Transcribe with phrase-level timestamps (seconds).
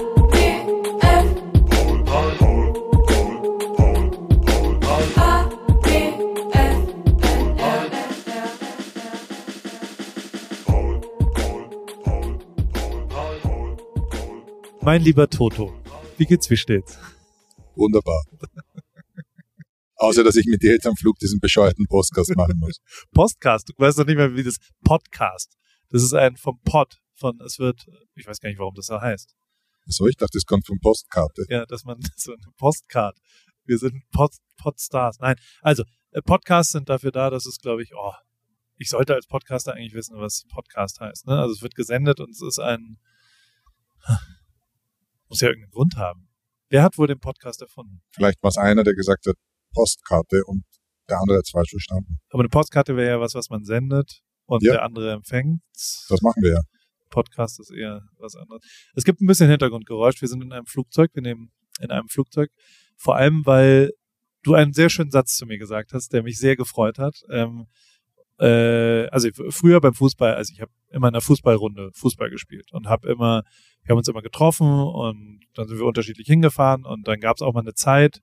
[14.83, 15.73] Mein lieber Toto,
[16.17, 16.99] wie geht's, wie steht's?
[17.75, 18.21] Wunderbar.
[20.01, 22.79] Außer, dass ich mit dir jetzt am Flug diesen bescheuerten Podcast machen muss.
[23.13, 25.55] Podcast, du weißt doch nicht mehr, wie das Podcast.
[25.91, 28.99] Das ist ein vom Pod, von, es wird, ich weiß gar nicht, warum das so
[28.99, 29.35] heißt.
[29.85, 31.45] So, ich dachte, das kommt von Postkarte.
[31.49, 33.15] Ja, dass man so eine Postcard.
[33.65, 35.19] Wir sind Pod, Podstars.
[35.19, 38.13] Nein, also äh, Podcasts sind dafür da, dass es, glaube ich, oh,
[38.77, 41.27] ich sollte als Podcaster eigentlich wissen, was Podcast heißt.
[41.27, 41.37] Ne?
[41.37, 42.97] Also es wird gesendet und es ist ein,
[45.29, 46.27] muss ja irgendeinen Grund haben.
[46.69, 48.01] Wer hat wohl den Podcast erfunden?
[48.09, 49.35] Vielleicht war es einer, der gesagt hat,
[49.73, 50.63] Postkarte und
[51.09, 52.19] der andere hat falsch verstanden.
[52.29, 54.73] Aber eine Postkarte wäre ja was, was man sendet und Ja.
[54.73, 55.61] der andere empfängt.
[55.73, 56.61] Das machen wir ja.
[57.09, 58.63] Podcast ist eher was anderes.
[58.95, 60.21] Es gibt ein bisschen Hintergrundgeräusch.
[60.21, 61.11] Wir sind in einem Flugzeug.
[61.13, 62.49] Wir nehmen in einem Flugzeug.
[62.95, 63.91] Vor allem, weil
[64.43, 67.21] du einen sehr schönen Satz zu mir gesagt hast, der mich sehr gefreut hat.
[67.29, 67.67] Ähm,
[68.39, 72.87] äh, also früher beim Fußball, also ich habe immer in einer Fußballrunde Fußball gespielt und
[72.87, 73.43] habe immer,
[73.83, 77.41] wir haben uns immer getroffen und dann sind wir unterschiedlich hingefahren und dann gab es
[77.41, 78.21] auch mal eine Zeit,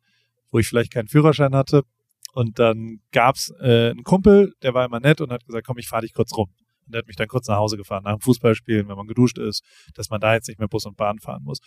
[0.51, 1.85] wo ich vielleicht keinen Führerschein hatte
[2.33, 5.89] und dann gab's äh, einen Kumpel, der war immer nett und hat gesagt, komm, ich
[5.89, 6.51] fahre dich kurz rum.
[6.87, 9.39] Und der hat mich dann kurz nach Hause gefahren, nach dem Fußballspielen, wenn man geduscht
[9.39, 9.63] ist,
[9.95, 11.59] dass man da jetzt nicht mehr Bus und Bahn fahren muss.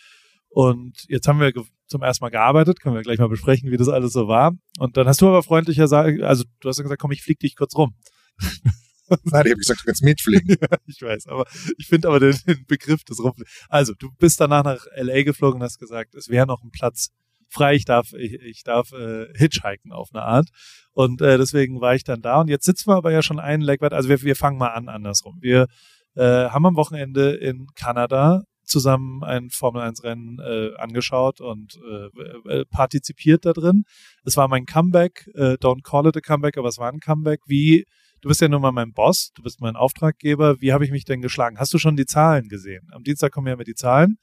[0.50, 1.52] Und jetzt haben wir
[1.88, 4.54] zum ersten Mal gearbeitet, können wir gleich mal besprechen, wie das alles so war.
[4.80, 7.40] Und dann hast du aber freundlicher sagen, also du hast dann gesagt, komm, ich flieg
[7.40, 7.96] dich kurz rum.
[9.24, 10.56] Nein, ich habe gesagt, du kannst mitfliegen.
[10.62, 11.46] Ja, ich weiß, aber
[11.78, 13.52] ich finde aber den, den Begriff des Rumfliegen.
[13.70, 17.12] Also, du bist danach nach LA geflogen und hast gesagt, es wäre noch ein Platz
[17.52, 20.50] frei, ich darf, ich, ich darf äh, hitchhiken auf eine Art.
[20.94, 22.42] Und äh, deswegen war ich dann da.
[22.42, 23.94] Und jetzt sitzen wir aber ja schon einen weit.
[23.94, 25.38] Also wir, wir fangen mal an andersrum.
[25.42, 25.68] Wir
[26.16, 33.46] äh, haben am Wochenende in Kanada zusammen ein Formel-1-Rennen äh, angeschaut und äh, äh, partizipiert
[33.46, 33.84] da drin.
[34.24, 37.42] Es war mein Comeback, äh, don't call it a comeback, aber es war ein Comeback.
[37.46, 37.86] Wie,
[38.22, 41.04] du bist ja nun mal mein Boss, du bist mein Auftraggeber, wie habe ich mich
[41.04, 41.60] denn geschlagen?
[41.60, 42.88] Hast du schon die Zahlen gesehen?
[42.92, 44.18] Am Dienstag kommen ja mit die Zahlen.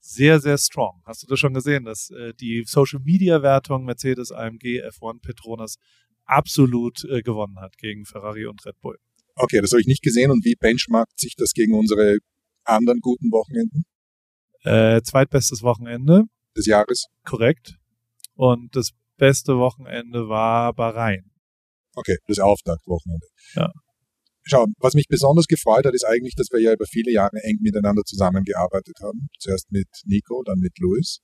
[0.00, 1.02] Sehr, sehr strong.
[1.04, 5.76] Hast du das schon gesehen, dass äh, die Social-Media-Wertung Mercedes, AMG, F1, Petronas
[6.24, 8.96] absolut äh, gewonnen hat gegen Ferrari und Red Bull?
[9.36, 10.30] Okay, das habe ich nicht gesehen.
[10.30, 12.16] Und wie benchmarkt sich das gegen unsere
[12.64, 13.84] anderen guten Wochenenden
[14.64, 16.24] Äh, zweitbestes Wochenende,
[16.56, 17.06] des Jahres?
[17.24, 17.76] korrekt.
[18.34, 21.30] Und das beste Wochenende war Bahrain.
[21.94, 23.26] Okay, das Auftaktwochenende.
[23.54, 23.70] Ja.
[24.50, 27.58] Schau, was mich besonders gefreut hat, ist eigentlich, dass wir ja über viele Jahre eng
[27.60, 29.28] miteinander zusammengearbeitet haben.
[29.38, 31.20] Zuerst mit Nico, dann mit Luis.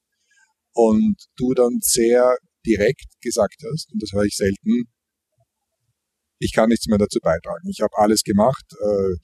[0.72, 4.84] Und du dann sehr direkt gesagt hast, und das höre ich selten,
[6.38, 7.68] ich kann nichts mehr dazu beitragen.
[7.68, 9.14] Ich habe alles gemacht äh,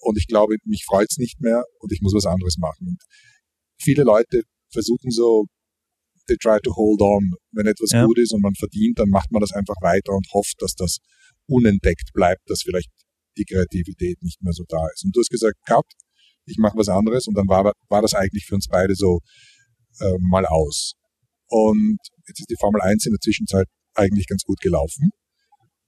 [0.00, 2.88] und ich glaube, mich freut's nicht mehr und ich muss was anderes machen.
[2.88, 3.02] Und
[3.80, 4.42] viele Leute
[4.72, 5.46] versuchen so,
[6.26, 7.32] they try to hold on.
[7.52, 8.04] Wenn etwas Ja.
[8.04, 10.98] gut ist und man verdient, dann macht man das einfach weiter und hofft, dass das
[11.46, 12.90] unentdeckt bleibt, dass vielleicht
[13.38, 15.04] die Kreativität nicht mehr so da ist.
[15.04, 15.86] Und du hast gesagt, Cut,
[16.46, 19.20] ich mache was anderes und dann war, war das eigentlich für uns beide so
[20.00, 20.94] äh, mal aus.
[21.48, 25.10] Und jetzt ist die Formel 1 in der Zwischenzeit eigentlich ganz gut gelaufen.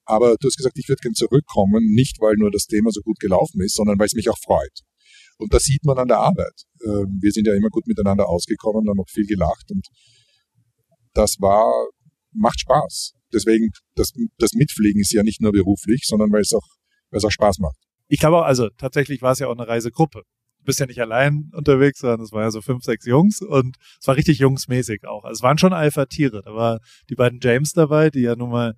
[0.04, 3.20] Aber du hast gesagt, ich würde gern zurückkommen, nicht weil nur das Thema so gut
[3.20, 4.80] gelaufen ist, sondern weil es mich auch freut.
[5.38, 6.64] Und das sieht man an der Arbeit.
[6.84, 9.86] Ähm, wir sind ja immer gut miteinander ausgekommen, haben auch viel gelacht und
[11.14, 11.72] das war,
[12.32, 13.14] macht Spaß.
[13.32, 16.66] Deswegen, das, das Mitfliegen ist ja nicht nur beruflich, sondern weil es auch,
[17.12, 17.76] auch Spaß macht.
[18.08, 20.22] Ich glaube auch, also tatsächlich war es ja auch eine Reisegruppe.
[20.58, 23.76] Du bist ja nicht allein unterwegs, sondern es waren ja so fünf, sechs Jungs und
[23.98, 25.24] es war richtig jungsmäßig auch.
[25.24, 26.42] Also es waren schon Alpha-Tiere.
[26.44, 28.74] Da war die beiden James dabei, die ja nun mal,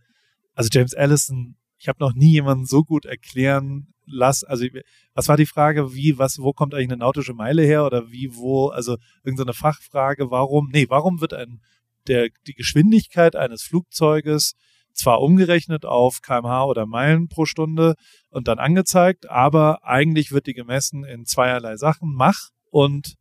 [0.54, 4.46] also James Allison, ich habe noch nie jemanden so gut erklären lassen.
[4.46, 4.66] Also
[5.14, 8.36] was war die Frage, wie, was, wo kommt eigentlich eine nautische Meile her oder wie,
[8.36, 11.60] wo, also irgendeine Fachfrage, warum, nee, warum wird ein,
[12.06, 14.54] der, die Geschwindigkeit eines Flugzeuges
[14.94, 17.94] zwar umgerechnet auf kmh oder Meilen pro Stunde
[18.30, 23.14] und dann angezeigt, aber eigentlich wird die gemessen in zweierlei Sachen, Mach und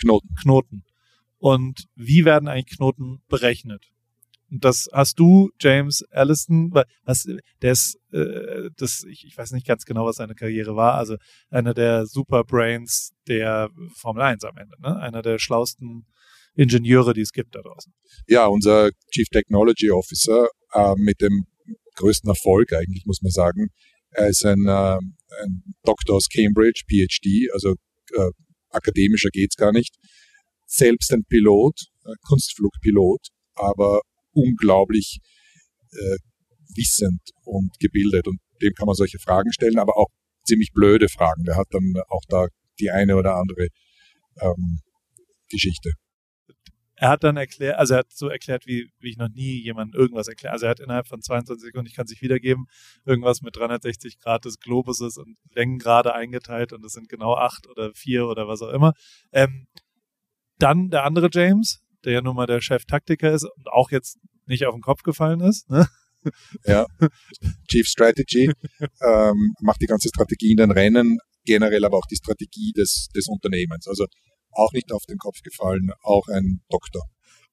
[0.00, 0.34] Knoten.
[0.40, 0.84] Knoten.
[1.38, 3.84] Und wie werden eigentlich Knoten berechnet?
[4.50, 7.26] Und das hast du, James Allison, wa- was,
[7.62, 11.16] der ist, äh, das, ich, ich weiß nicht ganz genau, was seine Karriere war, also
[11.50, 14.96] einer der Superbrains der Formel 1 am Ende, ne?
[15.00, 16.06] Einer der schlausten
[16.56, 17.92] Ingenieure, die es gibt da draußen.
[18.26, 21.46] Ja, unser Chief Technology Officer äh, mit dem
[21.96, 23.68] größten Erfolg eigentlich, muss man sagen.
[24.10, 24.98] Er ist ein, äh,
[25.42, 27.74] ein Doktor aus Cambridge, PhD, also
[28.14, 28.30] äh,
[28.70, 29.96] akademischer geht's gar nicht.
[30.66, 34.00] Selbst ein Pilot, äh, Kunstflugpilot, aber
[34.32, 35.18] unglaublich
[35.92, 36.16] äh,
[36.74, 40.08] wissend und gebildet und dem kann man solche Fragen stellen, aber auch
[40.44, 41.44] ziemlich blöde Fragen.
[41.44, 42.46] Der hat dann auch da
[42.78, 43.68] die eine oder andere
[44.40, 44.80] ähm,
[45.48, 45.92] Geschichte.
[46.98, 50.00] Er hat dann erklärt, also er hat so erklärt, wie, wie ich noch nie jemandem
[50.00, 50.54] irgendwas erklärt.
[50.54, 52.66] Also er hat innerhalb von 22 Sekunden, ich kann es nicht wiedergeben,
[53.04, 57.92] irgendwas mit 360 Grad des Globuses und Längengrade eingeteilt und es sind genau acht oder
[57.94, 58.94] vier oder was auch immer.
[59.32, 59.66] Ähm,
[60.58, 64.64] dann der andere James, der ja nun mal der Chef-Taktiker ist und auch jetzt nicht
[64.64, 65.68] auf den Kopf gefallen ist.
[65.70, 65.86] Ne?
[66.64, 66.86] Ja,
[67.70, 68.50] Chief Strategy
[68.80, 73.28] ähm, macht die ganze Strategie in den Rennen, generell aber auch die Strategie des, des
[73.28, 73.86] Unternehmens.
[73.86, 74.06] Also
[74.56, 77.02] auch nicht auf den Kopf gefallen, auch ein Doktor.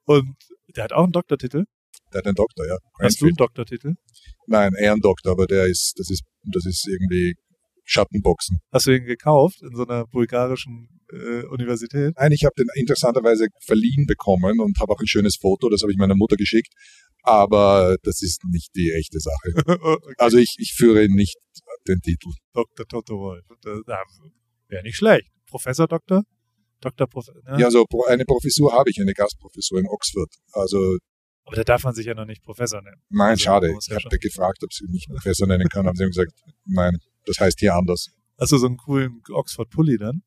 [0.05, 0.35] Und
[0.75, 1.65] der hat auch einen Doktortitel.
[2.11, 2.77] Der hat einen Doktor, ja.
[3.01, 3.93] Hast du einen Doktortitel?
[4.47, 7.35] Nein, eher ein Doktor, aber der ist, das ist, das ist irgendwie
[7.85, 8.59] Schattenboxen.
[8.71, 12.13] Hast du ihn gekauft in so einer bulgarischen äh, Universität?
[12.17, 15.91] Nein, ich habe den interessanterweise verliehen bekommen und habe auch ein schönes Foto, das habe
[15.91, 16.73] ich meiner Mutter geschickt,
[17.23, 19.53] aber das ist nicht die echte Sache.
[19.81, 20.13] okay.
[20.17, 21.37] Also ich, ich führe nicht
[21.87, 22.29] den Titel.
[22.53, 22.87] Dr.
[22.87, 23.43] Toto Wolf.
[24.67, 25.29] Wäre nicht schlecht.
[25.45, 26.23] Professor Doktor?
[26.83, 27.07] Dr.
[27.07, 27.25] Prof
[27.57, 27.65] ja.
[27.65, 30.29] also eine Professur habe ich, eine Gastprofessur in Oxford.
[30.51, 30.97] Also
[31.45, 33.01] aber da darf man sich ja noch nicht Professor nennen.
[33.09, 33.75] Nein, also, schade.
[33.77, 36.31] Ich ja habe gefragt, ob sie mich Professor nennen kann, haben sie gesagt,
[36.65, 38.07] nein, das heißt hier anders.
[38.39, 40.23] Hast du so einen coolen Oxford-Pulli dann?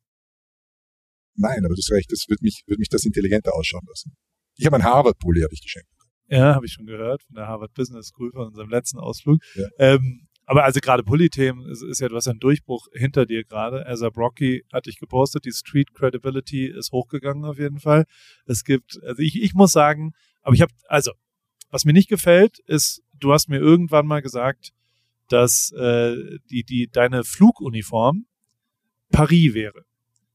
[1.35, 4.17] Nein, aber du hast recht, das wird mich, wird mich das intelligenter ausschauen lassen.
[4.57, 5.89] Ich habe einen Harvard-Pulli, habe ich geschenkt.
[6.29, 9.41] Ja, habe ich schon gehört, von der Harvard Business School, von unserem letzten Ausflug.
[9.55, 9.69] Ja.
[9.79, 13.87] Ähm, aber also gerade Pulli-Themen ist, ist, ja, ja einen Durchbruch hinter dir gerade.
[13.87, 18.05] Asa Brocky hat dich gepostet, die Street Credibility ist hochgegangen auf jeden Fall.
[18.47, 20.13] Es gibt, also ich, ich muss sagen,
[20.43, 21.11] aber ich habe, also,
[21.71, 24.71] was mir nicht gefällt, ist, du hast mir irgendwann mal gesagt,
[25.29, 26.15] dass äh,
[26.49, 28.27] die, die, deine Fluguniform
[29.11, 29.83] Paris wäre.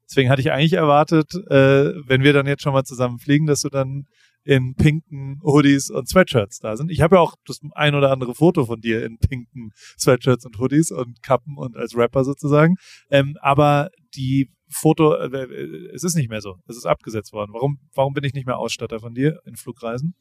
[0.10, 3.62] Deswegen hatte ich eigentlich erwartet, äh, wenn wir dann jetzt schon mal zusammen fliegen, dass
[3.62, 4.08] du dann
[4.44, 6.92] in pinken Hoodies und Sweatshirts da sind.
[6.92, 10.58] Ich habe ja auch das ein oder andere Foto von dir in pinken Sweatshirts und
[10.60, 12.76] Hoodies und Kappen und als Rapper sozusagen.
[13.10, 16.56] Ähm, aber die Foto, äh, äh, es ist nicht mehr so.
[16.68, 17.52] Es ist abgesetzt worden.
[17.54, 20.16] Warum, warum bin ich nicht mehr Ausstatter von dir in Flugreisen?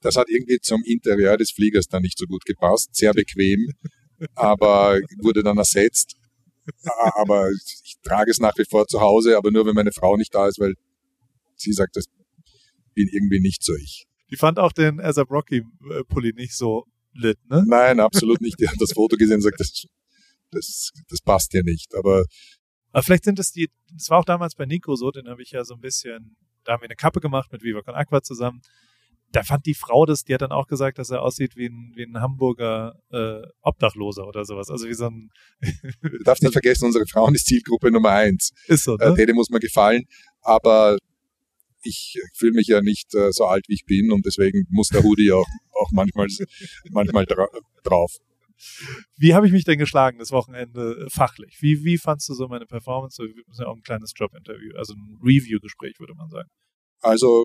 [0.00, 2.94] Das hat irgendwie zum Interieur des Fliegers dann nicht so gut gepasst.
[2.94, 3.72] Sehr bequem,
[4.34, 6.16] aber wurde dann ersetzt
[7.14, 10.34] aber ich trage es nach wie vor zu Hause, aber nur wenn meine Frau nicht
[10.34, 10.74] da ist, weil
[11.56, 12.06] sie sagt, das
[12.96, 14.06] bin irgendwie nicht so ich.
[14.30, 16.84] Die fand auch den ASAP Rocky äh, Pulli nicht so
[17.14, 17.64] lit, ne?
[17.66, 18.58] Nein, absolut nicht.
[18.60, 19.86] Die hat das Foto gesehen und sagt, das,
[20.50, 21.94] das, das passt dir nicht.
[21.94, 22.24] Aber,
[22.90, 25.52] aber vielleicht sind es die, das war auch damals bei Nico so, den habe ich
[25.52, 28.62] ja so ein bisschen, da haben wir eine Kappe gemacht mit Viva Con Aqua zusammen
[29.32, 31.92] da fand die Frau das, die hat dann auch gesagt, dass er aussieht wie ein,
[31.94, 34.70] wie ein Hamburger äh, Obdachloser oder sowas.
[34.70, 35.30] Also wie so ein.
[36.02, 38.52] du darfst nicht vergessen, unsere Frauen ist Zielgruppe Nummer eins.
[38.66, 39.14] Ist so, ne?
[39.18, 40.04] Äh, muss mir gefallen,
[40.42, 40.96] aber
[41.86, 45.02] ich fühle mich ja nicht äh, so alt, wie ich bin und deswegen muss der
[45.02, 46.26] Hoodie auch, auch manchmal,
[46.90, 47.46] manchmal dra
[47.84, 48.16] drauf.
[49.18, 51.58] Wie habe ich mich denn geschlagen das Wochenende äh, fachlich?
[51.60, 53.22] Wie, wie fandst du so meine Performance?
[53.22, 56.48] Wir müssen ja auch ein kleines Jobinterview, also ein Review-Gespräch, würde man sagen.
[57.00, 57.44] Also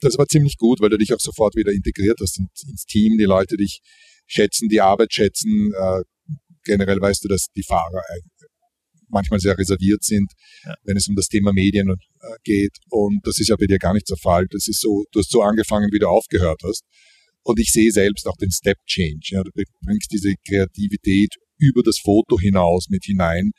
[0.00, 3.24] das war ziemlich gut, weil du dich auch sofort wieder integriert hast ins Team, die
[3.24, 3.80] Leute dich
[4.26, 5.72] schätzen, die Arbeit schätzen.
[5.74, 6.02] Äh,
[6.64, 8.02] generell weißt du, dass die Fahrer
[9.10, 10.30] manchmal sehr reserviert sind,
[10.64, 10.74] ja.
[10.84, 11.94] wenn es um das Thema Medien äh,
[12.44, 12.76] geht.
[12.88, 14.46] Und das ist ja bei dir gar nicht der Fall.
[14.50, 16.82] Das ist so, du hast so angefangen, wie du aufgehört hast.
[17.42, 19.28] Und ich sehe selbst auch den Step Change.
[19.30, 19.50] Ja, du
[19.84, 23.50] bringst diese Kreativität über das Foto hinaus mit hinein,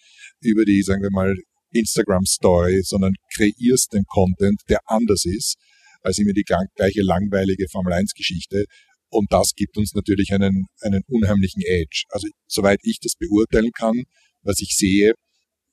[0.42, 1.36] über die, sagen wir mal,
[1.74, 5.56] Instagram Story, sondern kreierst den Content, der anders ist
[6.04, 8.66] als immer die gleiche langweilige Formel-1-Geschichte.
[9.10, 12.06] Und das gibt uns natürlich einen, einen unheimlichen Edge.
[12.10, 14.04] Also soweit ich das beurteilen kann,
[14.42, 15.14] was ich sehe,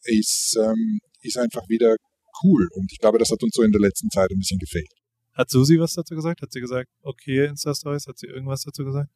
[0.05, 1.97] ist, ähm, ist einfach wieder
[2.43, 2.69] cool.
[2.73, 4.91] Und ich glaube, das hat uns so in der letzten Zeit ein bisschen gefehlt.
[5.35, 6.43] Hat Susi was dazu gesagt?
[6.43, 8.07] Hat sie gesagt, okay, Insta-Stories?
[8.07, 9.11] Hat sie irgendwas dazu gesagt?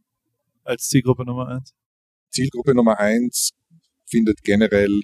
[0.64, 1.72] Als Zielgruppe Nummer eins?
[2.30, 3.50] Zielgruppe Nummer eins
[4.08, 5.02] findet generell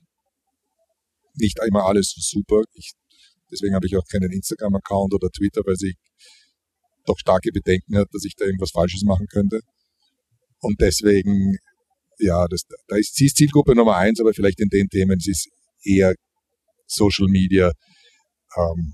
[1.35, 2.62] nicht immer alles super.
[2.75, 2.92] Ich
[3.50, 5.94] Deswegen habe ich auch keinen Instagram-Account oder Twitter, weil sie
[7.06, 9.61] doch starke Bedenken hat, dass ich da irgendwas Falsches machen könnte.
[10.61, 11.56] Und deswegen,
[12.18, 15.30] ja, das, da ist, sie ist Zielgruppe Nummer eins, aber vielleicht in den Themen, sie
[15.30, 15.49] ist
[15.85, 16.14] eher
[16.87, 17.73] Social Media,
[18.56, 18.92] ähm,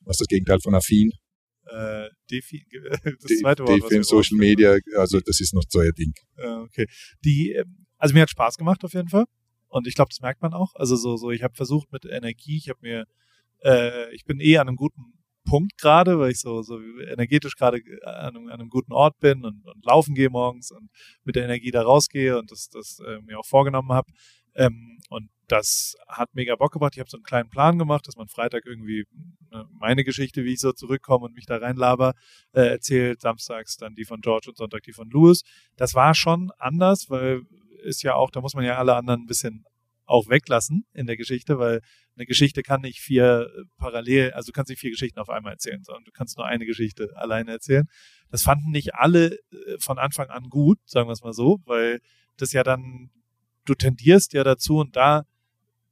[0.00, 1.12] was ist das Gegenteil von affin?
[1.66, 2.66] Äh, Defi,
[3.04, 3.82] das zweite Wort.
[3.82, 6.12] Defin, Social Media, also das ist noch so ihr Ding.
[6.36, 6.86] Äh, okay.
[7.24, 9.24] Die, ähm, also mir hat Spaß gemacht auf jeden Fall.
[9.68, 10.74] Und ich glaube, das merkt man auch.
[10.74, 13.06] Also so, so ich habe versucht mit Energie, ich habe mir
[13.64, 17.82] äh, ich bin eh an einem guten Punkt gerade, weil ich so, so energetisch gerade
[18.04, 20.90] an, an, einem guten Ort bin und, und, laufen gehe morgens und
[21.24, 24.10] mit der Energie da rausgehe und das, das äh, mir auch vorgenommen habe.
[24.54, 26.94] Ähm, und das hat mega Bock gemacht.
[26.94, 29.04] Ich habe so einen kleinen Plan gemacht, dass man Freitag irgendwie
[29.50, 32.14] ne, meine Geschichte, wie ich so zurückkomme und mich da reinlaber,
[32.52, 33.20] äh, erzählt.
[33.20, 35.42] Samstags dann die von George und Sonntag die von Louis.
[35.76, 37.42] Das war schon anders, weil
[37.82, 39.64] ist ja auch, da muss man ja alle anderen ein bisschen
[40.06, 41.80] auch weglassen in der Geschichte, weil
[42.16, 45.52] eine Geschichte kann nicht vier äh, parallel, also du kannst nicht vier Geschichten auf einmal
[45.52, 47.86] erzählen, sondern du kannst nur eine Geschichte alleine erzählen.
[48.30, 52.00] Das fanden nicht alle äh, von Anfang an gut, sagen wir es mal so, weil
[52.36, 53.10] das ja dann,
[53.64, 55.24] du tendierst ja dazu und da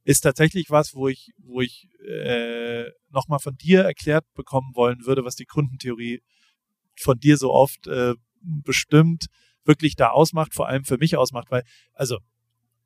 [0.03, 5.23] ist tatsächlich was, wo ich, wo ich äh, nochmal von dir erklärt bekommen wollen würde,
[5.23, 6.21] was die Kundentheorie
[6.95, 9.27] von dir so oft äh, bestimmt
[9.63, 12.17] wirklich da ausmacht, vor allem für mich ausmacht, weil, also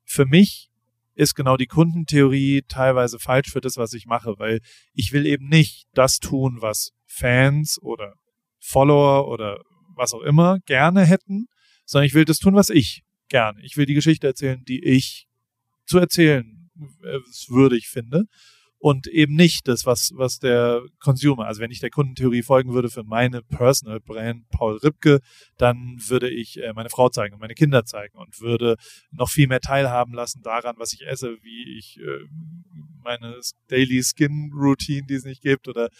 [0.04, 0.70] für mich
[1.14, 4.60] ist genau die Kundentheorie teilweise falsch für das, was ich mache, weil
[4.92, 8.14] ich will eben nicht das tun, was Fans oder
[8.60, 9.60] Follower oder
[9.96, 11.48] was auch immer gerne hätten,
[11.84, 13.60] sondern ich will das tun, was ich gerne.
[13.64, 15.26] Ich will die Geschichte erzählen, die ich
[15.86, 16.57] zu erzählen äh,
[17.48, 18.24] würdig finde
[18.80, 22.90] und eben nicht das, was, was der Consumer, also wenn ich der Kundentheorie folgen würde
[22.90, 25.20] für meine Personal Brand Paul Ripke,
[25.56, 28.76] dann würde ich äh, meine Frau zeigen und meine Kinder zeigen und würde
[29.10, 32.24] noch viel mehr teilhaben lassen daran, was ich esse, wie ich äh,
[33.02, 35.90] meine Daily Skin Routine, die es nicht gibt oder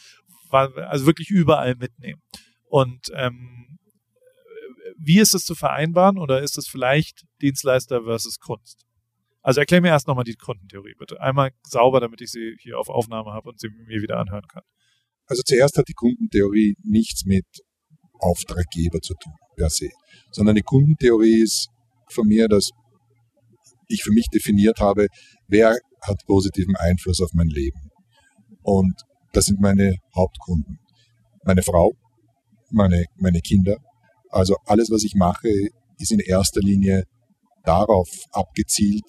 [0.51, 2.23] also wirklich überall mitnehmen.
[2.65, 3.79] Und ähm,
[4.97, 8.88] wie ist es zu vereinbaren oder ist es vielleicht Dienstleister versus Kunst?
[9.43, 11.21] Also erklär mir erst nochmal die Kundentheorie bitte.
[11.21, 14.63] Einmal sauber, damit ich sie hier auf Aufnahme habe und sie mir wieder anhören kann.
[15.27, 17.47] Also zuerst hat die Kundentheorie nichts mit
[18.19, 19.91] Auftraggeber zu tun, per se.
[20.33, 21.69] Sondern die Kundentheorie ist
[22.11, 22.71] von mir, dass
[23.87, 25.07] ich für mich definiert habe,
[25.47, 27.91] wer hat positiven Einfluss auf mein Leben.
[28.63, 28.95] Und
[29.33, 30.79] das sind meine Hauptkunden.
[31.45, 31.93] Meine Frau,
[32.71, 33.77] meine, meine Kinder.
[34.31, 35.49] Also alles, was ich mache,
[35.99, 37.05] ist in erster Linie
[37.65, 39.05] darauf abgezielt,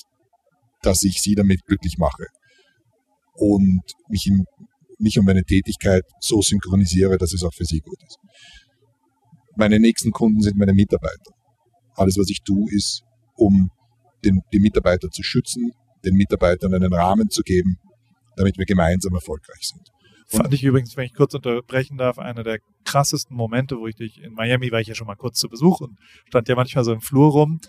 [0.81, 2.25] dass ich sie damit glücklich mache
[3.33, 4.45] und mich, im,
[4.98, 8.17] mich und meine Tätigkeit so synchronisiere, dass es auch für sie gut ist.
[9.55, 11.33] Meine nächsten Kunden sind meine Mitarbeiter.
[11.95, 13.03] Alles, was ich tue, ist,
[13.36, 13.69] um
[14.24, 15.71] den, die Mitarbeiter zu schützen,
[16.05, 17.77] den Mitarbeitern einen Rahmen zu geben,
[18.36, 19.89] damit wir gemeinsam erfolgreich sind.
[20.31, 23.95] Und Fand ich übrigens, wenn ich kurz unterbrechen darf, einer der krassesten Momente, wo ich
[23.95, 26.83] dich in Miami war ich ja schon mal kurz zu Besuch und stand ja manchmal
[26.83, 27.59] so im Flur rum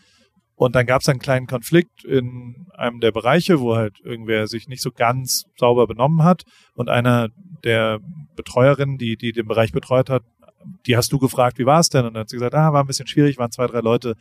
[0.60, 4.68] und dann gab es einen kleinen Konflikt in einem der Bereiche, wo halt irgendwer sich
[4.68, 6.42] nicht so ganz sauber benommen hat.
[6.74, 7.30] Und einer
[7.64, 7.98] der
[8.36, 10.22] Betreuerinnen, die, die den Bereich betreut hat,
[10.84, 12.04] die hast du gefragt, wie war es denn?
[12.04, 14.16] Und dann hat sie gesagt, ah, war ein bisschen schwierig, waren zwei, drei Leute,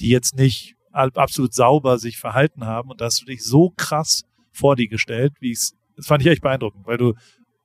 [0.00, 2.90] die jetzt nicht absolut sauber sich verhalten haben.
[2.90, 6.26] Und da hast du dich so krass vor die gestellt, wie es, das fand ich
[6.26, 7.14] echt beeindruckend, weil du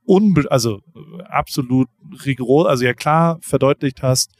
[0.06, 0.82] unbe also
[1.28, 1.88] absolut
[2.24, 4.32] rigoros, also ja klar verdeutlicht hast,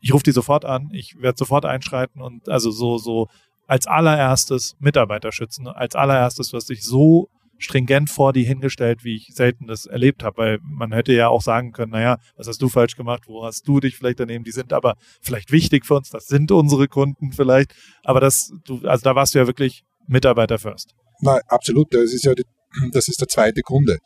[0.00, 3.28] ich rufe die sofort an, ich werde sofort einschreiten und also so, so
[3.66, 5.66] als allererstes Mitarbeiter schützen.
[5.68, 7.28] Als allererstes, du hast so
[7.58, 11.42] stringent vor die hingestellt, wie ich selten das erlebt habe, weil man hätte ja auch
[11.42, 14.52] sagen können, naja, was hast du falsch gemacht, wo hast du dich vielleicht daneben, die
[14.52, 17.74] sind aber vielleicht wichtig für uns, das sind unsere Kunden vielleicht,
[18.04, 20.94] aber das, du, also da warst du ja wirklich Mitarbeiter first.
[21.20, 22.44] Na, absolut, das ist ja die,
[22.92, 23.98] das ist der zweite Kunde.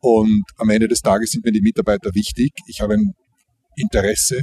[0.00, 2.52] Und am Ende des Tages sind mir die Mitarbeiter wichtig.
[2.66, 3.12] Ich habe ein
[3.76, 4.42] Interesse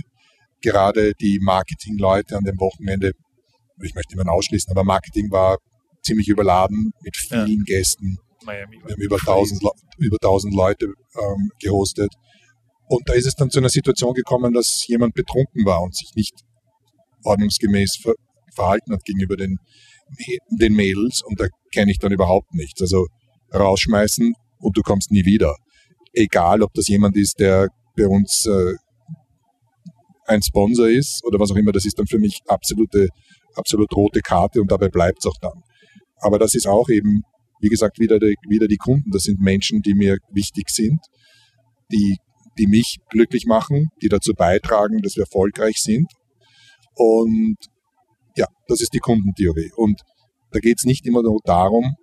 [0.62, 3.12] gerade die Marketingleute an dem Wochenende,
[3.82, 5.58] ich möchte niemanden ausschließen, aber Marketing war
[6.04, 7.78] ziemlich überladen mit vielen ja.
[7.78, 8.18] Gästen.
[8.46, 9.62] Miami Wir haben über 1000,
[9.98, 12.14] über 1000 Leute ähm, gehostet.
[12.88, 16.12] Und da ist es dann zu einer Situation gekommen, dass jemand betrunken war und sich
[16.16, 16.34] nicht
[17.24, 18.14] ordnungsgemäß ver
[18.56, 19.58] verhalten hat gegenüber den,
[20.50, 21.22] den Mädels.
[21.24, 22.82] Und da kenne ich dann überhaupt nichts.
[22.82, 23.06] Also
[23.54, 25.56] rausschmeißen und du kommst nie wieder.
[26.14, 28.74] Egal, ob das jemand ist, der bei uns äh,
[30.30, 33.08] ein Sponsor ist oder was auch immer, das ist dann für mich absolute,
[33.56, 35.64] absolut rote Karte und dabei bleibt es auch dann.
[36.22, 37.24] Aber das ist auch eben,
[37.62, 39.10] wie gesagt, wieder die, wieder die Kunden.
[39.12, 41.00] Das sind Menschen, die mir wichtig sind,
[41.92, 42.18] die,
[42.58, 46.08] die mich glücklich machen, die dazu beitragen, dass wir erfolgreich sind.
[46.96, 47.58] Und
[48.36, 49.72] ja, das ist die Kundentheorie.
[49.76, 50.02] Und
[50.52, 51.96] da geht es nicht immer nur darum,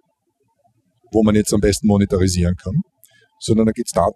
[1.12, 2.80] wo man jetzt am besten monetarisieren kann,
[3.38, 4.08] sondern da geht es da,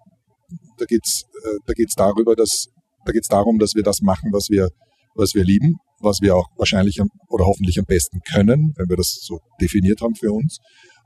[0.78, 2.66] da geht's, äh, da geht's darüber, dass
[3.04, 4.69] da geht es darum, dass wir das machen, was wir,
[5.14, 9.21] was wir lieben, was wir auch wahrscheinlich oder hoffentlich am besten können, wenn wir das
[9.23, 10.59] so definiert haben für uns.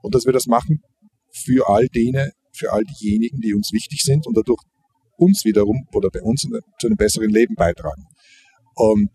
[0.02, 0.80] Und dass wir das machen
[1.32, 4.62] für all dene, für all diejenigen, die uns wichtig sind und dadurch
[5.16, 8.04] uns wiederum oder bei uns zu einem besseren Leben beitragen.
[8.74, 9.10] Und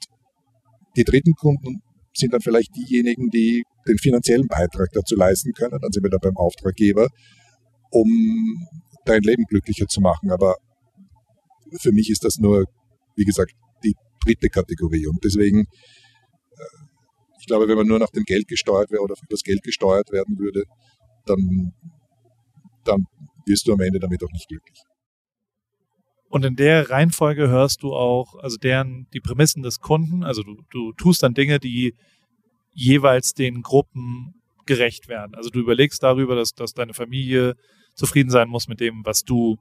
[0.96, 1.82] die dritten Kunden
[2.14, 5.80] sind dann vielleicht diejenigen, die den finanziellen Beitrag dazu leisten können.
[5.82, 7.08] Dann sind wir da beim Auftraggeber,
[7.92, 8.08] um
[9.06, 10.32] dein Leben glücklicher zu machen.
[10.32, 10.56] Aber
[11.80, 12.66] für mich ist das nur,
[13.16, 13.96] wie gesagt, die
[14.26, 15.08] dritte Kategorie.
[15.08, 16.86] Und deswegen, äh,
[17.40, 20.12] ich glaube, wenn man nur nach dem Geld gesteuert wäre oder für das Geld gesteuert
[20.12, 20.64] werden würde,
[21.26, 21.74] dann,
[22.84, 23.06] dann
[23.46, 24.80] wirst du am Ende damit auch nicht glücklich.
[26.30, 30.62] Und in der Reihenfolge hörst du auch, also deren, die Prämissen des Kunden, also du,
[30.70, 31.96] du tust dann Dinge, die
[32.72, 34.36] jeweils den Gruppen
[34.68, 35.34] gerecht werden.
[35.34, 37.56] Also du überlegst darüber, dass, dass deine Familie
[37.96, 39.58] zufrieden sein muss mit dem, was du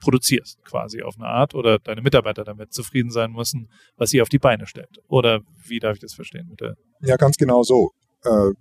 [0.00, 4.28] produzierst, quasi auf eine Art, oder deine Mitarbeiter damit zufrieden sein müssen, was sie auf
[4.28, 4.98] die Beine stellt.
[5.08, 6.46] Oder wie darf ich das verstehen?
[6.48, 7.90] Mit der Ja, ganz genau so.
[8.24, 8.52] Äh,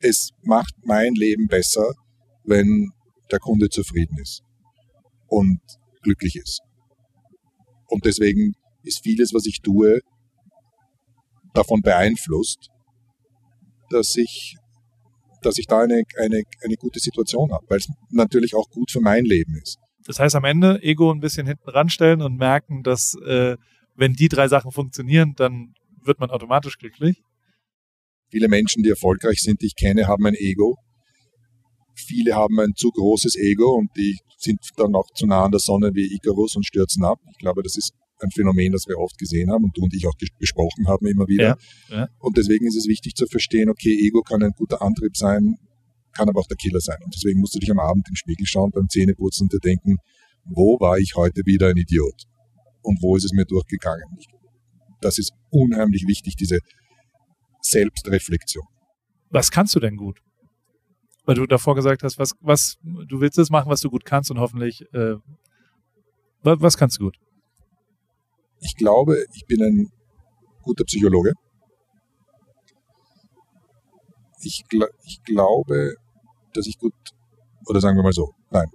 [0.00, 1.92] es macht mein Leben besser,
[2.44, 2.90] wenn
[3.30, 4.42] der Kunde zufrieden ist
[5.28, 5.60] und
[6.02, 6.60] glücklich ist.
[7.86, 10.00] Und deswegen ist vieles, was ich tue,
[11.52, 12.70] davon beeinflusst,
[13.90, 14.56] dass ich,
[15.42, 19.00] dass ich da eine, eine, eine gute Situation habe, weil es natürlich auch gut für
[19.00, 19.78] mein Leben ist.
[20.04, 23.56] Das heißt, am Ende Ego ein bisschen hinten ranstellen und merken, dass äh,
[23.94, 27.22] wenn die drei Sachen funktionieren, dann wird man automatisch glücklich.
[28.30, 30.76] Viele Menschen, die erfolgreich sind, die ich kenne, haben ein Ego.
[31.94, 35.60] Viele haben ein zu großes Ego und die sind dann auch zu nah an der
[35.60, 37.18] Sonne wie Icarus und stürzen ab.
[37.32, 40.06] Ich glaube, das ist ein Phänomen, das wir oft gesehen haben und du und ich
[40.06, 41.56] auch besprochen haben immer wieder.
[41.88, 42.08] Ja, ja.
[42.18, 45.56] Und deswegen ist es wichtig zu verstehen, okay, Ego kann ein guter Antrieb sein,
[46.12, 46.98] kann aber auch der Killer sein.
[47.04, 49.96] Und deswegen musst du dich am Abend im Spiegel schauen, beim Zähneputzen und dir denken,
[50.44, 52.24] wo war ich heute wieder ein Idiot?
[52.82, 54.04] Und wo ist es mir durchgegangen?
[55.00, 56.58] Das ist unheimlich wichtig, diese
[57.62, 58.64] Selbstreflexion.
[59.30, 60.20] Was kannst du denn gut?
[61.24, 64.30] Weil du davor gesagt hast, was, was, du willst das machen, was du gut kannst
[64.30, 65.16] und hoffentlich, äh,
[66.42, 67.16] was, was kannst du gut?
[68.60, 69.90] Ich glaube, ich bin ein
[70.62, 71.32] guter Psychologe.
[74.42, 75.94] Ich, gl- ich glaube,
[76.54, 76.94] dass ich gut,
[77.66, 78.68] oder sagen wir mal so, nein.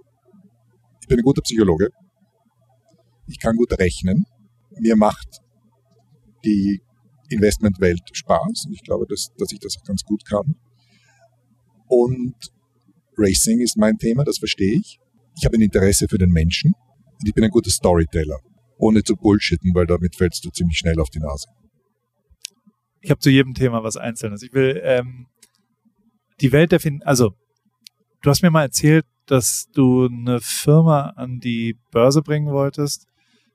[1.00, 1.90] Ich bin ein guter Psychologe.
[3.26, 4.26] Ich kann gut rechnen.
[4.78, 5.40] Mir macht
[6.44, 6.80] die
[7.28, 8.66] Investmentwelt Spaß.
[8.66, 10.56] Und ich glaube, dass, dass ich das auch ganz gut kann.
[11.88, 12.34] Und
[13.16, 14.98] Racing ist mein Thema, das verstehe ich.
[15.36, 18.38] Ich habe ein Interesse für den Menschen und ich bin ein guter Storyteller
[18.76, 21.48] ohne zu bullshitten, weil damit fällst du ziemlich schnell auf die Nase.
[23.00, 24.42] Ich habe zu jedem Thema was Einzelnes.
[24.42, 25.26] Ich will ähm,
[26.40, 27.32] die Welt der fin also
[28.22, 33.06] du hast mir mal erzählt, dass du eine Firma an die Börse bringen wolltest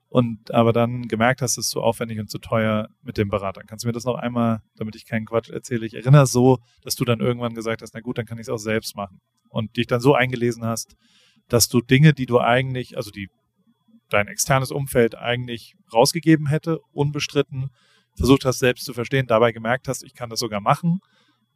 [0.08, 3.62] und aber dann gemerkt hast, es ist zu aufwendig und zu teuer mit dem Berater.
[3.66, 6.96] Kannst du mir das noch einmal, damit ich keinen Quatsch erzähle, ich erinnere so, dass
[6.96, 9.76] du dann irgendwann gesagt hast, na gut, dann kann ich es auch selbst machen und
[9.76, 10.96] dich dann so eingelesen hast,
[11.48, 13.28] dass du Dinge, die du eigentlich, also die
[14.12, 17.70] dein externes Umfeld eigentlich rausgegeben hätte, unbestritten,
[18.16, 21.00] versucht hast, selbst zu verstehen, dabei gemerkt hast, ich kann das sogar machen.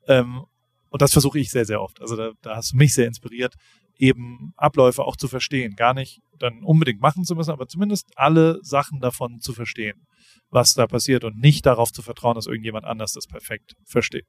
[0.08, 0.44] Ähm,
[0.88, 2.00] und das versuche ich sehr, sehr oft.
[2.00, 3.54] Also da, da hast du mich sehr inspiriert,
[3.98, 5.74] eben Abläufe auch zu verstehen.
[5.76, 10.06] Gar nicht dann unbedingt machen zu müssen, aber zumindest alle Sachen davon zu verstehen,
[10.50, 14.26] was da passiert und nicht darauf zu vertrauen, dass irgendjemand anders das perfekt versteht.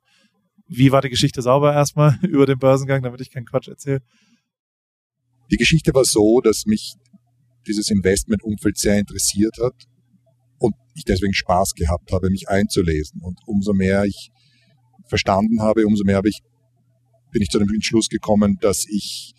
[0.67, 4.01] Wie war die Geschichte sauber erstmal über den Börsengang, damit ich keinen Quatsch erzähle?
[5.49, 6.95] Die Geschichte war so, dass mich
[7.67, 9.75] dieses Investmentumfeld sehr interessiert hat
[10.59, 13.21] und ich deswegen Spaß gehabt habe, mich einzulesen.
[13.21, 14.31] Und umso mehr ich
[15.07, 16.41] verstanden habe, umso mehr habe ich,
[17.31, 19.33] bin ich zu dem Entschluss gekommen, dass ich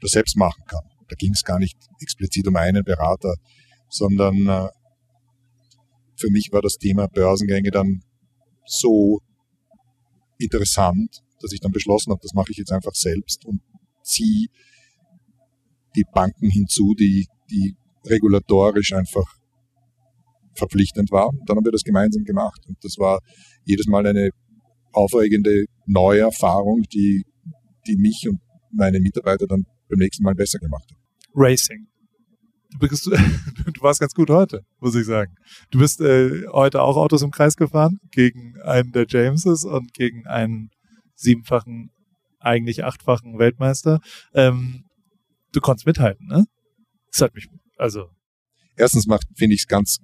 [0.00, 0.84] das selbst machen kann.
[1.08, 3.34] Da ging es gar nicht explizit um einen Berater,
[3.88, 4.68] sondern äh,
[6.16, 8.02] für mich war das Thema Börsengänge dann
[8.66, 9.20] so
[10.38, 13.60] interessant, dass ich dann beschlossen habe, das mache ich jetzt einfach selbst und
[14.02, 14.48] ziehe
[15.96, 17.76] die Banken hinzu, die, die
[18.08, 19.24] regulatorisch einfach
[20.54, 21.38] verpflichtend waren.
[21.46, 22.60] Dann haben wir das gemeinsam gemacht.
[22.66, 23.20] Und das war
[23.64, 24.30] jedes Mal eine
[24.92, 27.24] aufregende neue Erfahrung, die,
[27.86, 28.40] die mich und
[28.72, 30.98] meine Mitarbeiter dann beim nächsten Mal besser gemacht hat.
[31.34, 31.86] Racing.
[32.70, 35.34] Du, bist, du warst ganz gut heute, muss ich sagen.
[35.70, 40.26] Du bist äh, heute auch Autos im Kreis gefahren gegen einen der Jameses und gegen
[40.26, 40.70] einen
[41.14, 41.90] siebenfachen,
[42.40, 44.00] eigentlich achtfachen Weltmeister.
[44.34, 44.84] Ähm,
[45.52, 46.44] du konntest mithalten, ne?
[47.14, 47.46] Das hat mich,
[47.78, 48.10] also.
[48.76, 49.98] Erstens macht, finde ich es ganz,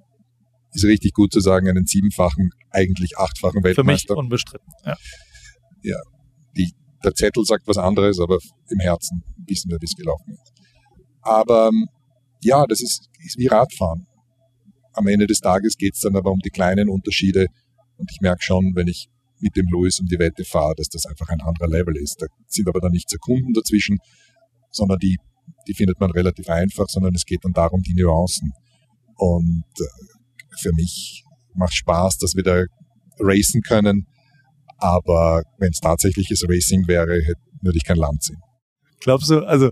[0.72, 4.14] ist richtig gut zu sagen, einen siebenfachen, eigentlich achtfachen Weltmeister.
[4.14, 4.96] Für mich unbestritten, ja.
[5.82, 5.96] Ja,
[6.56, 10.52] die, der Zettel sagt was anderes, aber im Herzen wissen wir, wie es gelaufen ist.
[11.22, 11.72] Aber
[12.42, 14.06] ja, das ist, ist wie Radfahren.
[14.92, 17.46] Am Ende des Tages geht es dann aber um die kleinen Unterschiede
[17.96, 19.08] und ich merke schon, wenn ich
[19.40, 22.22] mit dem Louis um die Wette fahre, dass das einfach ein anderer Level ist.
[22.22, 23.98] Da sind aber dann nicht Sekunden dazwischen,
[24.70, 25.16] sondern die,
[25.66, 28.52] die findet man relativ einfach, sondern es geht dann darum, die Nuancen.
[29.16, 29.84] Und äh,
[30.60, 32.64] für mich macht Spaß, dass wir da
[33.18, 34.06] racen können,
[34.78, 37.18] aber wenn es tatsächliches Racing wäre,
[37.60, 38.40] würde ich kein Land sehen.
[39.00, 39.70] Glaubst du, also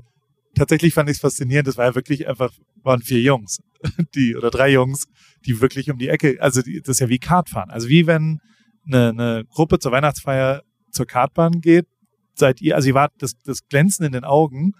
[0.54, 3.58] tatsächlich fand ich es faszinierend, das war ja wirklich einfach, waren vier Jungs,
[4.14, 5.06] die, oder drei Jungs,
[5.46, 7.70] die wirklich um die Ecke, also die, das ist ja wie Kartfahren.
[7.70, 8.38] Also wie wenn
[8.86, 11.86] eine, eine Gruppe zur Weihnachtsfeier zur Kartbahn geht,
[12.34, 14.72] seid ihr, also ihr wart, das, das Glänzen in den Augen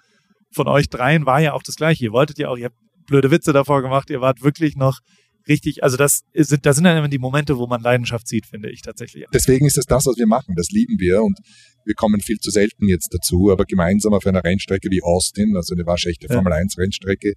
[0.53, 2.05] von euch dreien war ja auch das gleiche.
[2.05, 5.01] Ihr wolltet ja auch, ihr habt blöde Witze davor gemacht, ihr wart wirklich noch
[5.49, 8.71] richtig, also das sind, da sind dann immer die Momente, wo man Leidenschaft sieht, finde
[8.71, 9.25] ich tatsächlich.
[9.33, 10.55] Deswegen ist es das, was wir machen.
[10.57, 11.39] Das lieben wir und
[11.85, 15.75] wir kommen viel zu selten jetzt dazu, aber gemeinsam auf einer Rennstrecke wie Austin, also
[15.75, 16.35] eine waschechte ja.
[16.35, 17.33] Formel 1 Rennstrecke,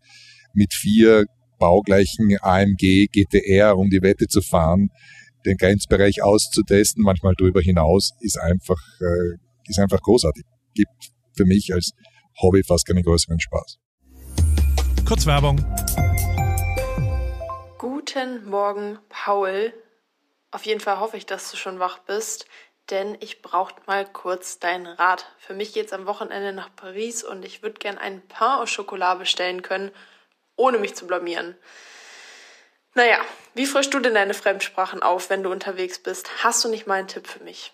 [0.53, 1.25] mit vier
[1.57, 4.89] baugleichen AMG GTR um die Wette zu fahren,
[5.45, 10.43] den Grenzbereich auszutesten, manchmal darüber hinaus, ist einfach, äh, ist einfach großartig.
[10.73, 11.91] Gibt für mich als
[12.41, 13.79] Hobby fast keinen größeren Spaß.
[15.07, 15.57] Kurzwerbung.
[17.77, 19.73] Guten Morgen, Paul.
[20.51, 22.45] Auf jeden Fall hoffe ich, dass du schon wach bist,
[22.89, 25.25] denn ich brauche mal kurz deinen Rat.
[25.39, 28.65] Für mich geht es am Wochenende nach Paris und ich würde gern einen Pain au
[28.65, 29.91] Chocolat bestellen können,
[30.55, 31.57] ohne mich zu blamieren.
[32.93, 33.19] Naja,
[33.53, 36.43] wie frischst du denn deine Fremdsprachen auf, wenn du unterwegs bist?
[36.43, 37.73] Hast du nicht mal einen Tipp für mich?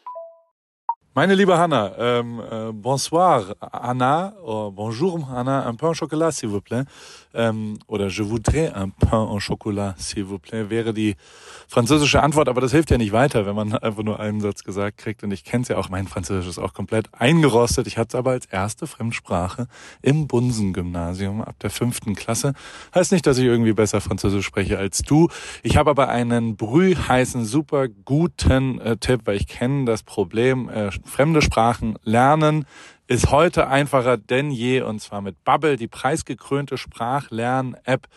[1.13, 6.49] Meine liebe Hanna, ähm, äh, bonsoir Anna, oh, bonjour Anna, un pain au chocolat s'il
[6.49, 6.85] vous plaît.
[7.33, 11.15] Ähm, oder je voudrais un pain au chocolat s'il vous plaît wäre die
[11.67, 14.97] französische Antwort, aber das hilft ja nicht weiter, wenn man einfach nur einen Satz gesagt
[14.97, 15.23] kriegt.
[15.23, 17.87] Und ich kenne es ja auch, mein Französisch ist auch komplett eingerostet.
[17.87, 19.67] Ich hatte es aber als erste Fremdsprache
[20.01, 22.53] im Bunsen-Gymnasium ab der fünften Klasse.
[22.93, 25.29] Heißt nicht, dass ich irgendwie besser Französisch spreche als du.
[25.63, 30.91] Ich habe aber einen brühheißen, super guten äh, Tipp, weil ich kenne das Problem, äh,
[31.07, 32.65] fremde Sprachen lernen
[33.07, 38.07] ist heute einfacher denn je und zwar mit Bubble, die preisgekrönte Sprachlern-App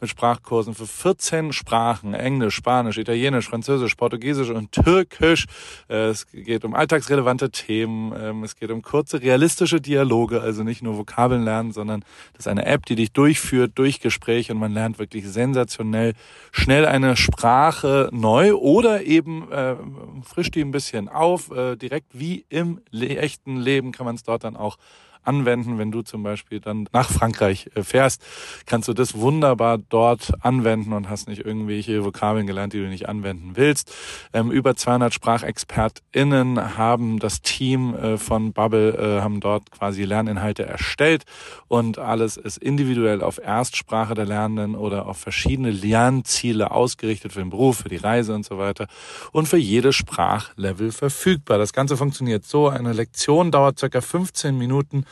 [0.00, 5.46] mit Sprachkursen für 14 Sprachen, Englisch, Spanisch, Italienisch, Französisch, Portugiesisch und Türkisch.
[5.88, 10.82] Äh, es geht um alltagsrelevante Themen, ähm, es geht um kurze, realistische Dialoge, also nicht
[10.82, 12.00] nur Vokabeln lernen, sondern
[12.32, 16.14] das ist eine App, die dich durchführt durch Gespräche und man lernt wirklich sensationell
[16.50, 19.76] schnell eine Sprache neu oder eben äh,
[20.24, 24.39] frischt die ein bisschen auf, äh, direkt wie im echten Leben kann man es dort
[24.44, 24.78] dann auch
[25.24, 25.78] anwenden.
[25.78, 28.22] Wenn du zum Beispiel dann nach Frankreich äh, fährst,
[28.66, 33.08] kannst du das wunderbar dort anwenden und hast nicht irgendwelche Vokabeln gelernt, die du nicht
[33.08, 33.92] anwenden willst.
[34.32, 40.64] Ähm, über 200 SprachexpertInnen haben das Team äh, von Bubble, äh, haben dort quasi Lerninhalte
[40.64, 41.24] erstellt
[41.68, 47.50] und alles ist individuell auf Erstsprache der Lernenden oder auf verschiedene Lernziele ausgerichtet für den
[47.50, 48.86] Beruf, für die Reise und so weiter
[49.32, 51.58] und für jedes Sprachlevel verfügbar.
[51.58, 52.68] Das Ganze funktioniert so.
[52.68, 55.04] Eine Lektion dauert circa 15 Minuten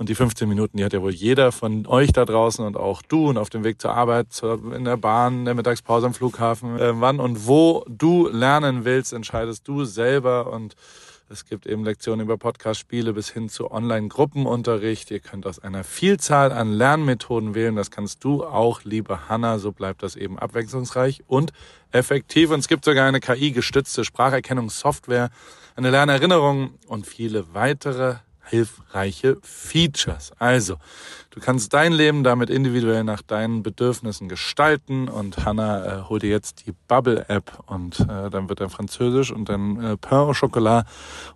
[0.00, 3.02] und die 15 Minuten, die hat ja wohl jeder von euch da draußen und auch
[3.02, 4.28] du und auf dem Weg zur Arbeit,
[4.74, 6.78] in der Bahn, in der Mittagspause am Flughafen.
[6.78, 10.74] Äh, wann und wo du lernen willst, entscheidest du selber und
[11.32, 15.12] es gibt eben Lektionen über Podcast-Spiele bis hin zu Online-Gruppenunterricht.
[15.12, 17.76] Ihr könnt aus einer Vielzahl an Lernmethoden wählen.
[17.76, 19.58] Das kannst du auch, liebe Hanna.
[19.60, 21.52] So bleibt das eben abwechslungsreich und
[21.92, 22.50] effektiv.
[22.50, 25.30] Und es gibt sogar eine KI-gestützte Spracherkennungssoftware,
[25.76, 28.16] eine Lernerinnerung und viele weitere
[28.50, 30.32] hilfreiche Features.
[30.38, 30.76] Also,
[31.30, 36.30] du kannst dein Leben damit individuell nach deinen Bedürfnissen gestalten und Hannah äh, hol dir
[36.30, 40.32] jetzt die Bubble App und äh, dann wird dann Französisch und dann äh, Pain au
[40.32, 40.86] Chocolat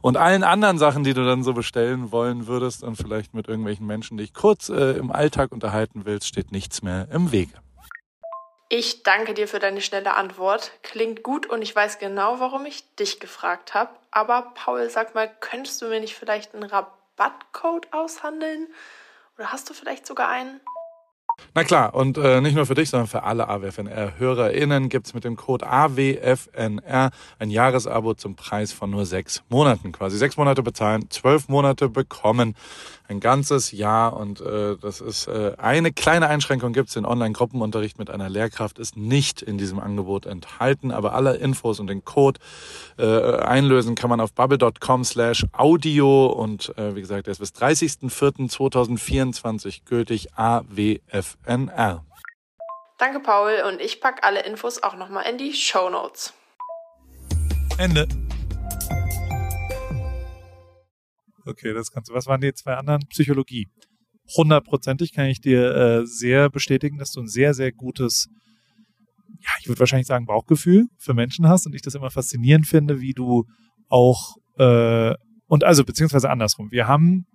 [0.00, 3.86] und allen anderen Sachen, die du dann so bestellen wollen würdest und vielleicht mit irgendwelchen
[3.86, 7.54] Menschen dich kurz äh, im Alltag unterhalten willst, steht nichts mehr im Wege.
[8.76, 10.72] Ich danke dir für deine schnelle Antwort.
[10.82, 13.90] Klingt gut und ich weiß genau, warum ich dich gefragt habe.
[14.10, 18.68] Aber Paul, sag mal, könntest du mir nicht vielleicht einen Rabatt Rabattcode aushandeln?
[19.36, 20.60] Oder hast du vielleicht sogar einen?
[21.52, 25.34] Na klar, und äh, nicht nur für dich, sondern für alle AWFNR-HörerInnen gibt's mit dem
[25.34, 30.16] Code AWFNR ein Jahresabo zum Preis von nur sechs Monaten quasi.
[30.16, 32.54] Sechs Monate bezahlen, zwölf Monate bekommen
[33.06, 36.94] ein ganzes Jahr und äh, das ist äh, eine kleine Einschränkung gibt es.
[36.94, 41.88] Den Online-Gruppenunterricht mit einer Lehrkraft ist nicht in diesem Angebot enthalten, aber alle Infos und
[41.88, 42.40] den Code
[42.98, 47.50] äh, einlösen kann man auf bubble.com slash audio und äh, wie gesagt, der ist bis
[47.50, 52.04] 30.04.2024 gültig AWFNR.
[52.98, 56.32] Danke Paul und ich packe alle Infos auch nochmal in die Show Notes.
[57.76, 58.08] Ende.
[61.46, 62.14] Okay, das kannst du.
[62.14, 63.02] Was waren die zwei anderen?
[63.08, 63.68] Psychologie.
[64.36, 68.28] Hundertprozentig kann ich dir äh, sehr bestätigen, dass du ein sehr, sehr gutes,
[69.40, 73.00] ja, ich würde wahrscheinlich sagen, Bauchgefühl für Menschen hast und ich das immer faszinierend finde,
[73.00, 73.44] wie du
[73.88, 75.14] auch, äh,
[75.46, 76.70] und also beziehungsweise andersrum.
[76.70, 77.26] Wir haben,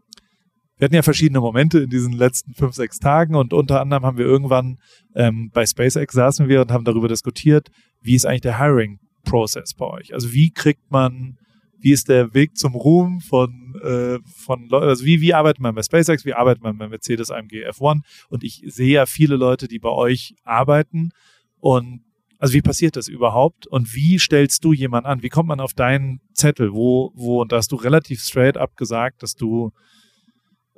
[0.77, 4.17] wir hatten ja verschiedene Momente in diesen letzten fünf, sechs Tagen und unter anderem haben
[4.17, 4.77] wir irgendwann
[5.13, 7.69] ähm, bei SpaceX saßen wir und haben darüber diskutiert,
[8.01, 10.13] wie ist eigentlich der Hiring-Prozess bei euch?
[10.15, 11.37] Also wie kriegt man
[11.81, 15.75] wie ist der Weg zum Ruhm von, äh, von Leuten, also wie, wie arbeitet man
[15.75, 19.67] bei SpaceX, wie arbeitet man bei Mercedes AMG F1 und ich sehe ja viele Leute,
[19.67, 21.11] die bei euch arbeiten.
[21.59, 22.01] Und
[22.41, 23.67] Also wie passiert das überhaupt?
[23.67, 25.21] Und wie stellst du jemanden an?
[25.23, 28.77] Wie kommt man auf deinen Zettel, wo, wo, und da hast du relativ straight up
[28.77, 29.71] gesagt, dass du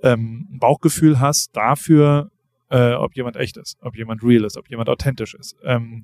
[0.01, 2.31] ähm, ein Bauchgefühl hast dafür,
[2.69, 5.55] äh, ob jemand echt ist, ob jemand real ist, ob jemand authentisch ist.
[5.63, 6.03] Ähm,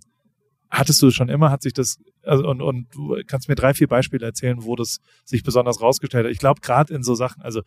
[0.69, 3.87] hattest du schon immer, hat sich das, also und, und du kannst mir drei, vier
[3.87, 6.31] Beispiele erzählen, wo das sich besonders rausgestellt hat.
[6.31, 7.61] Ich glaube, gerade in so Sachen, also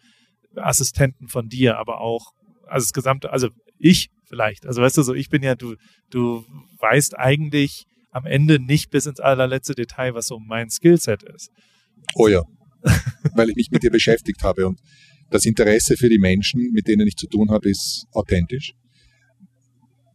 [0.56, 2.32] Assistenten von dir, aber auch,
[2.66, 4.66] also das gesamte, also ich vielleicht.
[4.66, 5.76] Also weißt du so, ich bin ja, du,
[6.10, 6.44] du
[6.78, 11.50] weißt eigentlich am Ende nicht bis ins allerletzte Detail, was so mein Skillset ist.
[12.14, 12.42] Oh ja.
[13.34, 14.80] Weil ich mich mit dir beschäftigt habe und
[15.30, 18.72] das Interesse für die Menschen, mit denen ich zu tun habe, ist authentisch.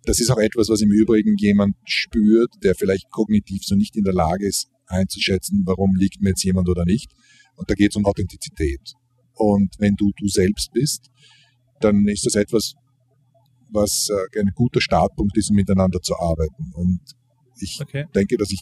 [0.06, 4.04] Das ist auch etwas, was im Übrigen jemand spürt, der vielleicht kognitiv so nicht in
[4.04, 7.12] der Lage ist, einzuschätzen, warum liegt mir jetzt jemand oder nicht.
[7.56, 8.94] Und da geht es um Authentizität.
[9.34, 11.10] Und wenn du du selbst bist,
[11.80, 12.74] dann ist das etwas,
[13.70, 16.72] was äh, ein guter Startpunkt ist, um miteinander zu arbeiten.
[16.74, 17.02] Und
[17.60, 18.06] ich okay.
[18.14, 18.62] denke, dass ich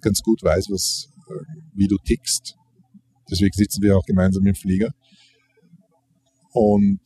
[0.00, 2.56] ganz gut weiß, was, äh, wie du tickst.
[3.30, 4.90] Deswegen sitzen wir auch gemeinsam im Flieger.
[6.52, 7.00] Und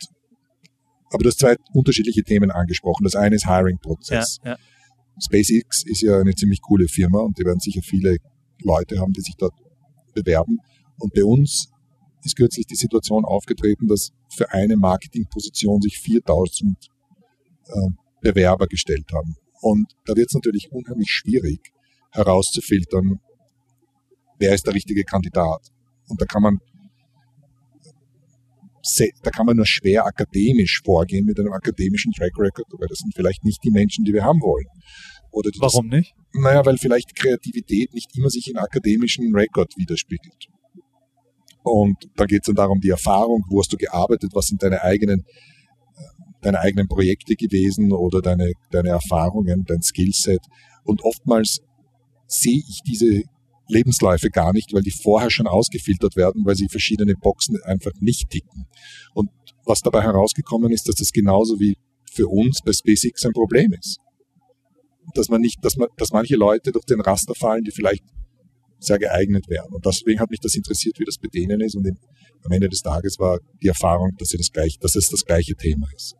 [1.12, 3.05] aber du hast zwei unterschiedliche Themen angesprochen.
[3.05, 4.38] Das eine ist Hiring-Prozess.
[4.45, 4.59] Ja, ja.
[5.23, 8.16] SpaceX ist ja eine ziemlich coole Firma und die werden sicher viele
[8.62, 9.55] Leute haben, die sich dort
[10.14, 10.59] bewerben.
[10.99, 11.69] Und bei uns
[12.23, 16.77] ist kürzlich die Situation aufgetreten, dass für eine Marketingposition sich 4000
[17.66, 17.73] äh,
[18.21, 19.37] Bewerber gestellt haben.
[19.61, 21.73] Und da wird es natürlich unheimlich schwierig
[22.11, 23.21] herauszufiltern,
[24.38, 25.69] wer ist der richtige Kandidat.
[26.09, 26.59] Und da kann man
[29.22, 33.14] da kann man nur schwer akademisch vorgehen mit einem akademischen Track Record, weil das sind
[33.14, 34.66] vielleicht nicht die Menschen, die wir haben wollen.
[35.31, 36.14] Oder Warum das, nicht?
[36.33, 40.49] Naja, weil vielleicht Kreativität nicht immer sich in akademischen Record widerspiegelt.
[41.62, 44.83] Und da geht es dann darum, die Erfahrung, wo hast du gearbeitet, was sind deine
[44.83, 45.25] eigenen,
[46.40, 50.40] deine eigenen Projekte gewesen oder deine, deine Erfahrungen, dein Skillset.
[50.85, 51.61] Und oftmals
[52.29, 53.25] sehe ich diese
[53.69, 58.31] Lebensläufe gar nicht, weil die vorher schon ausgefiltert werden, weil sie verschiedene Boxen einfach nicht
[58.31, 58.67] ticken.
[59.15, 59.31] Und
[59.65, 61.77] was dabei herausgekommen ist, dass das genauso wie
[62.13, 63.99] für uns bei SpaceX ein Problem ist.
[65.15, 68.03] Dass man nicht, dass man, dass manche Leute durch den Raster fallen, die vielleicht
[68.79, 69.73] sehr geeignet wären.
[69.73, 71.77] Und deswegen hat mich das interessiert, wie das bei denen ist.
[71.77, 71.87] Und
[72.45, 75.87] am Ende des Tages war die Erfahrung, dass, das gleich, dass es das gleiche Thema
[75.95, 76.15] ist.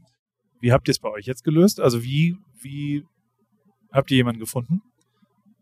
[0.61, 1.81] Wie habt ihr es bei euch jetzt gelöst?
[1.81, 3.03] Also wie, wie
[3.93, 4.81] habt ihr jemanden gefunden?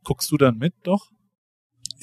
[0.05, 1.11] Guckst du dann mit doch?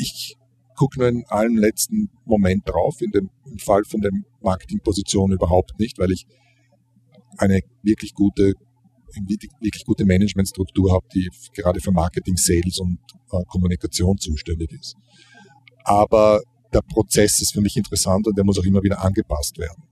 [0.01, 0.37] Ich
[0.75, 4.11] gucke nur in einem letzten Moment drauf, in dem im Fall von der
[4.41, 6.25] Marketingposition überhaupt nicht, weil ich
[7.37, 8.53] eine wirklich gute,
[9.59, 12.97] wirklich gute Managementstruktur habe, die gerade für Marketing, Sales und
[13.31, 14.95] äh, Kommunikation zuständig ist.
[15.83, 16.41] Aber
[16.73, 19.83] der Prozess ist für mich interessant und der muss auch immer wieder angepasst werden.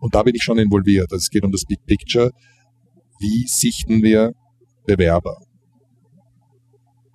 [0.00, 1.12] Und da bin ich schon involviert.
[1.12, 2.30] Also es geht um das Big Picture.
[3.20, 4.32] Wie sichten wir
[4.86, 5.36] Bewerber?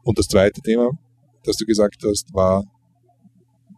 [0.03, 0.91] Und das zweite Thema,
[1.47, 2.63] das du gesagt hast, war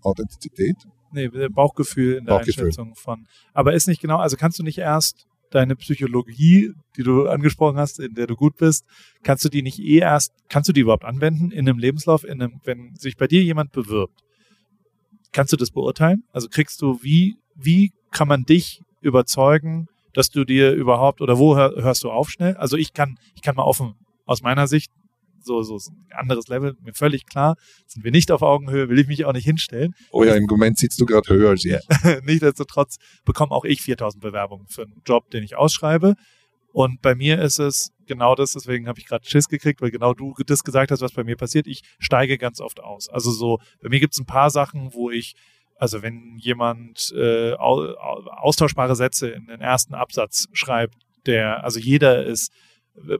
[0.02, 0.76] Authentizität?
[1.12, 2.66] Nee, Bauchgefühl in der Bauchgefühl.
[2.66, 3.28] Einschätzung von.
[3.54, 8.00] Aber ist nicht genau, also kannst du nicht erst deine Psychologie, die du angesprochen hast,
[8.00, 8.86] in der du gut bist,
[9.24, 12.42] kannst du die nicht eh erst, kannst du die überhaupt anwenden in einem Lebenslauf, in
[12.42, 14.22] einem, wenn sich bei dir jemand bewirbt?
[15.32, 16.24] Kannst du das beurteilen?
[16.32, 21.56] Also kriegst du, wie, wie kann man dich überzeugen, dass du dir überhaupt, oder wo
[21.56, 22.56] hörst du auf schnell?
[22.58, 24.92] Also ich kann, ich kann mal offen aus meiner Sicht
[25.42, 27.56] so, so ein anderes Level, mir völlig klar.
[27.88, 29.94] Sind wir nicht auf Augenhöhe, will ich mich auch nicht hinstellen.
[30.12, 31.76] Oh ja, im Moment sitzt du gerade höher als ich.
[32.24, 36.16] Nichtsdestotrotz bekomme auch ich 4000 Bewerbungen für einen Job, den ich ausschreibe.
[36.72, 40.14] Und bei mir ist es genau das, deswegen habe ich gerade Schiss gekriegt, weil genau
[40.14, 41.68] du das gesagt hast, was bei mir passiert.
[41.68, 43.10] Ich steige ganz oft aus.
[43.10, 45.36] Also so, bei mir gibt es ein paar Sachen, wo ich,
[45.76, 52.52] also wenn jemand äh, austauschbare Sätze in den ersten Absatz schreibt, der, also jeder ist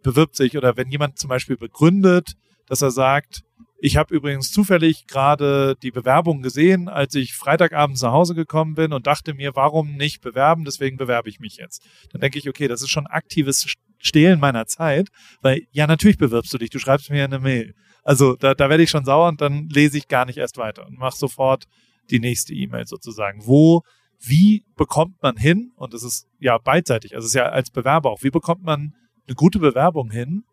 [0.04, 2.34] bewirbt sich oder wenn jemand zum Beispiel begründet,
[2.68, 3.42] dass er sagt,
[3.82, 8.92] ich habe übrigens zufällig gerade die Bewerbung gesehen, als ich Freitagabend nach Hause gekommen bin
[8.92, 11.82] und dachte mir, warum nicht bewerben, deswegen bewerbe ich mich jetzt.
[12.12, 15.10] Dann denke ich, okay, das ist schon aktives Stehlen meiner Zeit,
[15.42, 17.74] weil ja, natürlich bewirbst du dich, du schreibst mir eine Mail.
[18.04, 20.86] Also da, da werde ich schon sauer und dann lese ich gar nicht erst weiter
[20.86, 21.66] und mache sofort
[22.10, 23.46] die nächste E-Mail sozusagen.
[23.46, 23.82] Wo,
[24.20, 28.10] wie bekommt man hin, und das ist ja beidseitig, also es ist ja als Bewerber
[28.10, 28.94] auch, wie bekommt man
[29.30, 30.44] eine gute Bewerbung hin,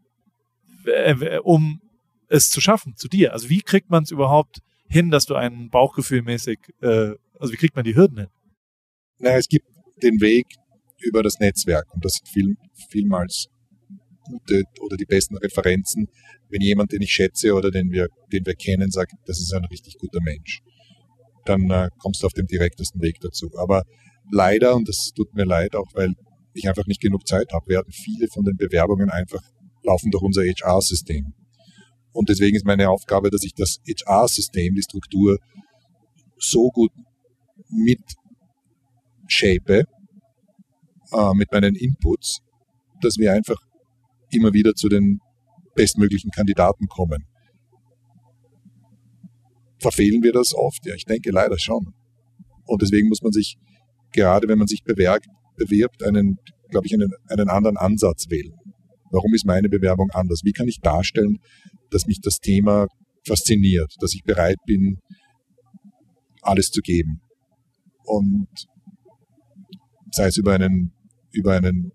[1.42, 1.80] um
[2.28, 3.32] es zu schaffen, zu dir?
[3.32, 7.74] Also wie kriegt man es überhaupt hin, dass du einen Bauchgefühlmäßig, äh, also wie kriegt
[7.74, 8.28] man die Hürden hin?
[9.18, 9.66] Na, es gibt
[10.02, 10.46] den Weg
[11.00, 12.56] über das Netzwerk und das sind viel,
[12.90, 13.48] vielmals
[14.24, 16.08] gute oder die besten Referenzen,
[16.48, 19.64] wenn jemand, den ich schätze oder den wir, den wir kennen, sagt, das ist ein
[19.64, 20.60] richtig guter Mensch.
[21.44, 23.50] Dann äh, kommst du auf dem direktesten Weg dazu.
[23.56, 23.82] Aber
[24.30, 26.12] leider, und das tut mir leid, auch weil
[26.56, 29.42] ich einfach nicht genug Zeit habe, werden viele von den Bewerbungen einfach
[29.82, 31.32] laufen durch unser HR-System.
[32.12, 35.38] Und deswegen ist meine Aufgabe, dass ich das HR-System, die Struktur
[36.38, 36.90] so gut
[37.68, 38.00] mit
[39.28, 39.84] shape,
[41.12, 42.40] äh, mit meinen Inputs,
[43.00, 43.58] dass wir einfach
[44.30, 45.20] immer wieder zu den
[45.74, 47.24] bestmöglichen Kandidaten kommen.
[49.78, 50.84] Verfehlen wir das oft?
[50.86, 51.92] Ja, ich denke leider schon.
[52.64, 53.56] Und deswegen muss man sich,
[54.12, 56.38] gerade wenn man sich bewirbt, bewirbt einen,
[56.70, 58.54] glaube ich, einen, einen anderen Ansatz wählen.
[59.10, 60.40] Warum ist meine Bewerbung anders?
[60.44, 61.38] Wie kann ich darstellen,
[61.90, 62.86] dass mich das Thema
[63.26, 64.98] fasziniert, dass ich bereit bin,
[66.42, 67.20] alles zu geben?
[68.04, 68.48] Und
[70.10, 70.92] sei es über einen,
[71.32, 71.92] über einen,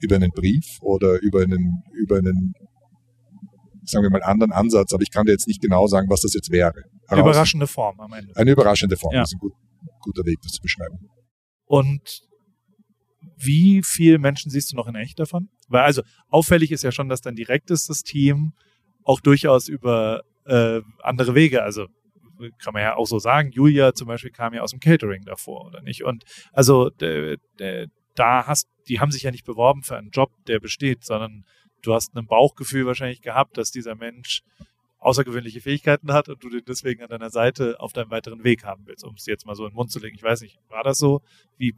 [0.00, 2.54] über einen Brief oder über einen, über einen,
[3.84, 6.34] sagen wir mal, anderen Ansatz, aber ich kann dir jetzt nicht genau sagen, was das
[6.34, 6.82] jetzt wäre.
[7.08, 8.34] Eine überraschende Form am Ende.
[8.36, 9.20] Eine überraschende Form, ja.
[9.20, 9.52] das ist ein gut,
[10.00, 10.98] guter Weg, das zu beschreiben.
[11.66, 12.22] Und
[13.36, 15.48] wie viele Menschen siehst du noch in echt davon?
[15.68, 18.52] Weil also auffällig ist ja schon, dass dein direktes Team
[19.04, 21.86] auch durchaus über äh, andere Wege, also
[22.58, 25.66] kann man ja auch so sagen, Julia zum Beispiel kam ja aus dem Catering davor,
[25.66, 26.02] oder nicht?
[26.02, 26.90] Und also
[28.14, 31.44] da hast, die haben sich ja nicht beworben für einen Job, der besteht, sondern
[31.82, 34.42] du hast ein Bauchgefühl wahrscheinlich gehabt, dass dieser Mensch
[34.98, 38.86] außergewöhnliche Fähigkeiten hat und du den deswegen an deiner Seite auf deinem weiteren Weg haben
[38.86, 40.14] willst, um es jetzt mal so in den Mund zu legen.
[40.14, 41.22] Ich weiß nicht, war das so?
[41.58, 41.74] Wie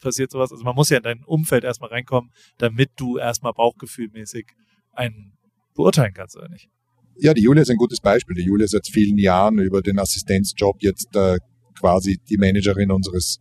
[0.00, 0.52] passiert sowas?
[0.52, 4.46] Also man muss ja in dein Umfeld erstmal reinkommen, damit du erstmal bauchgefühlmäßig
[4.92, 5.32] einen
[5.74, 6.68] beurteilen kannst, oder nicht?
[7.20, 8.36] Ja, die Julia ist ein gutes Beispiel.
[8.36, 11.36] Die Julia ist seit vielen Jahren über den Assistenzjob jetzt äh,
[11.78, 13.38] quasi die Managerin unseres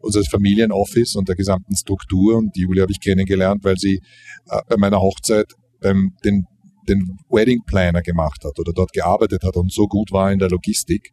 [0.00, 2.36] unseres Familienoffice und der gesamten Struktur.
[2.36, 4.00] Und die Julia habe ich kennengelernt, weil sie
[4.48, 6.44] äh, bei meiner Hochzeit beim, den,
[6.88, 10.50] den Wedding Planner gemacht hat oder dort gearbeitet hat und so gut war in der
[10.50, 11.12] Logistik.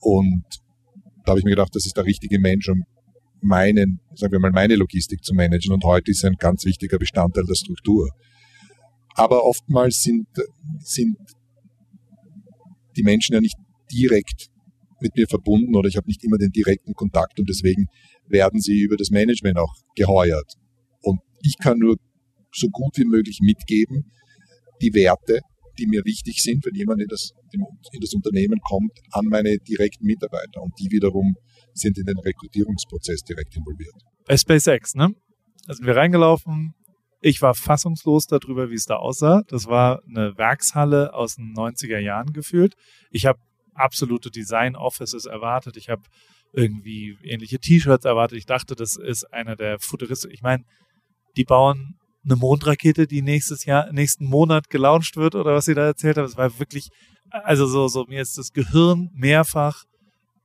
[0.00, 0.44] Und
[1.24, 2.84] da habe ich mir gedacht, das ist der richtige Mensch, um
[3.40, 5.72] meinen, sagen wir mal, meine Logistik zu managen.
[5.72, 8.10] Und heute ist ein ganz wichtiger Bestandteil der Struktur.
[9.14, 10.26] Aber oftmals sind,
[10.80, 11.16] sind
[12.96, 13.56] die Menschen ja nicht
[13.92, 14.48] direkt
[15.00, 17.86] mit mir verbunden oder ich habe nicht immer den direkten Kontakt und deswegen
[18.26, 20.54] werden sie über das Management auch geheuert.
[21.02, 21.96] Und ich kann nur
[22.52, 24.10] so gut wie möglich mitgeben,
[24.82, 25.40] die Werte,
[25.78, 30.06] die mir wichtig sind, wenn jemand in das, in das Unternehmen kommt, an meine direkten
[30.06, 30.60] Mitarbeiter.
[30.62, 31.36] Und die wiederum
[31.78, 33.94] sind in den Rekrutierungsprozess direkt involviert.
[34.26, 35.14] Bei SpaceX, ne?
[35.66, 36.74] Da sind wir reingelaufen.
[37.20, 39.42] Ich war fassungslos darüber, wie es da aussah.
[39.48, 42.74] Das war eine Werkshalle aus den 90er Jahren gefühlt.
[43.10, 43.38] Ich habe
[43.74, 45.76] absolute Design Offices erwartet.
[45.76, 46.02] Ich habe
[46.52, 48.38] irgendwie ähnliche T-Shirts erwartet.
[48.38, 50.30] Ich dachte, das ist einer der Futuristen.
[50.30, 50.64] Ich meine,
[51.36, 55.86] die bauen eine Mondrakete, die nächstes Jahr, nächsten Monat gelauncht wird oder was sie da
[55.86, 56.24] erzählt haben.
[56.24, 56.88] Es war wirklich,
[57.30, 59.84] also so, so, mir ist das Gehirn mehrfach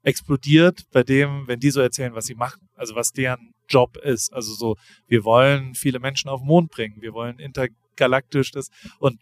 [0.04, 4.34] explodiert bei dem, wenn die so erzählen, was sie machen, also was deren Job ist.
[4.34, 4.76] Also so,
[5.08, 9.20] wir wollen viele Menschen auf den Mond bringen, wir wollen intergalaktisch das und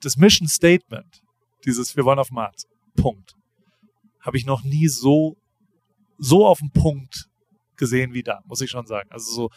[0.00, 1.22] das Mission Statement,
[1.64, 3.34] dieses, wir wollen auf Mars, Punkt,
[4.20, 5.36] habe ich noch nie so,
[6.18, 7.26] so auf den Punkt
[7.76, 9.10] gesehen wie da, muss ich schon sagen.
[9.10, 9.50] Also so,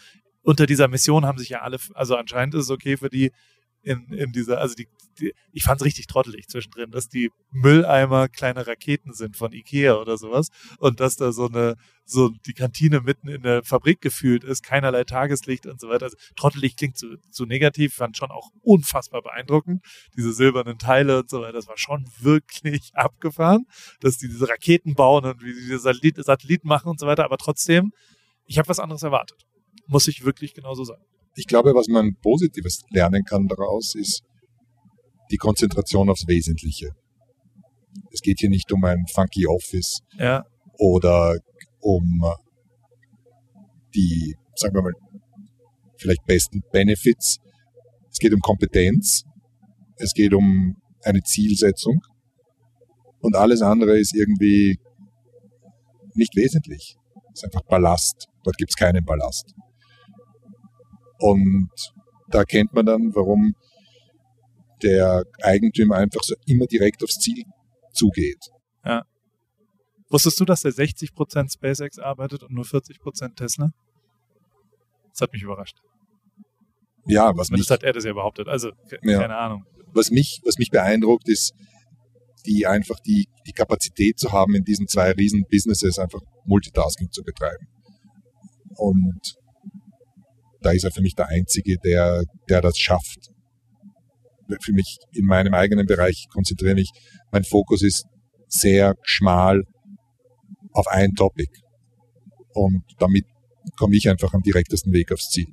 [0.43, 3.31] unter dieser Mission haben sich ja alle, also anscheinend ist es okay für die,
[3.83, 4.87] in, in dieser, also die,
[5.19, 9.95] die ich fand es richtig trottelig zwischendrin, dass die Mülleimer kleine Raketen sind von Ikea
[9.95, 14.43] oder sowas und dass da so eine, so die Kantine mitten in der Fabrik gefühlt
[14.43, 16.05] ist, keinerlei Tageslicht und so weiter.
[16.05, 19.83] Also trottelig klingt zu, zu negativ, fand schon auch unfassbar beeindruckend.
[20.15, 23.65] Diese silbernen Teile und so weiter, das war schon wirklich abgefahren,
[23.99, 27.25] dass die diese Raketen bauen und wie die diese Satellit, Satelliten machen und so weiter,
[27.25, 27.91] aber trotzdem,
[28.45, 29.45] ich habe was anderes erwartet.
[29.87, 31.03] Muss ich wirklich genauso sagen
[31.35, 34.21] ich glaube, was man Positives lernen kann daraus, ist
[35.31, 36.89] die Konzentration aufs Wesentliche.
[38.11, 40.43] Es geht hier nicht um ein funky Office ja.
[40.77, 41.37] oder
[41.79, 42.23] um
[43.95, 44.93] die, sagen wir mal,
[45.97, 47.39] vielleicht besten Benefits.
[48.11, 49.23] Es geht um Kompetenz.
[49.97, 52.01] Es geht um eine Zielsetzung.
[53.19, 54.77] Und alles andere ist irgendwie
[56.13, 56.95] nicht wesentlich.
[57.33, 58.27] Es ist einfach Ballast.
[58.43, 59.53] Dort gibt es keinen Ballast.
[61.23, 61.69] Und
[62.27, 63.55] da erkennt man dann, warum
[64.81, 67.45] der Eigentümer einfach so immer direkt aufs Ziel
[67.93, 68.49] zugeht.
[68.83, 69.03] Ja.
[70.09, 73.71] Wusstest du, dass der 60% SpaceX arbeitet und nur 40% Tesla?
[75.11, 75.77] Das hat mich überrascht.
[77.05, 78.49] Ja, was mich, das hat er das ja behauptet.
[78.49, 79.27] Also, keine ja.
[79.29, 79.63] Ahnung.
[79.93, 81.53] Was mich, was mich beeindruckt, ist,
[82.45, 87.23] die einfach die, die Kapazität zu haben, in diesen zwei riesen Businesses einfach Multitasking zu
[87.23, 87.67] betreiben.
[88.75, 89.37] Und
[90.65, 93.29] da ist er für mich der Einzige, der, der das schafft.
[94.61, 96.89] Für mich in meinem eigenen Bereich konzentriere mich,
[97.31, 98.05] mein Fokus ist
[98.47, 99.63] sehr schmal
[100.73, 101.49] auf ein Topic.
[102.53, 103.25] Und damit
[103.77, 105.47] komme ich einfach am direktesten Weg aufs Ziel.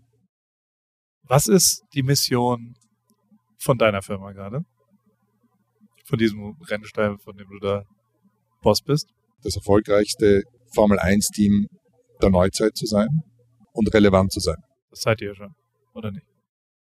[1.22, 2.74] Was ist die Mission
[3.58, 4.64] von deiner Firma gerade?
[6.10, 7.84] von diesem Rennstall, von dem du da
[8.62, 9.08] Boss bist?
[9.42, 10.42] Das erfolgreichste
[10.74, 11.68] Formel 1 Team
[12.20, 13.08] der Neuzeit zu sein
[13.72, 14.56] und relevant zu sein.
[14.90, 15.54] Das seid ihr ja schon,
[15.94, 16.26] oder nicht?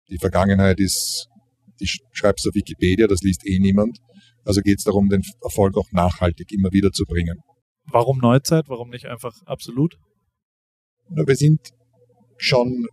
[0.09, 1.27] Die Vergangenheit ist,
[1.79, 3.99] die schreibst du auf Wikipedia, das liest eh niemand.
[4.45, 7.41] Also geht es darum, den Erfolg auch nachhaltig immer wieder zu bringen.
[7.85, 8.69] Warum Neuzeit?
[8.69, 9.97] Warum nicht einfach absolut?
[11.09, 11.59] Na, wir sind
[12.37, 12.85] schon,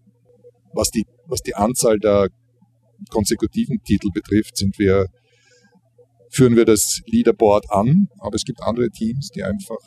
[0.73, 2.29] was die, was die Anzahl der
[3.11, 5.07] konsekutiven Titel betrifft, sind wir,
[6.31, 9.79] führen wir das Leaderboard an, aber es gibt andere Teams, die einfach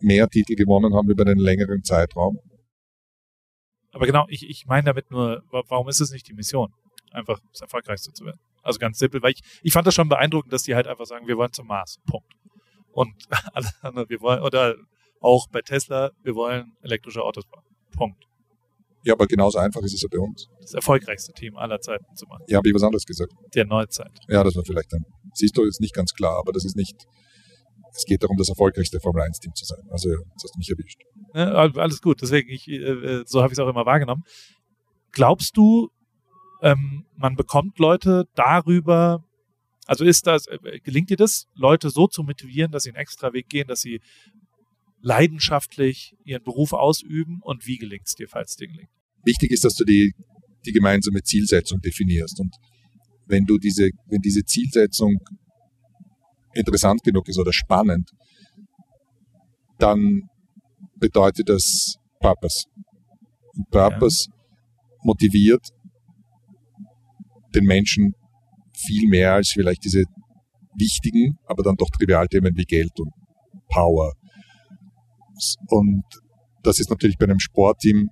[0.00, 2.38] mehr Titel gewonnen haben über einen längeren Zeitraum.
[3.96, 6.70] Aber genau, ich, ich meine damit nur, warum ist es nicht die Mission,
[7.12, 8.38] einfach das Erfolgreichste zu werden?
[8.62, 11.26] Also ganz simpel, weil ich, ich fand das schon beeindruckend, dass die halt einfach sagen,
[11.26, 11.98] wir wollen zum Mars.
[12.06, 12.30] Punkt.
[12.92, 13.14] Und
[13.54, 14.74] alle anderen, wir wollen, oder
[15.20, 17.64] auch bei Tesla, wir wollen elektrische Autos bauen.
[17.96, 18.22] Punkt.
[19.02, 20.46] Ja, aber genauso einfach ist es ja bei uns.
[20.60, 22.44] Das erfolgreichste Team aller Zeiten zu machen.
[22.48, 23.32] Ja, habe ich was anderes gesagt.
[23.54, 24.12] Der Neuzeit.
[24.28, 25.06] Ja, das war vielleicht ein.
[25.32, 27.06] Siehst du, ist nicht ganz klar, aber das ist nicht.
[27.96, 29.82] Es geht darum, das erfolgreichste Formel 1 Team zu sein.
[29.90, 31.00] Also, das hast du mich erwischt.
[31.34, 32.20] Ja, alles gut.
[32.22, 34.22] Deswegen, ich, äh, so habe ich es auch immer wahrgenommen.
[35.12, 35.90] Glaubst du,
[36.62, 39.24] ähm, man bekommt Leute darüber,
[39.86, 43.32] also ist das, äh, gelingt dir das, Leute so zu motivieren, dass sie einen extra
[43.32, 44.00] Weg gehen, dass sie
[45.00, 48.90] leidenschaftlich ihren Beruf ausüben und wie gelingt es dir, falls es dir gelingt?
[49.24, 50.12] Wichtig ist, dass du die,
[50.66, 52.54] die gemeinsame Zielsetzung definierst und
[53.26, 55.18] wenn du diese, wenn diese Zielsetzung
[56.56, 58.10] interessant genug ist oder spannend,
[59.78, 60.28] dann
[60.98, 62.66] bedeutet das Purpose.
[63.70, 64.34] Purpose ja.
[65.02, 65.68] motiviert
[67.54, 68.14] den Menschen
[68.74, 70.04] viel mehr als vielleicht diese
[70.78, 73.10] wichtigen, aber dann doch Trivialthemen wie Geld und
[73.68, 74.12] Power.
[75.68, 76.04] Und
[76.62, 78.10] das ist natürlich bei einem Sportteam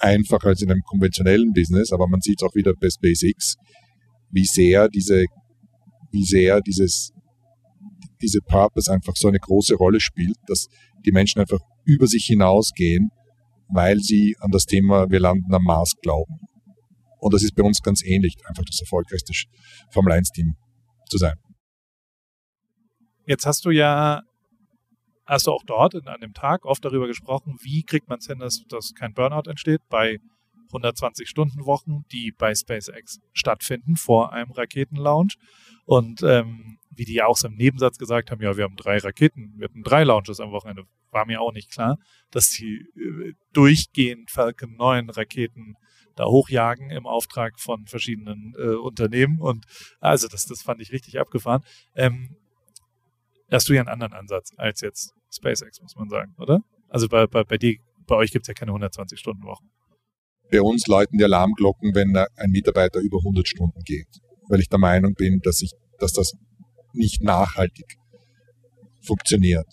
[0.00, 3.56] einfacher als in einem konventionellen Business, aber man sieht es auch wieder bei Basics,
[4.30, 5.24] wie sehr diese,
[6.12, 7.12] wie sehr dieses,
[8.20, 10.66] diese Purpose einfach so eine große Rolle spielt, dass
[11.04, 13.10] die Menschen einfach über sich hinausgehen,
[13.68, 16.40] weil sie an das Thema wir landen am Mars glauben.
[17.20, 19.32] Und das ist bei uns ganz ähnlich, einfach das erfolgreichste
[19.90, 20.54] Formel 1-Team
[21.08, 21.34] zu sein.
[23.26, 24.22] Jetzt hast du ja,
[25.26, 28.26] hast du auch dort in, an dem Tag oft darüber gesprochen, wie kriegt man es
[28.26, 30.18] hin, dass, dass kein Burnout entsteht bei
[30.72, 35.36] 120-Stunden-Wochen, die bei SpaceX stattfinden vor einem Raketenlaunch.
[35.84, 38.98] Und ähm, wie die ja auch so im Nebensatz gesagt haben, ja, wir haben drei
[38.98, 41.98] Raketen, wir hatten drei Launches am Wochenende, war mir auch nicht klar,
[42.30, 45.76] dass die äh, durchgehend Falcon 9 Raketen
[46.16, 49.40] da hochjagen im Auftrag von verschiedenen äh, Unternehmen.
[49.40, 49.64] Und
[50.00, 51.62] also das, das fand ich richtig abgefahren.
[51.94, 52.36] Ähm,
[53.50, 56.60] hast du ja einen anderen Ansatz als jetzt SpaceX, muss man sagen, oder?
[56.88, 57.76] Also bei, bei, bei dir,
[58.06, 59.70] bei euch gibt es ja keine 120-Stunden-Wochen.
[60.50, 64.08] Bei uns läuten die Alarmglocken, wenn ein Mitarbeiter über 100 Stunden geht,
[64.48, 66.32] weil ich der Meinung bin, dass, ich, dass das
[66.98, 67.96] nicht nachhaltig
[69.02, 69.66] funktioniert.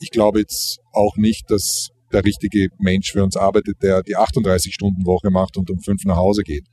[0.00, 5.30] Ich glaube jetzt auch nicht, dass der richtige Mensch für uns arbeitet, der die 38-Stunden-Woche
[5.30, 6.64] macht und um fünf nach Hause geht.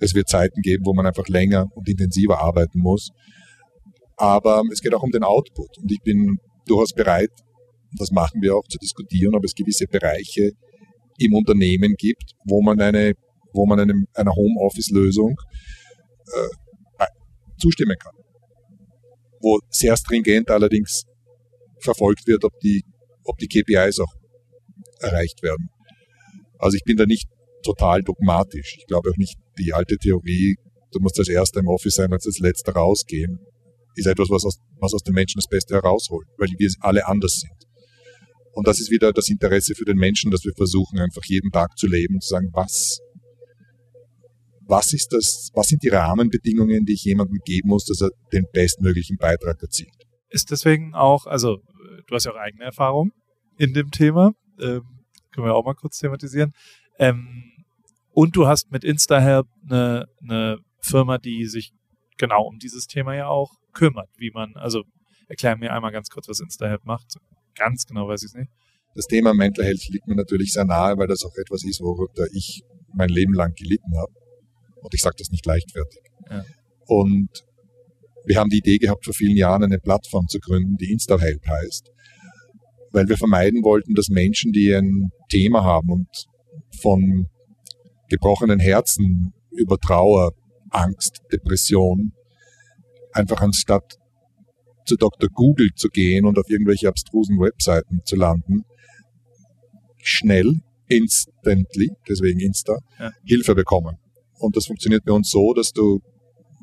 [0.00, 3.10] Es wird Zeiten geben, wo man einfach länger und intensiver arbeiten muss.
[4.16, 5.78] Aber es geht auch um den Output.
[5.78, 7.30] Und ich bin durchaus bereit,
[7.96, 10.50] das machen wir auch, zu diskutieren, ob es gewisse Bereiche
[11.18, 13.12] im Unternehmen gibt, wo man eine,
[13.52, 15.34] wo man einem, einer Homeoffice-Lösung
[16.26, 17.04] äh,
[17.58, 18.17] zustimmen kann.
[19.40, 21.04] Wo sehr stringent allerdings
[21.80, 22.84] verfolgt wird, ob die,
[23.24, 24.12] ob die KPIs auch
[25.00, 25.68] erreicht werden.
[26.58, 27.28] Also ich bin da nicht
[27.62, 28.76] total dogmatisch.
[28.78, 30.56] Ich glaube auch nicht, die alte Theorie,
[30.92, 33.38] du musst als Erster im Office sein, als als Letzter rausgehen,
[33.94, 37.40] ist etwas, was aus, was aus den Menschen das Beste herausholt, weil wir alle anders
[37.40, 37.68] sind.
[38.52, 41.78] Und das ist wieder das Interesse für den Menschen, dass wir versuchen, einfach jeden Tag
[41.78, 43.00] zu leben, zu sagen, was,
[44.68, 48.44] was ist das, was sind die Rahmenbedingungen, die ich jemandem geben muss, dass er den
[48.52, 49.94] bestmöglichen Beitrag erzielt.
[50.28, 51.58] Ist deswegen auch, also
[52.06, 53.12] du hast ja auch eigene Erfahrung
[53.56, 54.82] in dem Thema ähm,
[55.32, 56.52] können wir auch mal kurz thematisieren.
[56.98, 57.52] Ähm,
[58.10, 61.72] und du hast mit InstaHelp eine, eine Firma, die sich
[62.16, 64.82] genau um dieses Thema ja auch kümmert, wie man, also
[65.28, 67.14] erklär mir einmal ganz kurz, was InstaHelp macht.
[67.54, 68.50] Ganz genau weiß ich es nicht.
[68.94, 72.26] Das Thema Mental Health liegt mir natürlich sehr nahe, weil das auch etwas ist, worunter
[72.32, 72.62] ich
[72.92, 74.12] mein Leben lang gelitten habe.
[74.88, 76.00] Und ich sage das nicht leichtfertig.
[76.30, 76.44] Ja.
[76.86, 77.28] Und
[78.24, 81.90] wir haben die Idee gehabt, vor vielen Jahren eine Plattform zu gründen, die InstaHelp heißt
[82.92, 86.08] weil wir vermeiden wollten, dass Menschen, die ein Thema haben und
[86.80, 87.26] von
[88.08, 90.32] gebrochenen Herzen über Trauer,
[90.70, 92.12] Angst, Depression,
[93.12, 93.96] einfach anstatt
[94.86, 95.28] zu Dr.
[95.32, 98.62] Google zu gehen und auf irgendwelche abstrusen Webseiten zu landen,
[100.02, 100.54] schnell,
[100.86, 103.12] instantly, deswegen Insta, ja.
[103.24, 103.96] Hilfe bekommen.
[104.38, 106.00] Und das funktioniert bei uns so, dass du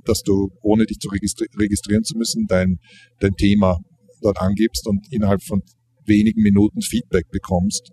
[0.06, 2.80] dass du, ohne dich zu registri registrieren zu müssen, dein,
[3.20, 3.80] dein Thema
[4.22, 5.62] dort angibst und innerhalb von
[6.06, 7.92] wenigen Minuten Feedback bekommst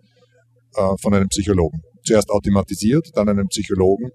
[0.74, 1.80] äh, von einem Psychologen.
[2.04, 4.10] Zuerst automatisiert, dann einem Psychologen,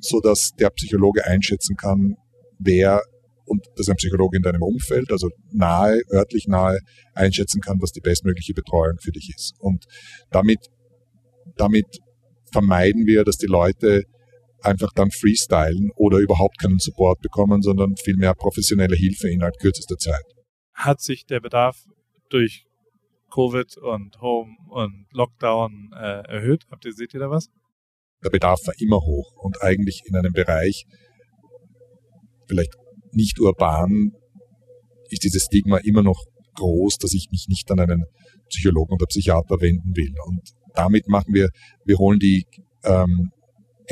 [0.00, 2.14] so dass der Psychologe einschätzen kann,
[2.58, 3.02] wer
[3.44, 6.78] und dass ein Psychologe in deinem Umfeld, also nahe, örtlich nahe,
[7.12, 9.54] einschätzen kann, was die bestmögliche Betreuung für dich ist.
[9.58, 9.84] Und
[10.30, 10.60] damit,
[11.56, 11.86] damit
[12.52, 14.04] vermeiden wir, dass die Leute
[14.64, 20.24] einfach dann freestylen oder überhaupt keinen Support bekommen, sondern vielmehr professionelle Hilfe innerhalb kürzester Zeit.
[20.74, 21.76] Hat sich der Bedarf
[22.28, 22.64] durch
[23.32, 26.64] Covid und Home und Lockdown äh, erhöht?
[26.70, 27.48] Habt ihr, seht ihr da was?
[28.24, 30.84] Der Bedarf war immer hoch und eigentlich in einem Bereich,
[32.46, 32.74] vielleicht
[33.12, 34.12] nicht urban,
[35.08, 38.04] ist dieses Stigma immer noch groß, dass ich mich nicht an einen
[38.48, 40.14] Psychologen oder Psychiater wenden will.
[40.26, 40.40] Und
[40.74, 41.48] damit machen wir,
[41.84, 42.44] wir holen die
[42.84, 43.30] ähm,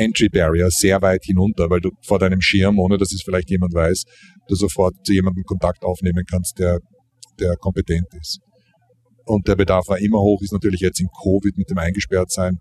[0.00, 3.74] Entry Barrier sehr weit hinunter, weil du vor deinem Schirm, ohne dass es vielleicht jemand
[3.74, 4.04] weiß,
[4.48, 6.80] du sofort zu jemandem Kontakt aufnehmen kannst, der,
[7.38, 8.40] der kompetent ist.
[9.26, 12.58] Und der Bedarf war immer hoch, ist natürlich jetzt in Covid mit dem Eingesperrtsein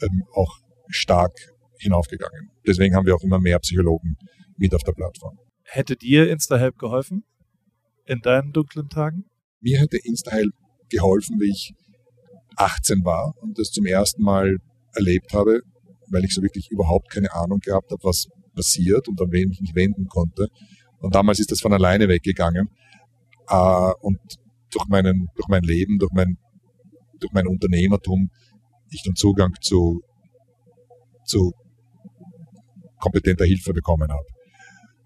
[0.00, 1.32] ähm, auch stark
[1.78, 2.50] hinaufgegangen.
[2.66, 4.16] Deswegen haben wir auch immer mehr Psychologen
[4.56, 5.38] mit auf der Plattform.
[5.64, 7.24] Hätte dir InstaHelp geholfen
[8.06, 9.24] in deinen dunklen Tagen?
[9.60, 10.54] Mir hätte InstaHelp
[10.88, 11.74] geholfen, wie ich
[12.56, 14.56] 18 war und das zum ersten Mal
[14.94, 15.60] erlebt habe,
[16.10, 19.60] weil ich so wirklich überhaupt keine Ahnung gehabt habe, was passiert und an wen ich
[19.60, 20.48] mich wenden konnte.
[21.00, 22.68] Und damals ist das von alleine weggegangen.
[23.48, 24.18] Äh, und
[24.70, 26.36] durch, meinen, durch mein Leben, durch mein,
[27.20, 28.30] durch mein Unternehmertum,
[28.90, 30.00] ich den Zugang zu,
[31.24, 31.52] zu
[32.98, 34.26] kompetenter Hilfe bekommen habe.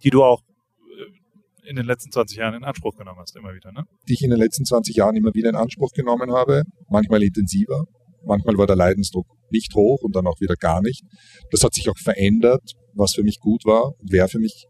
[0.03, 3.73] Die du auch äh, in den letzten 20 Jahren in Anspruch genommen hast, immer wieder,
[3.73, 3.85] ne?
[4.09, 7.85] Die ich in den letzten 20 Jahren immer wieder in Anspruch genommen habe, manchmal intensiver,
[8.25, 11.03] manchmal war der Leidensdruck nicht hoch und dann auch wieder gar nicht.
[11.51, 14.67] Das hat sich auch verändert, was für mich gut war, wer für mich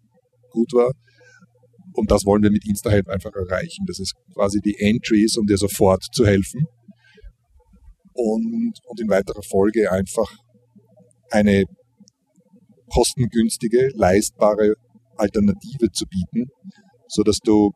[0.50, 0.92] gut war.
[1.94, 3.84] Und das wollen wir mit InstaHelp einfach erreichen.
[3.86, 6.64] Das ist quasi die Entry ist, um dir sofort zu helfen.
[8.14, 10.30] Und, und in weiterer Folge einfach
[11.30, 11.64] eine
[12.92, 14.74] kostengünstige, leistbare
[15.16, 16.50] Alternative zu bieten,
[17.08, 17.72] so dass du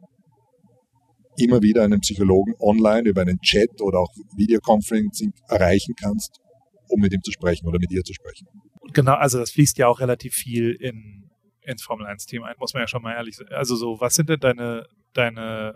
[1.38, 6.40] immer wieder einen Psychologen online über einen Chat oder auch Videoconferencing erreichen kannst,
[6.88, 8.46] um mit ihm zu sprechen oder mit ihr zu sprechen.
[8.92, 11.30] Genau, also das fließt ja auch relativ viel in,
[11.62, 13.52] ins Formel 1 Team ein, muss man ja schon mal ehrlich sagen.
[13.52, 15.74] Also so, was sind denn deine, deine,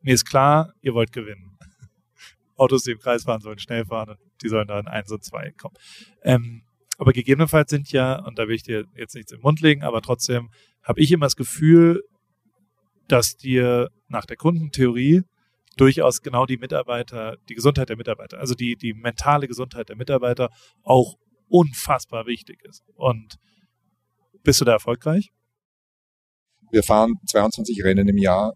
[0.00, 1.56] mir ist klar, ihr wollt gewinnen.
[2.56, 5.74] Autos, die im Kreis fahren, sollen schnell fahren die sollen dann eins und zwei kommen.
[6.22, 6.62] Ähm,
[6.98, 10.00] aber gegebenenfalls sind ja, und da will ich dir jetzt nichts im Mund legen, aber
[10.00, 10.50] trotzdem
[10.82, 12.04] habe ich immer das Gefühl,
[13.08, 15.22] dass dir nach der Kundentheorie
[15.76, 20.50] durchaus genau die Mitarbeiter, die Gesundheit der Mitarbeiter, also die, die mentale Gesundheit der Mitarbeiter
[20.82, 21.16] auch
[21.48, 22.82] unfassbar wichtig ist.
[22.94, 23.36] Und
[24.42, 25.30] bist du da erfolgreich?
[26.70, 28.52] Wir fahren 22 Rennen im Jahr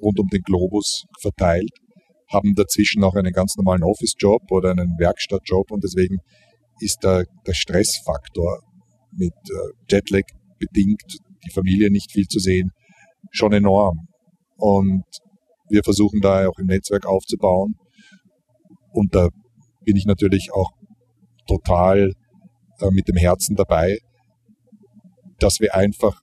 [0.00, 1.70] rund um den Globus verteilt,
[2.32, 6.18] haben dazwischen auch einen ganz normalen Office-Job oder einen Werkstattjob und deswegen
[6.80, 8.60] ist der, der Stressfaktor
[9.12, 10.24] mit äh, Jetlag
[10.58, 12.70] bedingt, die Familie nicht viel zu sehen,
[13.30, 14.08] schon enorm.
[14.56, 15.04] Und
[15.68, 17.74] wir versuchen da auch im Netzwerk aufzubauen.
[18.90, 19.28] Und da
[19.84, 20.70] bin ich natürlich auch
[21.46, 22.12] total
[22.80, 23.98] äh, mit dem Herzen dabei,
[25.38, 26.20] dass wir einfach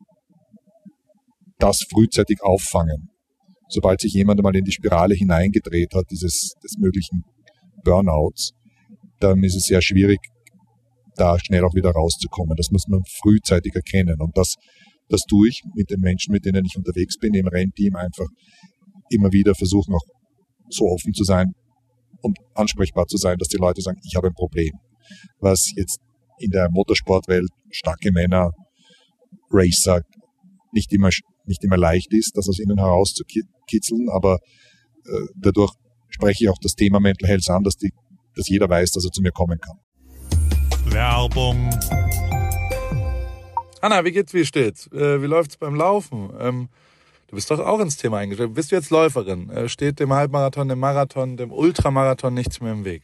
[1.59, 3.09] das frühzeitig auffangen.
[3.69, 7.24] Sobald sich jemand einmal in die Spirale hineingedreht hat, dieses des möglichen
[7.84, 8.51] Burnouts,
[9.19, 10.19] dann ist es sehr schwierig,
[11.15, 12.55] da schnell auch wieder rauszukommen.
[12.57, 14.19] Das muss man frühzeitig erkennen.
[14.19, 14.55] Und das,
[15.10, 18.28] das tue ich mit den Menschen, mit denen ich unterwegs bin, im Rennteam einfach
[19.10, 20.06] immer wieder versuchen, auch
[20.70, 21.54] so offen zu sein
[22.22, 24.72] und ansprechbar zu sein, dass die Leute sagen, ich habe ein Problem.
[25.39, 25.99] Was jetzt
[26.39, 28.51] in der Motorsportwelt starke Männer,
[29.51, 30.01] Racer
[30.72, 31.10] nicht immer,
[31.45, 34.39] nicht immer leicht ist, das aus ihnen herauszukitzeln, aber
[35.06, 35.74] äh, dadurch
[36.10, 37.91] spreche ich auch das Thema Mental Health an, dass, die,
[38.36, 39.78] dass jeder weiß, dass er zu mir kommen kann.
[40.91, 41.70] Werbung.
[43.84, 44.88] Anna, wie geht's, wie steht's?
[44.94, 46.34] Äh, wie läuft's beim Laufen?
[46.40, 46.70] Ähm,
[47.28, 48.54] du bist doch auch ins Thema eingestellt.
[48.54, 49.50] Bist du jetzt Läuferin?
[49.50, 53.04] Äh, steht dem Halbmarathon, dem Marathon, dem Ultramarathon nichts mehr im Weg?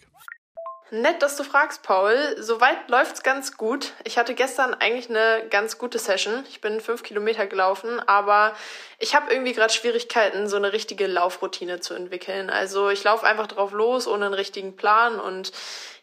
[0.91, 2.15] Nett, dass du fragst, Paul.
[2.39, 3.91] Soweit läuft's ganz gut.
[4.05, 6.45] Ich hatte gestern eigentlich eine ganz gute Session.
[6.47, 8.53] Ich bin fünf Kilometer gelaufen, aber
[8.99, 12.49] ich habe irgendwie gerade Schwierigkeiten, so eine richtige Laufroutine zu entwickeln.
[12.49, 15.19] Also ich laufe einfach drauf los, ohne einen richtigen Plan.
[15.19, 15.51] Und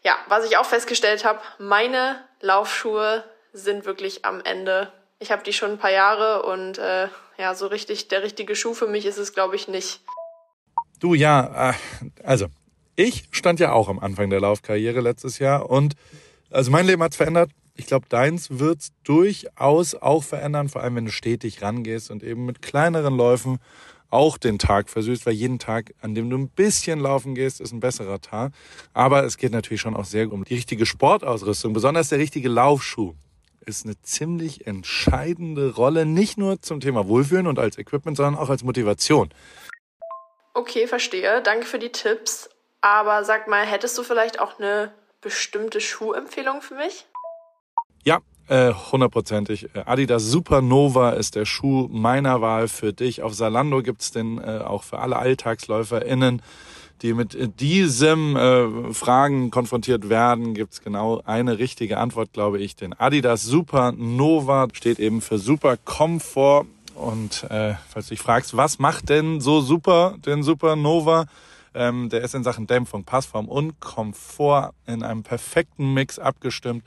[0.03, 3.23] ja, was ich auch festgestellt habe, meine Laufschuhe
[3.57, 4.91] sind wirklich am Ende.
[5.19, 8.73] Ich habe die schon ein paar Jahre und äh, ja, so richtig der richtige Schuh
[8.73, 10.01] für mich ist es, glaube ich, nicht.
[10.99, 11.73] Du ja, äh,
[12.23, 12.47] also
[12.95, 15.93] ich stand ja auch am Anfang der Laufkarriere letztes Jahr und
[16.49, 17.51] also mein Leben hat's verändert.
[17.75, 22.45] ich glaube, deins wird's durchaus auch verändern, vor allem wenn du stetig rangehst und eben
[22.45, 23.59] mit kleineren Läufen
[24.09, 27.73] auch den Tag versüßt, weil jeden Tag, an dem du ein bisschen laufen gehst, ist
[27.73, 28.53] ein besserer Tag.
[28.93, 33.13] Aber es geht natürlich schon auch sehr um die richtige Sportausrüstung, besonders der richtige Laufschuh
[33.67, 38.49] ist eine ziemlich entscheidende Rolle, nicht nur zum Thema Wohlfühlen und als Equipment, sondern auch
[38.49, 39.29] als Motivation.
[40.53, 41.41] Okay, verstehe.
[41.43, 42.49] Danke für die Tipps.
[42.81, 47.05] Aber sag mal, hättest du vielleicht auch eine bestimmte Schuhempfehlung für mich?
[48.03, 49.69] Ja, äh, hundertprozentig.
[49.85, 53.21] Adidas Supernova ist der Schuh meiner Wahl für dich.
[53.21, 56.41] Auf Salando gibt's den äh, auch für alle AlltagsläuferInnen,
[57.01, 60.53] die mit diesem äh, Fragen konfrontiert werden.
[60.53, 62.75] Gibt's genau eine richtige Antwort, glaube ich.
[62.75, 66.65] Den Adidas Supernova steht eben für Super Komfort.
[66.95, 71.25] Und äh, falls du dich fragst, was macht denn so super den Supernova?
[71.75, 76.83] Ähm, der ist in Sachen Dämpfung, Passform und Komfort in einem perfekten Mix abgestimmt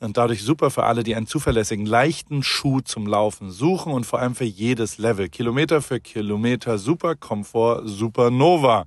[0.00, 4.18] und dadurch super für alle, die einen zuverlässigen, leichten Schuh zum Laufen suchen und vor
[4.18, 5.28] allem für jedes Level.
[5.28, 8.86] Kilometer für Kilometer, super Komfort, super Nova.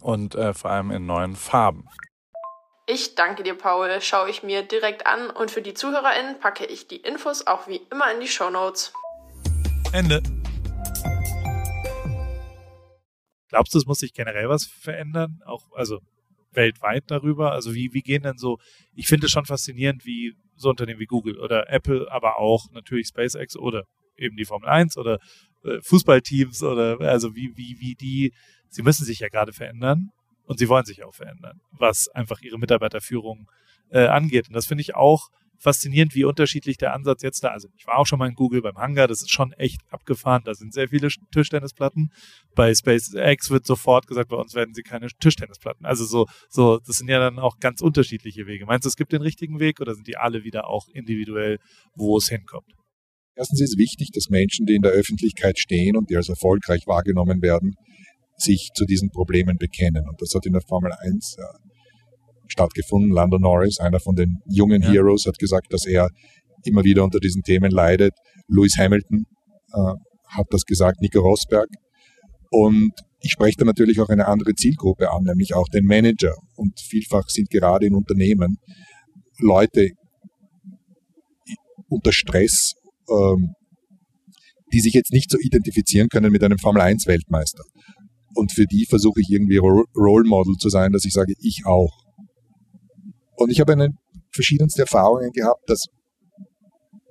[0.00, 1.88] und äh, vor allem in neuen Farben.
[2.86, 4.00] Ich danke dir, Paul.
[4.00, 7.80] Schaue ich mir direkt an und für die ZuhörerInnen packe ich die Infos auch wie
[7.90, 8.92] immer in die Show Notes.
[9.92, 10.22] Ende.
[13.48, 15.40] Glaubst du, es muss sich generell was verändern?
[15.44, 16.00] Auch, also
[16.52, 17.52] weltweit darüber?
[17.52, 18.58] Also wie, wie gehen denn so,
[18.94, 23.08] ich finde es schon faszinierend, wie so Unternehmen wie Google oder Apple, aber auch natürlich
[23.08, 23.84] SpaceX oder
[24.16, 25.18] eben die Formel 1 oder
[25.64, 28.32] äh, Fußballteams oder also wie, wie, wie die,
[28.70, 30.10] sie müssen sich ja gerade verändern
[30.44, 33.50] und sie wollen sich auch verändern, was einfach ihre Mitarbeiterführung
[33.90, 34.48] äh, angeht.
[34.48, 35.28] Und das finde ich auch
[35.60, 37.48] faszinierend, wie unterschiedlich der Ansatz jetzt da.
[37.48, 40.42] Also ich war auch schon mal in Google beim Hangar, das ist schon echt abgefahren.
[40.44, 42.10] Da sind sehr viele Tischtennisplatten.
[42.54, 45.84] Bei SpaceX wird sofort gesagt, bei uns werden sie keine Tischtennisplatten.
[45.84, 48.64] Also so, so, das sind ja dann auch ganz unterschiedliche Wege.
[48.64, 51.58] Meinst du, es gibt den richtigen Weg oder sind die alle wieder auch individuell,
[51.94, 52.72] wo es hinkommt?
[53.36, 57.42] Erstens ist wichtig, dass Menschen, die in der Öffentlichkeit stehen und die als erfolgreich wahrgenommen
[57.42, 57.74] werden,
[58.40, 60.08] sich zu diesen Problemen bekennen.
[60.08, 61.36] Und das hat in der Formel 1
[62.50, 63.12] stattgefunden.
[63.12, 64.90] Lando Norris, einer von den jungen ja.
[64.90, 66.08] Heroes, hat gesagt, dass er
[66.64, 68.12] immer wieder unter diesen Themen leidet.
[68.48, 69.24] Lewis Hamilton
[69.72, 69.94] äh,
[70.28, 71.68] hat das gesagt, Nico Rosberg.
[72.50, 76.34] Und ich spreche da natürlich auch eine andere Zielgruppe an, nämlich auch den Manager.
[76.56, 78.58] Und vielfach sind gerade in Unternehmen
[79.38, 79.90] Leute
[81.88, 82.74] unter Stress,
[83.10, 83.54] ähm,
[84.72, 87.64] die sich jetzt nicht so identifizieren können mit einem Formel-1-Weltmeister.
[88.34, 91.92] Und für die versuche ich irgendwie Role Model zu sein, dass ich sage, ich auch.
[93.36, 93.88] Und ich habe eine
[94.32, 95.86] verschiedenste Erfahrungen gehabt, dass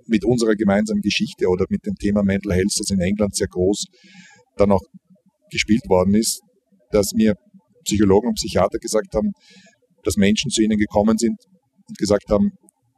[0.06, 3.86] mit unserer gemeinsamen Geschichte oder mit dem Thema Mental Health, das in England sehr groß
[4.56, 4.82] dann auch
[5.52, 6.42] gespielt worden ist,
[6.92, 7.36] dass mir
[7.84, 9.32] Psychologen und Psychiater gesagt haben,
[10.04, 11.38] dass Menschen zu ihnen gekommen sind
[11.88, 12.52] und gesagt haben,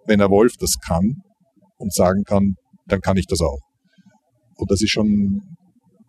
[0.05, 1.21] wenn ein Wolf das kann
[1.77, 2.55] und sagen kann,
[2.87, 3.59] dann kann ich das auch.
[4.55, 5.41] Und das ist schon,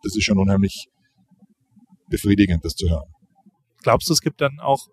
[0.02, 0.86] das ist schon unheimlich
[2.12, 3.10] befriedigend, das zu hören.
[3.82, 4.86] Glaubst du, es gibt dann auch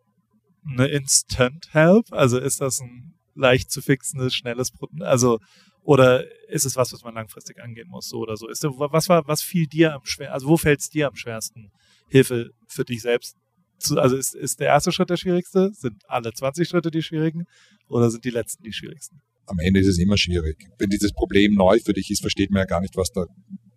[0.67, 2.11] eine Instant Help?
[2.11, 5.03] Also ist das ein leicht zu fixendes, schnelles Produkt?
[5.03, 5.39] Also
[5.83, 8.47] oder ist es was, was man langfristig angehen muss, so oder so?
[8.47, 10.33] Ist, was war, was fiel dir am schwersten?
[10.33, 11.71] Also wo fällt es dir am schwersten,
[12.09, 13.35] Hilfe für dich selbst
[13.79, 15.71] zu, also ist, ist der erste Schritt der schwierigste?
[15.73, 17.45] Sind alle 20 Schritte die schwierigen?
[17.87, 19.21] Oder sind die letzten die schwierigsten?
[19.45, 20.57] Am Ende ist es immer schwierig.
[20.77, 23.25] Wenn dieses Problem neu für dich ist, versteht man ja gar nicht, was da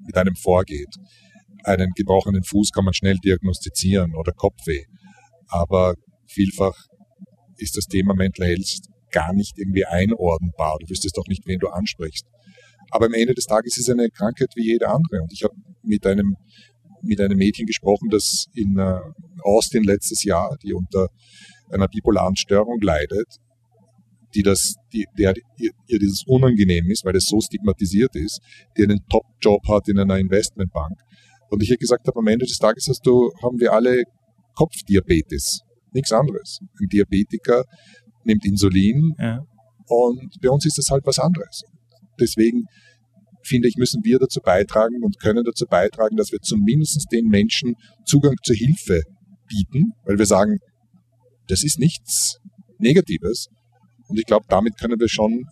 [0.01, 0.95] mit einem vorgeht.
[1.65, 4.85] Einen gebrochenen Fuß kann man schnell diagnostizieren oder Kopfweh.
[5.49, 5.95] Aber
[6.27, 6.75] vielfach
[7.57, 8.81] ist das Thema Mental Health
[9.13, 10.79] gar nicht irgendwie einordnbar.
[10.81, 12.27] Du wüsstest doch nicht, wen du ansprichst.
[12.91, 15.23] Aber am Ende des Tages ist es eine Krankheit wie jede andere.
[15.23, 16.37] Und ich habe mit einem,
[17.03, 18.99] mit einem Mädchen gesprochen, das in äh,
[19.43, 21.09] Austin letztes Jahr, die unter
[21.71, 23.27] einer bipolaren Störung leidet,
[24.35, 28.41] die das, die, der ihr, ihr dieses unangenehm ist, weil es so stigmatisiert ist,
[28.77, 30.99] die einen Top-Job hat in einer Investmentbank.
[31.53, 34.05] Und ich habe gesagt habe, am Ende des Tages hast du, haben wir alle
[34.55, 35.61] Kopfdiabetes
[35.93, 36.61] nichts anderes.
[36.81, 37.65] Ein Diabetiker
[38.25, 39.41] nimmt Insulin ja.
[39.87, 41.63] und bei uns ist das halt was anderes.
[42.19, 42.63] Deswegen
[43.45, 47.75] finde ich, müssen wir dazu beitragen und können dazu beitragen, dass wir zumindest den Menschen
[48.07, 49.03] Zugang zur Hilfe
[49.47, 50.57] bieten, weil wir sagen,
[51.49, 52.39] das ist nichts
[52.79, 53.49] Negatives.
[54.09, 55.45] Und ich glaube, damit können wir schon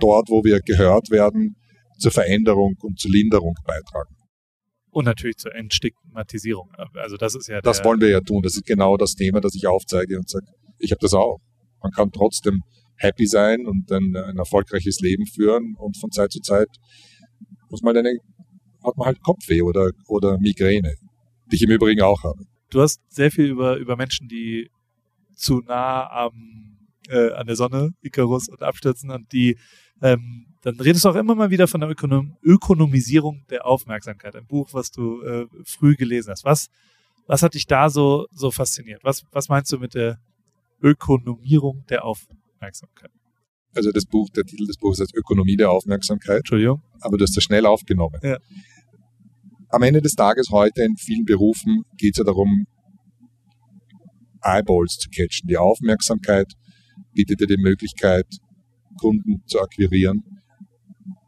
[0.00, 1.54] dort, wo wir gehört werden,
[2.00, 4.16] zur Veränderung und zur Linderung beitragen.
[4.90, 6.72] Und natürlich zur Entstigmatisierung.
[6.94, 8.42] Also das ist ja Das wollen wir ja tun.
[8.42, 10.46] Das ist genau das Thema, das ich aufzeige und sage,
[10.78, 11.38] ich habe das auch.
[11.82, 12.62] Man kann trotzdem
[12.96, 16.68] happy sein und ein, ein erfolgreiches Leben führen und von Zeit zu Zeit
[17.70, 18.18] muss man eine,
[18.84, 20.94] hat man halt Kopfweh oder, oder Migräne,
[21.50, 22.44] die ich im Übrigen auch habe.
[22.70, 24.70] Du hast sehr viel über, über Menschen, die
[25.34, 26.78] zu nah am,
[27.08, 29.56] äh, an der Sonne, Icarus und abstürzen und die,
[30.02, 34.36] ähm, dann redest du auch immer mal wieder von der Ökonom Ökonomisierung der Aufmerksamkeit.
[34.36, 36.44] Ein Buch, was du äh, früh gelesen hast.
[36.44, 36.68] Was,
[37.26, 39.02] was hat dich da so, so fasziniert?
[39.02, 40.18] Was, was meinst du mit der
[40.82, 43.10] Ökonomierung der Aufmerksamkeit?
[43.74, 46.38] Also das Buch, der Titel des Buches heißt Ökonomie der Aufmerksamkeit.
[46.38, 46.82] Entschuldigung.
[47.00, 48.18] Aber du hast das schnell aufgenommen.
[48.22, 48.38] Ja.
[49.68, 52.66] Am Ende des Tages heute in vielen Berufen geht es ja darum,
[54.42, 55.48] Eyeballs zu catchen.
[55.48, 56.52] Die Aufmerksamkeit
[57.12, 58.26] bietet dir die Möglichkeit,
[58.98, 60.39] Kunden zu akquirieren.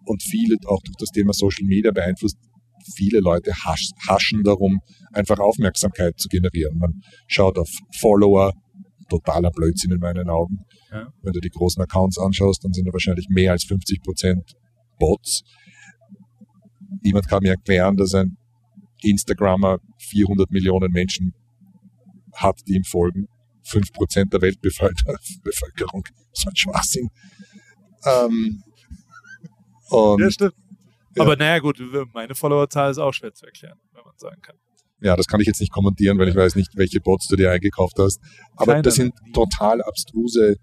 [0.04, 2.36] Und viele, auch durch das Thema Social Media beeinflusst,
[2.96, 4.80] viele Leute hasch, haschen darum,
[5.12, 6.78] einfach Aufmerksamkeit zu generieren.
[6.78, 8.52] Man schaut auf Follower,
[9.08, 10.58] totaler Blödsinn in meinen Augen.
[10.90, 11.12] Ja.
[11.22, 14.52] Wenn du die großen Accounts anschaust, dann sind da wahrscheinlich mehr als 50 Prozent
[14.98, 15.42] Bots.
[17.02, 18.36] Niemand kann mir erklären, dass ein
[19.02, 21.34] Instagrammer 400 Millionen Menschen
[22.34, 23.26] hat, die ihm folgen.
[23.64, 26.04] 5 Prozent der Weltbevölkerung.
[26.32, 27.08] Das ist ein Schwachsinn.
[28.06, 28.62] Ähm,
[29.92, 30.54] und Ja, stimmt.
[31.14, 31.22] Ja.
[31.22, 31.78] Aber naja, gut,
[32.14, 34.56] meine Followerzahl ist auch schwer zu erklären, wenn man sagen kann.
[35.00, 37.50] ja, das kann ich jetzt nicht kommentieren, weil ich weiß nicht, welche Bots du dir
[37.50, 38.20] eingekauft hast.
[38.56, 40.56] Aber Keiner das sind total abstruse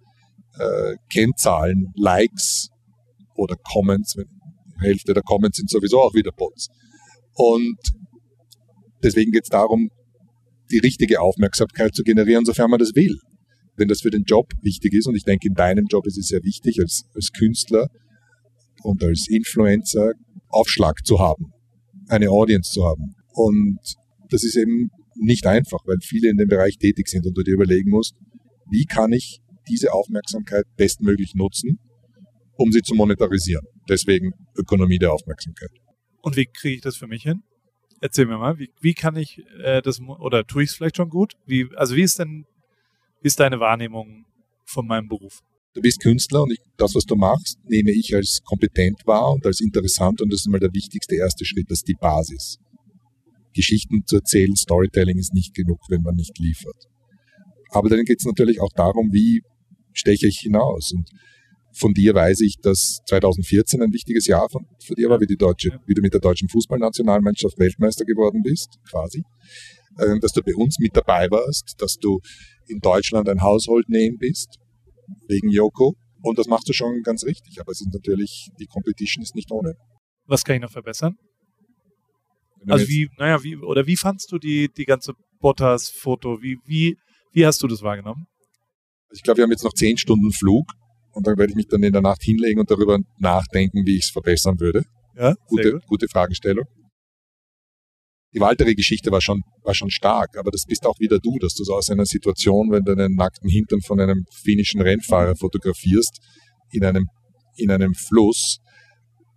[0.57, 2.69] äh, Kennzahlen, Likes
[3.35, 4.13] oder Comments.
[4.13, 4.25] Die
[4.79, 6.69] Hälfte der Comments sind sowieso auch wieder Bots.
[7.33, 7.77] Und
[9.03, 9.89] deswegen geht es darum,
[10.71, 13.19] die richtige Aufmerksamkeit zu generieren, sofern man das will.
[13.75, 16.27] Wenn das für den Job wichtig ist, und ich denke, in deinem Job ist es
[16.27, 17.87] sehr wichtig, als, als Künstler
[18.83, 20.13] und als Influencer
[20.49, 21.53] Aufschlag zu haben,
[22.07, 23.15] eine Audience zu haben.
[23.33, 23.79] Und
[24.29, 27.53] das ist eben nicht einfach, weil viele in dem Bereich tätig sind und du dir
[27.53, 28.15] überlegen musst,
[28.69, 31.79] wie kann ich diese Aufmerksamkeit bestmöglich nutzen,
[32.55, 33.65] um sie zu monetarisieren.
[33.87, 35.69] Deswegen Ökonomie der Aufmerksamkeit.
[36.21, 37.43] Und wie kriege ich das für mich hin?
[38.01, 41.09] Erzähl mir mal, wie, wie kann ich äh, das, oder tue ich es vielleicht schon
[41.09, 41.33] gut?
[41.45, 42.45] Wie, also wie ist denn,
[43.21, 44.25] wie ist deine Wahrnehmung
[44.65, 45.41] von meinem Beruf?
[45.73, 49.45] Du bist Künstler und ich, das, was du machst, nehme ich als kompetent wahr und
[49.45, 52.57] als interessant und das ist mal der wichtigste erste Schritt, das ist die Basis.
[53.53, 56.87] Geschichten zu erzählen, Storytelling ist nicht genug, wenn man nicht liefert.
[57.69, 59.41] Aber dann geht es natürlich auch darum, wie
[59.93, 60.91] steche ich hinaus.
[60.91, 61.07] Und
[61.71, 65.37] von dir weiß ich, dass 2014 ein wichtiges Jahr von, für dir war, wie, die
[65.37, 69.23] deutsche, wie du mit der deutschen Fußballnationalmannschaft Weltmeister geworden bist, quasi.
[69.99, 72.19] Ähm, dass du bei uns mit dabei warst, dass du
[72.67, 74.57] in Deutschland ein Household Name bist,
[75.27, 75.95] wegen Yoko.
[76.21, 77.59] Und das machst du schon ganz richtig.
[77.61, 79.75] Aber es ist natürlich, die Competition ist nicht ohne.
[80.25, 81.15] Was kann ich noch verbessern?
[82.67, 86.41] Also wie, naja, wie, oder wie fandst du die, die ganze Bottas-Foto?
[86.41, 86.97] Wie, wie,
[87.31, 88.25] wie hast du das wahrgenommen?
[89.11, 90.71] ich glaube, wir haben jetzt noch zehn Stunden Flug
[91.11, 94.05] und dann werde ich mich dann in der Nacht hinlegen und darüber nachdenken, wie ich
[94.05, 94.83] es verbessern würde.
[95.15, 95.87] Ja, sehr Gute, gut.
[95.87, 96.65] gute Fragestellung.
[98.33, 101.63] Die Waltere-Geschichte war schon, war schon stark, aber das bist auch wieder du, dass du
[101.63, 106.19] so aus einer Situation, wenn du einen nackten Hintern von einem finnischen Rennfahrer fotografierst,
[106.71, 107.07] in einem,
[107.55, 108.59] in einem Fluss,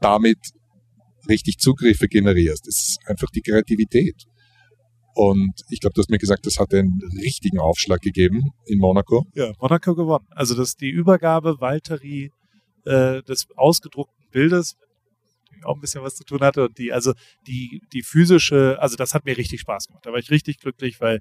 [0.01, 0.39] damit
[1.29, 2.67] richtig Zugriffe generierst.
[2.67, 4.25] Das ist einfach die Kreativität.
[5.15, 9.27] Und ich glaube, du hast mir gesagt, das hat einen richtigen Aufschlag gegeben in Monaco.
[9.35, 10.27] Ja, Monaco gewonnen.
[10.31, 12.31] Also das die Übergabe Valtteri
[12.85, 14.77] äh, des ausgedruckten Bildes
[15.65, 17.13] auch ein bisschen was zu tun hatte und die also
[17.47, 20.05] die die physische, also das hat mir richtig Spaß gemacht.
[20.07, 21.21] Da war ich richtig glücklich, weil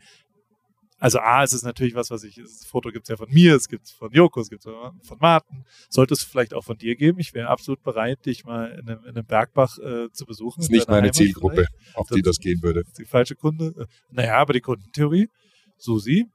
[1.03, 3.55] also A, es ist natürlich was, was ich, das Foto gibt es ja von mir,
[3.55, 5.65] es gibt von Joko, es gibt von Martin.
[5.89, 7.17] Sollte es vielleicht auch von dir geben.
[7.19, 10.59] Ich wäre absolut bereit, dich mal in einem, in einem Bergbach äh, zu besuchen.
[10.59, 11.95] Das ist nicht meine Heimat Zielgruppe, vielleicht.
[11.97, 12.83] auf die das gehen würde.
[12.99, 13.73] die falsche Kunde.
[13.79, 15.27] Äh, Naja, aber die Kundentheorie,
[15.75, 16.27] Susi,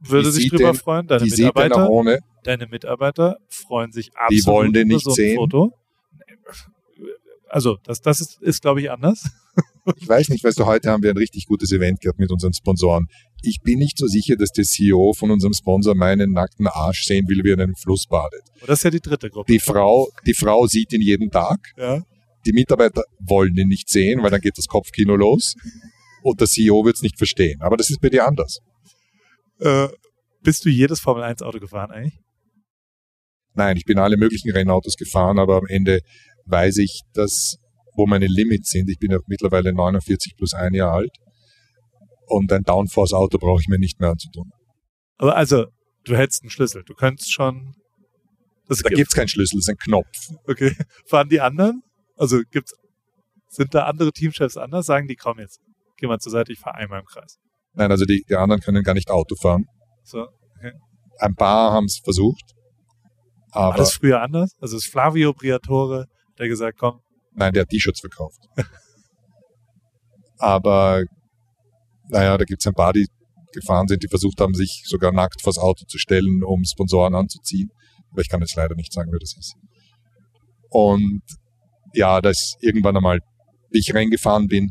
[0.00, 1.06] würde sich drüber denn- freuen.
[1.06, 5.36] Deine Mitarbeiter, deine Mitarbeiter freuen sich absolut Die wollen den über nicht so ein sehen?
[5.36, 5.72] Foto.
[7.48, 9.28] Also, das, das ist, ist glaube ich, anders.
[9.98, 12.52] Ich weiß nicht, weißt du, heute haben wir ein richtig gutes Event gehabt mit unseren
[12.52, 13.06] Sponsoren.
[13.42, 17.28] Ich bin nicht so sicher, dass der CEO von unserem Sponsor meinen nackten Arsch sehen
[17.28, 18.42] will, wie er in einem Fluss badet.
[18.60, 19.50] Und das ist ja die dritte Gruppe.
[19.50, 21.60] Die Frau, die Frau sieht ihn jeden Tag.
[21.78, 22.02] ja.
[22.44, 25.54] Die Mitarbeiter wollen ihn nicht sehen, weil dann geht das Kopfkino los.
[26.22, 27.60] Und der CEO wird es nicht verstehen.
[27.60, 28.58] Aber das ist bei dir anders.
[29.58, 29.88] Äh,
[30.42, 32.18] bist du jedes Formel-1-Auto gefahren eigentlich?
[33.54, 36.00] Nein, ich bin alle möglichen Rennautos gefahren, aber am Ende
[36.46, 37.56] weiß ich, dass,
[37.94, 38.88] wo meine Limits sind.
[38.90, 41.16] Ich bin ja mittlerweile 49 plus ein Jahr alt.
[42.26, 44.50] Und ein Downforce-Auto brauche ich mir nicht mehr anzutun.
[45.18, 45.66] Aber also,
[46.04, 46.82] du hättest einen Schlüssel.
[46.84, 47.74] Du könntest schon
[48.68, 50.16] Das Da gibt's keinen Schlüssel, das ist ein Knopf.
[50.46, 50.74] Okay.
[51.06, 51.82] Fahren die anderen?
[52.16, 52.74] Also gibt's,
[53.48, 54.86] sind da andere Teamchefs anders?
[54.86, 55.60] Sagen die, komm jetzt,
[55.98, 57.38] geh mal zur Seite, ich fahre einmal im Kreis.
[57.74, 59.66] Nein, also die, die anderen können gar nicht Auto fahren.
[60.02, 60.26] So,
[60.56, 60.72] okay.
[61.18, 62.54] Ein paar haben es versucht,
[63.52, 64.52] War aber das früher anders?
[64.60, 66.06] Also ist Flavio Briatore,
[66.38, 67.00] der gesagt, komm,
[67.32, 68.40] nein, der hat T-Shirts verkauft.
[70.38, 71.04] aber
[72.08, 73.06] naja, da gibt's ein paar, die
[73.52, 77.70] gefahren sind, die versucht haben, sich sogar nackt vors Auto zu stellen, um Sponsoren anzuziehen.
[78.10, 79.56] Aber ich kann jetzt leider nicht sagen, wer das ist.
[80.68, 81.22] Und
[81.94, 83.20] ja, das irgendwann einmal,
[83.70, 84.70] wie ich reingefahren bin,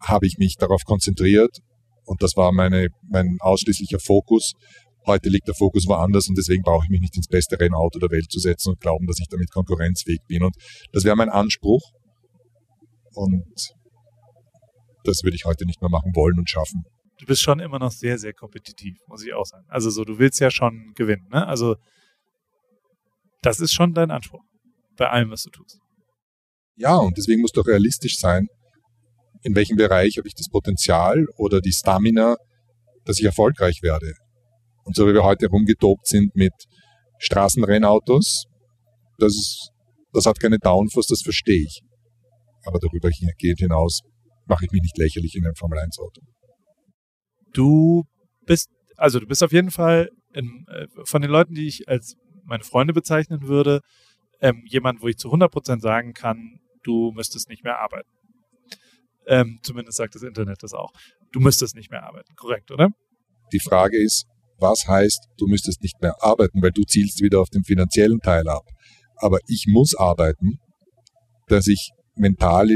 [0.00, 1.58] habe ich mich darauf konzentriert
[2.04, 4.54] und das war meine, mein ausschließlicher Fokus.
[5.06, 8.10] Heute liegt der Fokus woanders und deswegen brauche ich mich nicht ins beste Rennauto der
[8.10, 10.42] Welt zu setzen und glauben, dass ich damit konkurrenzfähig bin.
[10.42, 10.56] Und
[10.92, 11.82] das wäre mein Anspruch.
[13.14, 13.44] Und
[15.04, 16.82] das würde ich heute nicht mehr machen wollen und schaffen.
[17.18, 19.64] du bist schon immer noch sehr, sehr kompetitiv, muss ich auch sagen.
[19.68, 21.46] Also so, du willst ja schon gewinnen, ne?
[21.46, 21.76] Also
[23.42, 24.42] das ist schon dein Anspruch
[24.96, 25.78] bei allem, was du tust.
[26.74, 28.48] Ja, und deswegen muss doch realistisch sein,
[29.42, 32.36] in welchem Bereich habe ich das Potenzial oder die Stamina,
[33.04, 34.14] dass ich erfolgreich werde.
[34.86, 36.52] Und so wie wir heute rumgetobt sind mit
[37.18, 38.44] Straßenrennautos,
[39.18, 39.70] das, ist,
[40.12, 41.82] das hat keine Downforce, das verstehe ich.
[42.64, 44.02] Aber darüber geht hinaus,
[44.46, 46.20] mache ich mich nicht lächerlich in einem Formel-1-Auto.
[47.52, 48.04] Du
[48.46, 52.14] bist, also du bist auf jeden Fall in, äh, von den Leuten, die ich als
[52.44, 53.80] meine Freunde bezeichnen würde,
[54.40, 58.08] ähm, jemand, wo ich zu 100% sagen kann, du müsstest nicht mehr arbeiten.
[59.26, 60.92] Ähm, zumindest sagt das Internet das auch.
[61.32, 62.90] Du müsstest nicht mehr arbeiten, korrekt, oder?
[63.52, 64.26] Die Frage ist,
[64.58, 68.48] was heißt, du müsstest nicht mehr arbeiten, weil du zielst wieder auf den finanziellen Teil
[68.48, 68.64] ab.
[69.16, 70.58] Aber ich muss arbeiten,
[71.48, 72.68] dass ich mental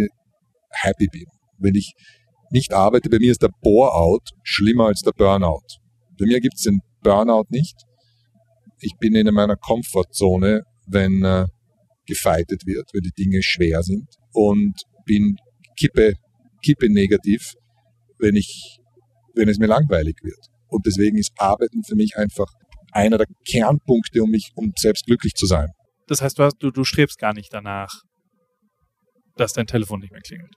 [0.70, 1.26] happy bin.
[1.59, 1.93] Wenn ich
[2.51, 5.78] nicht arbeite, bei mir ist der Bore-out schlimmer als der Burnout.
[6.18, 7.76] Bei mir gibt es den Burnout nicht.
[8.81, 11.47] Ich bin in meiner Komfortzone, wenn äh,
[12.07, 14.74] gefeitet wird, wenn die Dinge schwer sind und
[15.05, 15.37] bin
[15.78, 16.14] kippe,
[16.62, 17.55] kippe negativ,
[18.18, 18.78] wenn ich,
[19.35, 20.50] wenn es mir langweilig wird.
[20.71, 22.47] Und deswegen ist Arbeiten für mich einfach
[22.93, 25.68] einer der Kernpunkte, um mich, um selbst glücklich zu sein.
[26.07, 28.03] Das heißt, du, hast, du, du strebst gar nicht danach,
[29.37, 30.55] dass dein Telefon nicht mehr klingelt.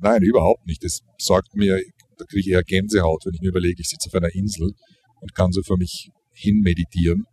[0.00, 0.82] Nein, überhaupt nicht.
[0.84, 1.80] Das sorgt mir,
[2.18, 4.72] da kriege ich eher Gänsehaut, wenn ich mir überlege, ich sitze auf einer Insel
[5.20, 7.24] und kann so vor mich hin meditieren.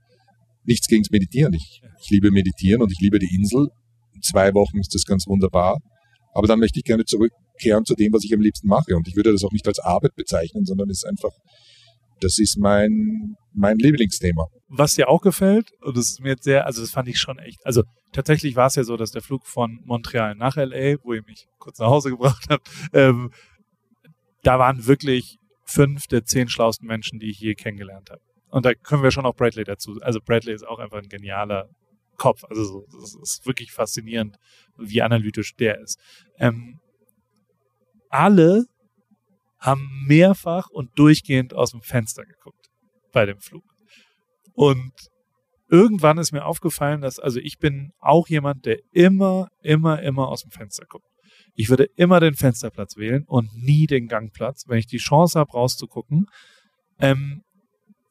[0.63, 1.53] Nichts gegens Meditieren.
[1.53, 3.67] Ich, ich liebe Meditieren und ich liebe die Insel.
[4.13, 5.77] In zwei Wochen ist das ganz wunderbar.
[6.33, 8.95] Aber dann möchte ich gerne zurückkehren zu dem, was ich am liebsten mache.
[8.95, 11.31] Und ich würde das auch nicht als Arbeit bezeichnen, sondern es ist einfach,
[12.21, 14.47] das ist mein, mein Lieblingsthema.
[14.67, 17.37] Was dir auch gefällt, und das ist mir jetzt sehr, also das fand ich schon
[17.39, 21.13] echt, also tatsächlich war es ja so, dass der Flug von Montreal nach LA, wo
[21.13, 23.31] ihr mich kurz nach Hause gebracht habt, ähm,
[24.43, 28.21] da waren wirklich fünf der zehn schlauesten Menschen, die ich je kennengelernt habe.
[28.49, 29.97] Und da können wir schon auch Bradley dazu.
[30.01, 31.69] Also Bradley ist auch einfach ein genialer
[32.15, 32.43] Kopf.
[32.45, 34.37] Also so, das ist wirklich faszinierend,
[34.77, 35.99] wie analytisch der ist.
[36.37, 36.79] Ähm,
[38.09, 38.65] alle
[39.65, 42.69] haben mehrfach und durchgehend aus dem Fenster geguckt
[43.11, 43.63] bei dem Flug.
[44.53, 44.91] Und
[45.69, 50.43] irgendwann ist mir aufgefallen, dass, also ich bin auch jemand, der immer, immer, immer aus
[50.43, 51.07] dem Fenster guckt.
[51.55, 55.51] Ich würde immer den Fensterplatz wählen und nie den Gangplatz, wenn ich die Chance habe,
[55.51, 56.25] rauszugucken.
[56.99, 57.41] Ähm,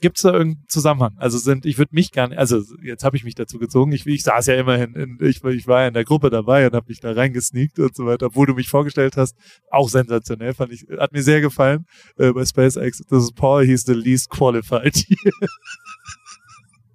[0.04, 1.14] Gibt es da irgendeinen Zusammenhang?
[1.16, 4.22] Also sind, ich würde mich gerne, also jetzt habe ich mich dazu gezogen, ich, ich
[4.22, 7.00] saß ja immerhin, in, ich, ich war ja in der Gruppe dabei und habe mich
[7.00, 9.34] da reingesneakt und so weiter, obwohl du mich vorgestellt hast,
[9.70, 11.86] auch sensationell, fand ich, hat mir sehr gefallen
[12.18, 13.00] äh, bei SpaceX.
[13.08, 14.94] Das ist Paul, he's the least qualified.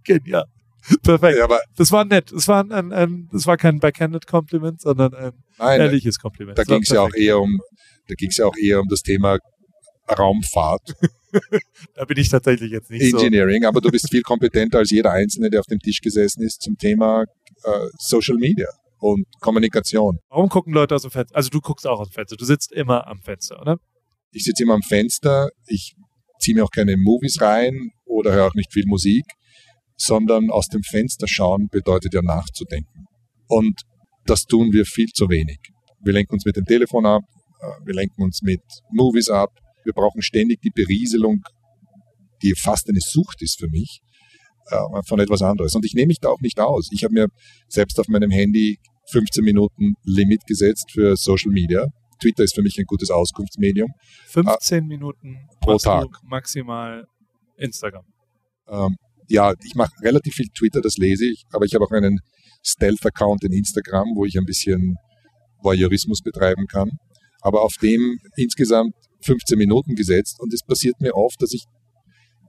[0.03, 0.45] Genial.
[1.01, 1.39] Perfekt.
[1.39, 2.31] Ja, aber Das war nett.
[2.31, 6.59] Das war, ein, ein, das war kein backhanded Kompliment, sondern ein nein, ehrliches Kompliment.
[6.59, 7.59] da ging es ja auch eher um,
[8.07, 9.39] da ging es ja auch eher um das Thema
[10.07, 10.93] Raumfahrt,
[11.95, 13.17] Da bin ich tatsächlich jetzt nicht so.
[13.17, 16.61] Engineering, aber du bist viel kompetenter als jeder Einzelne, der auf dem Tisch gesessen ist
[16.61, 17.23] zum Thema
[17.63, 18.67] äh, Social Media
[18.99, 20.19] und Kommunikation.
[20.29, 21.35] Warum gucken Leute aus dem Fenster?
[21.35, 22.35] Also du guckst auch aus dem Fenster.
[22.35, 23.77] Du sitzt immer am Fenster, oder?
[24.31, 25.95] Ich sitze immer am Fenster, ich
[26.39, 29.23] ziehe mir auch keine Movies rein oder höre auch nicht viel Musik,
[29.95, 33.05] sondern aus dem Fenster schauen bedeutet ja nachzudenken.
[33.47, 33.81] Und
[34.25, 35.59] das tun wir viel zu wenig.
[36.01, 37.23] Wir lenken uns mit dem Telefon ab,
[37.61, 38.61] äh, wir lenken uns mit
[38.91, 39.49] Movies ab,
[39.83, 41.41] wir brauchen ständig die Berieselung,
[42.41, 44.01] die fast eine Sucht ist für mich,
[44.67, 45.75] äh, von etwas anderes.
[45.75, 46.89] Und ich nehme mich da auch nicht aus.
[46.91, 47.27] Ich habe mir
[47.67, 48.77] selbst auf meinem Handy
[49.11, 51.87] 15 Minuten Limit gesetzt für Social Media.
[52.21, 53.89] Twitter ist für mich ein gutes Auskunftsmedium.
[54.27, 55.37] 15 Minuten.
[55.61, 56.07] Pro Tag.
[56.23, 57.05] maximal
[57.57, 58.05] Instagram.
[58.67, 62.19] Ähm, ja, ich mache relativ viel Twitter, das lese ich, aber ich habe auch einen
[62.63, 64.95] Stealth-Account in Instagram, wo ich ein bisschen
[65.61, 66.91] Voyeurismus betreiben kann.
[67.41, 71.63] Aber auf dem insgesamt 15 Minuten gesetzt und es passiert mir oft, dass ich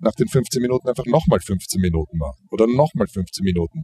[0.01, 3.83] nach den 15 Minuten einfach nochmal 15 Minuten mache oder nochmal 15 Minuten.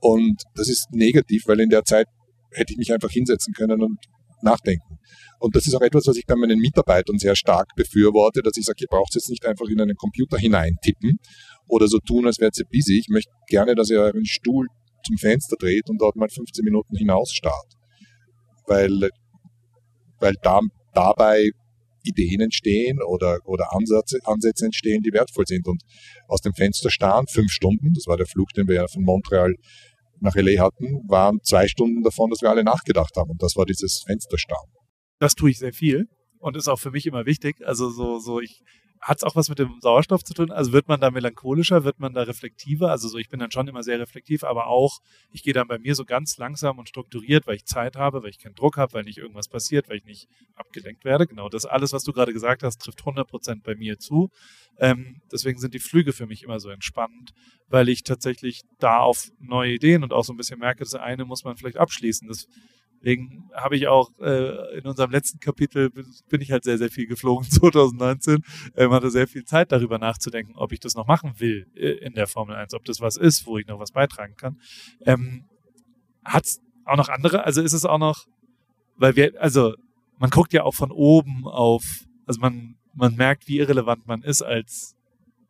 [0.00, 2.06] Und das ist negativ, weil in der Zeit
[2.52, 3.98] hätte ich mich einfach hinsetzen können und
[4.42, 4.98] nachdenken.
[5.38, 8.64] Und das ist auch etwas, was ich bei meinen Mitarbeitern sehr stark befürworte, dass ich
[8.64, 11.18] sage, ihr braucht es jetzt nicht einfach in einen Computer hineintippen
[11.68, 12.98] oder so tun, als wärt ihr busy.
[12.98, 14.66] Ich möchte gerne, dass ihr euren Stuhl
[15.04, 17.74] zum Fenster dreht und dort mal 15 Minuten hinausstarrt.
[18.66, 19.10] Weil,
[20.20, 20.60] weil da,
[20.94, 21.50] dabei
[22.04, 25.66] Ideen entstehen oder, oder Ansätze, Ansätze entstehen, die wertvoll sind.
[25.66, 25.82] Und
[26.28, 29.54] aus dem Fenster starren, fünf Stunden, das war der Flug, den wir von Montreal
[30.20, 33.30] nach LA hatten, waren zwei Stunden davon, dass wir alle nachgedacht haben.
[33.30, 34.70] Und das war dieses Fensterstarren.
[35.18, 36.06] Das tue ich sehr viel
[36.44, 37.66] und ist auch für mich immer wichtig.
[37.66, 38.62] Also so, so ich
[39.00, 40.50] hat es auch was mit dem Sauerstoff zu tun?
[40.50, 42.90] Also wird man da melancholischer, wird man da reflektiver?
[42.90, 45.78] Also so, ich bin dann schon immer sehr reflektiv, aber auch, ich gehe dann bei
[45.78, 48.94] mir so ganz langsam und strukturiert, weil ich Zeit habe, weil ich keinen Druck habe,
[48.94, 51.26] weil nicht irgendwas passiert, weil ich nicht abgelenkt werde.
[51.26, 54.30] Genau, das alles, was du gerade gesagt hast, trifft 100 Prozent bei mir zu.
[54.78, 57.32] Ähm, deswegen sind die Flüge für mich immer so entspannt,
[57.68, 61.26] weil ich tatsächlich da auf neue Ideen und auch so ein bisschen merke, das eine
[61.26, 62.26] muss man vielleicht abschließen.
[62.26, 62.46] Das
[63.04, 67.06] Deswegen habe ich auch äh, in unserem letzten Kapitel bin ich halt sehr, sehr viel
[67.06, 68.42] geflogen 2019.
[68.76, 72.14] Ähm, hatte sehr viel Zeit darüber nachzudenken, ob ich das noch machen will äh, in
[72.14, 74.58] der Formel 1, ob das was ist, wo ich noch was beitragen kann.
[75.04, 75.44] Ähm,
[76.24, 77.44] Hat es auch noch andere?
[77.44, 78.24] Also ist es auch noch,
[78.96, 79.74] weil wir, also
[80.18, 81.84] man guckt ja auch von oben auf,
[82.24, 84.93] also man, man merkt, wie irrelevant man ist als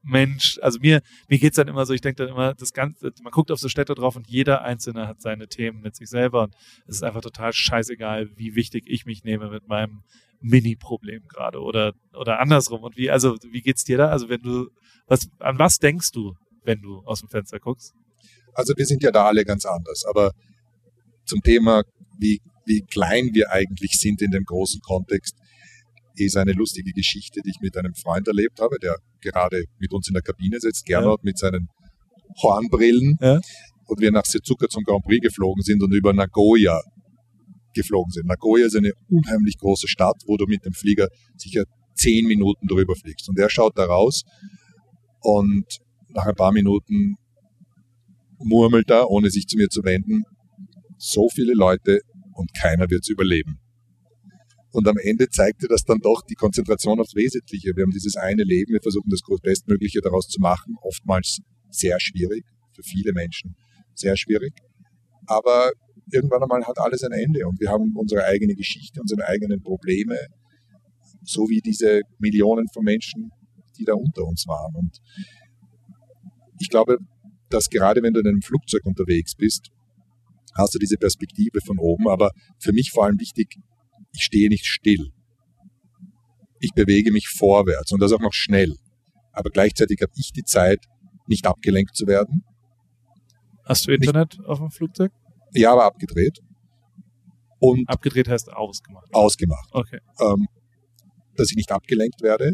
[0.05, 3.30] Mensch, also mir, mir geht's dann immer so, ich denke dann immer, das Ganze, man
[3.30, 6.55] guckt auf so Städte drauf und jeder Einzelne hat seine Themen mit sich selber und
[6.86, 10.02] es ist einfach total scheißegal, wie wichtig ich mich nehme mit meinem
[10.44, 12.82] Mini-Problem gerade oder, oder andersrum.
[12.82, 14.11] Und wie, also, wie geht's dir da?
[14.11, 14.68] Also, wenn du,
[15.07, 17.94] was, an was denkst du, wenn du aus dem Fenster guckst?
[18.52, 20.32] Also, wir sind ja da alle ganz anders, aber
[21.24, 21.82] zum Thema,
[22.18, 25.34] wie, wie klein wir eigentlich sind in dem großen Kontext,
[26.17, 30.09] ist eine lustige Geschichte, die ich mit einem Freund erlebt habe, der gerade mit uns
[30.09, 31.25] in der Kabine sitzt, Gernot ja.
[31.25, 31.69] mit seinen
[32.43, 33.17] Hornbrillen.
[33.21, 33.41] Ja.
[33.87, 36.81] Und wir nach Suzuka zum Grand Prix geflogen sind und über Nagoya
[37.75, 38.27] geflogen sind.
[38.27, 42.95] Nagoya ist eine unheimlich große Stadt, wo du mit dem Flieger sicher zehn Minuten drüber
[42.95, 43.29] fliegst.
[43.29, 44.23] Und er schaut da raus
[45.21, 45.65] und
[46.11, 47.17] nach ein paar Minuten
[48.39, 50.23] murmelt er, ohne sich zu mir zu wenden,
[50.99, 52.01] so viele Leute
[52.33, 53.59] und keiner wird es überleben.
[54.75, 57.70] Und am Ende zeigte das dann doch die Konzentration aufs Wesentliche.
[57.77, 61.39] Wir haben dieses eine Leben, wir versuchen das Bestmögliche daraus zu machen, oftmals
[61.70, 63.55] sehr schwierig, für viele Menschen
[63.95, 64.53] sehr schwierig.
[65.27, 65.70] Aber
[66.11, 70.18] irgendwann einmal hat alles ein Ende und wir haben unsere eigene Geschichte, unsere eigenen Probleme,
[71.22, 73.31] so wie diese Millionen von Menschen,
[73.79, 74.75] die da unter uns waren.
[74.75, 74.99] Und
[76.59, 76.99] ich glaube,
[77.49, 79.68] dass gerade wenn du in einem Flugzeug unterwegs bist,
[80.57, 83.57] hast du diese Perspektive von oben, aber für mich vor allem wichtig,
[84.15, 85.11] ich stehe nicht still.
[86.61, 88.75] Ich bewege mich vorwärts und das auch noch schnell.
[89.33, 90.81] Aber gleichzeitig habe ich die Zeit,
[91.27, 92.45] nicht abgelenkt zu werden.
[93.65, 95.11] Hast du Internet nicht, auf dem Flugzeug?
[95.53, 96.39] Ja, aber abgedreht.
[97.59, 99.07] Und abgedreht heißt ausgemacht.
[99.12, 99.69] Ausgemacht.
[99.73, 100.01] Okay.
[100.21, 100.47] Ähm,
[101.37, 102.53] dass ich nicht abgelenkt werde,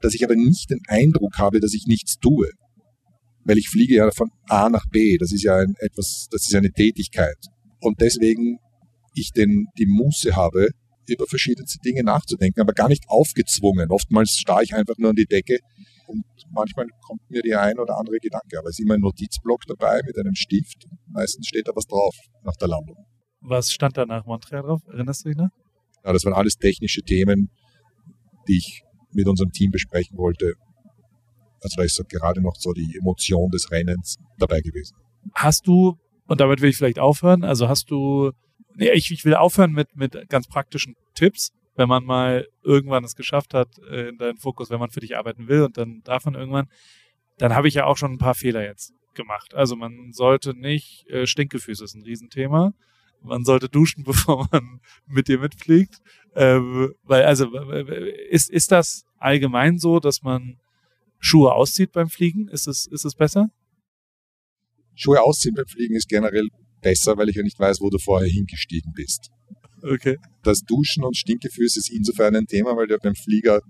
[0.00, 2.48] dass ich aber nicht den Eindruck habe, dass ich nichts tue.
[3.44, 5.18] Weil ich fliege ja von A nach B.
[5.18, 7.36] Das ist ja ein, etwas, das ist eine Tätigkeit.
[7.80, 8.58] Und deswegen
[9.14, 10.68] ich den, die Muße habe,
[11.14, 13.90] über verschiedenste Dinge nachzudenken, aber gar nicht aufgezwungen.
[13.90, 15.58] Oftmals starre ich einfach nur an die Decke
[16.06, 18.58] und manchmal kommt mir die ein oder andere Gedanke.
[18.58, 20.86] Aber es ist immer ein Notizblock dabei mit einem Stift.
[21.08, 22.96] Meistens steht da was drauf nach der Landung.
[23.40, 24.82] Was stand da nach Montreal drauf?
[24.86, 25.50] Erinnerst du dich noch?
[26.04, 27.50] Ja, das waren alles technische Themen,
[28.48, 28.82] die ich
[29.12, 30.54] mit unserem Team besprechen wollte.
[31.60, 34.96] Also da ist so gerade noch so die Emotion des Rennens dabei gewesen.
[35.34, 35.96] Hast du,
[36.26, 38.32] und damit will ich vielleicht aufhören, also hast du
[38.76, 43.16] nee, ich, ich will aufhören mit, mit ganz praktischen Tipps, wenn man mal irgendwann es
[43.16, 46.34] geschafft hat äh, in deinen Fokus, wenn man für dich arbeiten will und dann man
[46.34, 46.68] irgendwann,
[47.38, 49.54] dann habe ich ja auch schon ein paar Fehler jetzt gemacht.
[49.54, 52.72] Also man sollte nicht, äh, Stinkefüße ist ein Riesenthema.
[53.22, 56.00] Man sollte duschen, bevor man mit dir mitfliegt.
[56.34, 57.50] Ähm, weil, also,
[58.30, 60.60] ist, ist das allgemein so, dass man
[61.18, 62.48] Schuhe auszieht beim Fliegen?
[62.48, 63.50] Ist es, ist es besser?
[64.94, 66.48] Schuhe ausziehen beim Fliegen ist generell
[66.82, 69.30] besser, weil ich ja nicht weiß, wo du vorher hingestiegen bist.
[69.82, 70.18] Okay.
[70.42, 73.60] Das Duschen und Stinkefüße ist insofern ein Thema, weil du beim Flieger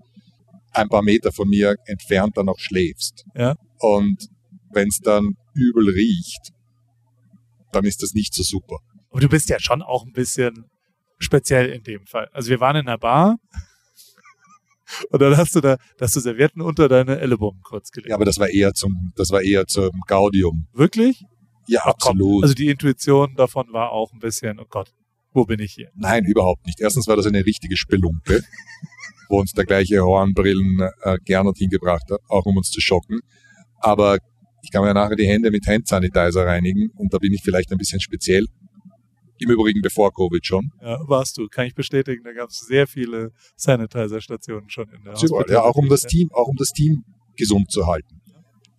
[0.73, 3.25] ein paar Meter von mir entfernt dann noch schläfst.
[3.35, 3.55] Ja.
[3.79, 4.29] Und
[4.71, 6.51] wenn es dann übel riecht,
[7.71, 8.77] dann ist das nicht so super.
[9.09, 10.65] Aber du bist ja schon auch ein bisschen
[11.17, 12.29] speziell in dem Fall.
[12.31, 13.37] Also wir waren in einer Bar
[15.09, 18.09] und dann hast du da, hast du Servietten unter deine Ellenbogen kurz gelegt.
[18.09, 20.67] Ja, aber das war eher zum, das war eher zum Gaudium.
[20.73, 21.23] Wirklich?
[21.67, 22.43] Ja, absolut.
[22.43, 24.93] Also die Intuition davon war auch ein bisschen, oh Gott,
[25.33, 25.89] wo bin ich hier?
[25.95, 26.79] Nein, überhaupt nicht.
[26.79, 28.43] Erstens war das eine richtige Spelunke.
[29.29, 33.19] wo uns der gleiche Hornbrillen äh, Gernot hingebracht hat, auch um uns zu schocken.
[33.79, 34.17] Aber
[34.63, 37.77] ich kann mir nachher die Hände mit Handsanitizer reinigen und da bin ich vielleicht ein
[37.77, 38.45] bisschen speziell.
[39.39, 40.71] Im Übrigen bevor Covid schon.
[40.81, 42.23] Ja, warst du, kann ich bestätigen.
[42.23, 46.29] Da gab es sehr viele Sanitizer-Stationen schon in der Super, ja, auch um das Team,
[46.33, 47.03] auch um das Team
[47.35, 48.19] gesund zu halten.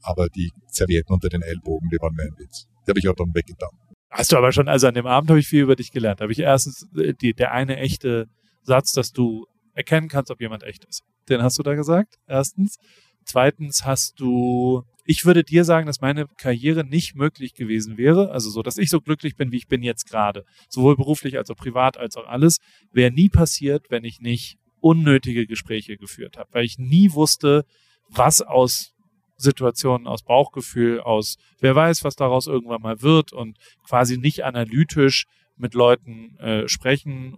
[0.02, 2.66] Aber die Servietten unter den Ellbogen, die waren mir ein Witz.
[2.88, 3.68] Die habe ich auch dann weggetan.
[4.10, 6.22] Hast du aber schon, also an dem Abend habe ich viel über dich gelernt.
[6.22, 8.26] Habe ich erstens äh, die, der eine echte
[8.62, 11.02] Satz, dass du erkennen kannst, ob jemand echt ist.
[11.28, 12.76] Den hast du da gesagt, erstens.
[13.24, 18.48] Zweitens hast du, ich würde dir sagen, dass meine Karriere nicht möglich gewesen wäre, also
[18.48, 21.56] so, dass ich so glücklich bin, wie ich bin jetzt gerade, sowohl beruflich als auch
[21.56, 22.56] privat als auch alles,
[22.90, 27.66] wäre nie passiert, wenn ich nicht unnötige Gespräche geführt habe, weil ich nie wusste,
[28.08, 28.94] was aus
[29.38, 35.26] Situationen, aus Bauchgefühl, aus wer weiß, was daraus irgendwann mal wird und quasi nicht analytisch
[35.56, 37.36] mit Leuten äh, sprechen,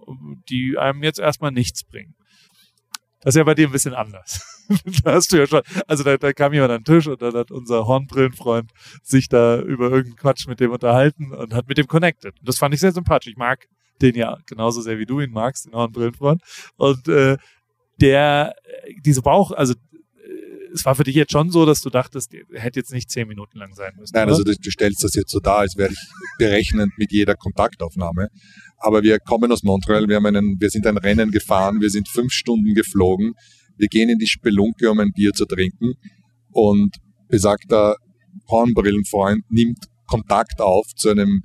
[0.48, 2.14] die einem jetzt erstmal nichts bringen.
[3.20, 4.64] Das ist ja bei dir ein bisschen anders.
[5.04, 7.34] da hast du ja schon, also da, da kam jemand an den Tisch und dann
[7.34, 8.72] hat unser Hornbrillenfreund
[9.02, 12.38] sich da über irgendeinen Quatsch mit dem unterhalten und hat mit dem connected.
[12.38, 13.32] Und das fand ich sehr sympathisch.
[13.32, 13.66] Ich mag
[14.00, 16.42] den ja genauso sehr wie du ihn magst, den Hornbrillenfreund.
[16.76, 17.36] Und äh,
[18.00, 18.54] der,
[19.04, 19.74] diese Bauch, also
[20.72, 23.58] es war für dich jetzt schon so, dass du dachtest, hätte jetzt nicht zehn Minuten
[23.58, 24.12] lang sein müssen.
[24.14, 24.32] Nein, oder?
[24.32, 25.98] also du, du stellst das jetzt so dar, als wäre ich
[26.38, 28.28] berechnend mit jeder Kontaktaufnahme.
[28.78, 32.08] Aber wir kommen aus Montreal, wir, haben einen, wir sind ein Rennen gefahren, wir sind
[32.08, 33.32] fünf Stunden geflogen,
[33.76, 35.94] wir gehen in die Spelunke, um ein Bier zu trinken
[36.50, 36.96] und
[37.28, 37.96] besagter
[38.48, 41.42] Hornbrillenfreund nimmt Kontakt auf zu einem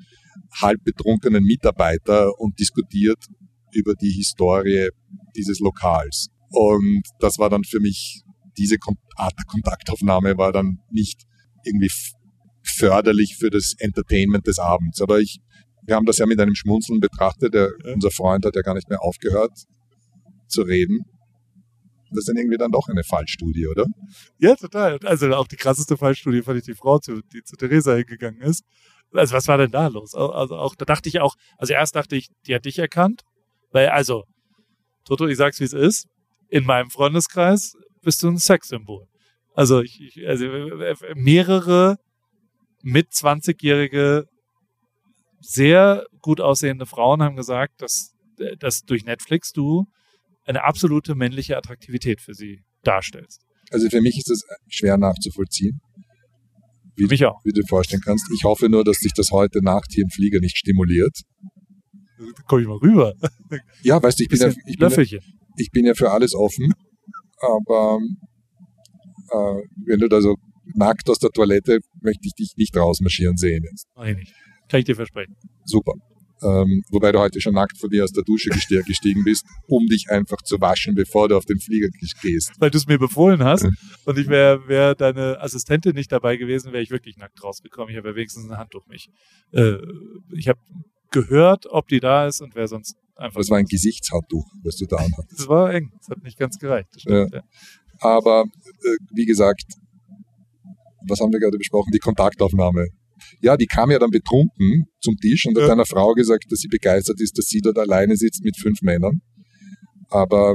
[0.61, 3.19] halb betrunkenen Mitarbeiter und diskutiert
[3.71, 4.89] über die Historie
[5.35, 6.27] dieses Lokals.
[6.49, 8.24] Und das war dann für mich
[8.57, 8.77] diese
[9.15, 11.23] Art der Kontaktaufnahme war dann nicht
[11.63, 11.91] irgendwie
[12.63, 15.01] förderlich für das Entertainment des Abends.
[15.01, 15.39] Aber ich,
[15.83, 17.53] wir haben das ja mit einem Schmunzeln betrachtet.
[17.53, 19.51] Der, unser Freund hat ja gar nicht mehr aufgehört
[20.47, 21.05] zu reden.
[22.11, 23.85] Das ist dann irgendwie dann doch eine Fallstudie, oder?
[24.37, 24.99] Ja, total.
[25.03, 28.63] Also auch die krasseste Fallstudie fand ich die Frau, die zu Theresa hingegangen ist.
[29.11, 30.13] Also was war denn da los?
[30.13, 33.21] Also auch, da dachte ich auch, also erst dachte ich, die hat dich erkannt,
[33.71, 34.23] weil also,
[35.05, 36.07] Toto, ich sag's wie es ist,
[36.49, 37.73] in meinem Freundeskreis
[38.05, 39.07] bist du ein Sexsymbol.
[39.53, 40.45] Also, ich, ich, also
[41.15, 41.97] mehrere
[42.81, 44.25] mit 20-jährige
[45.41, 48.13] sehr gut aussehende Frauen haben gesagt, dass,
[48.59, 49.85] dass durch Netflix du
[50.45, 53.41] eine absolute männliche Attraktivität für sie darstellst.
[53.71, 55.79] Also für mich ist das schwer nachzuvollziehen.
[56.95, 57.41] Wie, mich auch.
[57.43, 58.25] Wie du dir vorstellen kannst.
[58.33, 61.21] Ich hoffe nur, dass sich das heute Nacht hier im Flieger nicht stimuliert.
[62.17, 63.13] Da komme ich mal rüber.
[63.81, 65.19] Ja, weißt du, ich bin ja, ich bin ja,
[65.57, 66.73] ich bin ja für alles offen,
[67.39, 67.99] aber
[69.31, 70.35] äh, wenn du da so
[70.75, 73.87] nackt aus der Toilette, möchte ich dich nicht rausmarschieren sehen jetzt.
[73.95, 74.33] Mach ich nicht.
[74.69, 75.35] Kann ich dir versprechen.
[75.63, 75.93] Super.
[76.41, 80.09] Ähm, wobei du heute schon nackt vor mir aus der Dusche gestiegen bist, um dich
[80.09, 81.87] einfach zu waschen, bevor du auf den Flieger
[82.21, 82.51] gehst.
[82.59, 83.67] Weil du es mir befohlen hast
[84.05, 87.89] und ich wäre wär deine Assistentin nicht dabei gewesen, wäre ich wirklich nackt rausgekommen.
[87.89, 89.09] Ich habe ja wenigstens ein Handtuch mich.
[89.53, 89.77] Äh,
[90.33, 90.59] ich habe
[91.11, 93.39] gehört, ob die da ist und wer sonst einfach.
[93.39, 95.39] Das war ein Gesichtshandtuch, was du da anhattest.
[95.39, 95.91] Das war eng.
[95.99, 96.89] Das hat nicht ganz gereicht.
[96.93, 97.41] Das stimmt, ja.
[97.99, 99.63] Aber äh, wie gesagt,
[101.07, 101.91] was haben wir gerade besprochen?
[101.93, 102.87] Die Kontaktaufnahme.
[103.41, 105.73] Ja, die kam ja dann betrunken zum Tisch und hat Ja.
[105.73, 109.21] einer Frau gesagt, dass sie begeistert ist, dass sie dort alleine sitzt mit fünf Männern.
[110.09, 110.53] Aber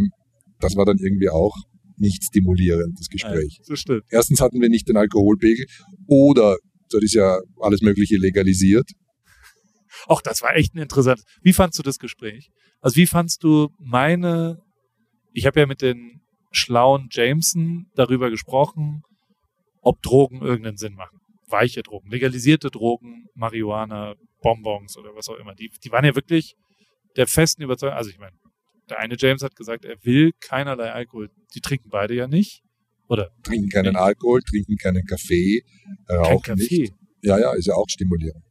[0.61, 1.55] das war dann irgendwie auch
[1.97, 3.59] nicht stimulierend, das Gespräch.
[3.61, 4.03] Ja, das stimmt.
[4.11, 5.67] Erstens hatten wir nicht den Alkoholpegel
[6.07, 6.57] oder
[6.91, 8.91] dort ist ja alles Mögliche legalisiert.
[10.07, 11.25] Auch das war echt ein interessantes.
[11.43, 12.51] Wie fandst du das Gespräch?
[12.81, 14.59] Also wie fandst du meine,
[15.33, 16.21] ich habe ja mit den
[16.53, 19.03] schlauen Jameson darüber gesprochen,
[19.81, 21.19] ob Drogen irgendeinen Sinn machen.
[21.49, 25.55] Weiche Drogen, legalisierte Drogen, Marihuana, Bonbons oder was auch immer.
[25.55, 26.55] Die, die waren ja wirklich
[27.17, 27.97] der festen Überzeugung.
[27.97, 28.37] Also ich meine,
[28.89, 31.31] der eine James hat gesagt, er will keinerlei Alkohol.
[31.55, 32.63] Die trinken beide ja nicht.
[33.09, 35.63] Oder Trinken keinen Alkohol, trinken keinen Kaffee,
[36.07, 36.81] kein rauchen Kaffee.
[36.83, 36.95] nicht.
[37.23, 38.45] Ja, ja, ist ja auch stimulierend.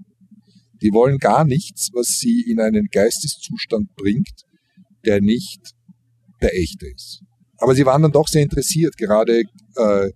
[0.82, 4.44] Die wollen gar nichts, was sie in einen Geisteszustand bringt,
[5.06, 5.74] der nicht
[6.42, 7.22] der echte ist.
[7.58, 9.42] Aber sie waren dann doch sehr interessiert, gerade
[9.76, 10.10] äh,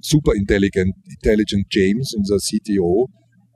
[0.00, 3.08] super intelligent, intelligent James, unser CTO,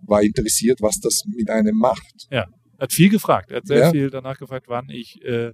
[0.02, 2.26] war interessiert, was das mit einem macht.
[2.30, 2.46] Er
[2.78, 3.50] hat viel gefragt.
[3.50, 3.90] Er hat sehr Ja.
[3.90, 5.52] viel danach gefragt, wann ich äh,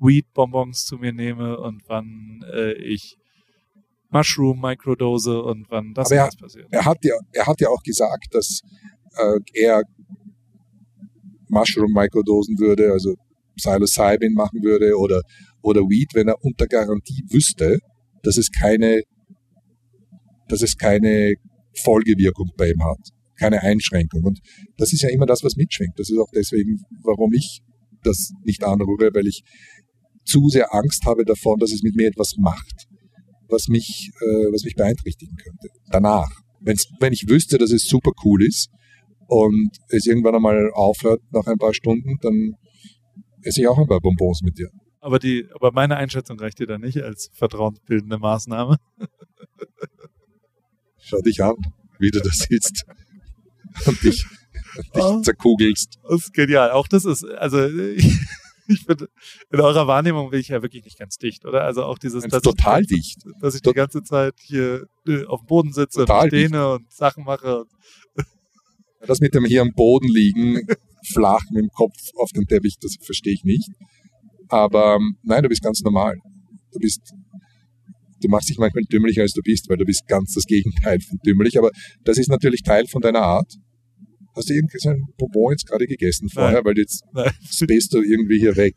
[0.00, 3.16] Weed-Bonbons zu mir nehme und wann äh, ich
[4.10, 6.66] Mushroom Microdose und wann das das passiert.
[6.70, 8.60] Er hat ja, er hat ja auch gesagt, dass
[9.16, 9.82] äh, er
[11.52, 13.14] Mushroom Microdosen würde, also
[13.56, 15.22] Psilocybin machen würde oder,
[15.62, 17.78] oder Weed, wenn er unter Garantie wüsste,
[18.22, 19.02] dass es keine,
[20.48, 21.34] dass es keine
[21.82, 22.98] Folgewirkung bei ihm hat,
[23.38, 24.24] keine Einschränkung.
[24.24, 24.40] Und
[24.78, 25.98] das ist ja immer das, was mitschwingt.
[25.98, 27.60] Das ist auch deswegen, warum ich
[28.02, 29.42] das nicht anrühre, weil ich
[30.24, 32.86] zu sehr Angst habe davon, dass es mit mir etwas macht,
[33.48, 35.68] was mich, äh, was mich beeinträchtigen könnte.
[35.90, 36.30] Danach.
[36.60, 38.70] Wenn's, wenn ich wüsste, dass es super cool ist
[39.32, 42.54] und es irgendwann einmal aufhört nach ein paar Stunden, dann
[43.42, 44.68] esse ich auch ein paar Bonbons mit dir.
[45.00, 48.76] Aber die, aber meine Einschätzung reicht dir da nicht als vertrauensbildende Maßnahme.
[50.98, 51.54] Schau dich an,
[51.98, 52.84] wie du da sitzt
[53.86, 54.24] und dich,
[54.94, 55.20] dich Oh.
[55.20, 55.98] zerkugelst.
[56.08, 56.70] Das ist genial.
[56.70, 58.18] Auch das ist, also ich,
[58.68, 58.96] ich bin,
[59.50, 61.64] in eurer Wahrnehmung bin ich ja wirklich nicht ganz dicht, oder?
[61.64, 63.18] Also auch dieses, Das ist total dicht.
[63.26, 66.72] ich, dass ich die ganze Zeit hier äh, auf dem Boden sitze Total und dehne
[66.74, 67.64] und Sachen mache.
[69.06, 70.60] Das mit dem hier am Boden liegen,
[71.12, 73.68] flach mit dem Kopf auf dem Teppich, das verstehe ich nicht.
[74.48, 76.16] Aber ähm, nein, du bist ganz normal.
[76.72, 77.00] Du bist,
[78.20, 81.18] du machst dich manchmal dümmlicher als du bist, weil du bist ganz das Gegenteil von
[81.24, 81.58] dümmlich.
[81.58, 81.70] Aber
[82.04, 83.50] das ist natürlich Teil von deiner Art.
[84.36, 86.64] Hast du irgendwie so ein Bonbon jetzt gerade gegessen vorher, Nein.
[86.64, 87.32] weil jetzt Nein.
[87.50, 88.74] spacest du irgendwie hier weg.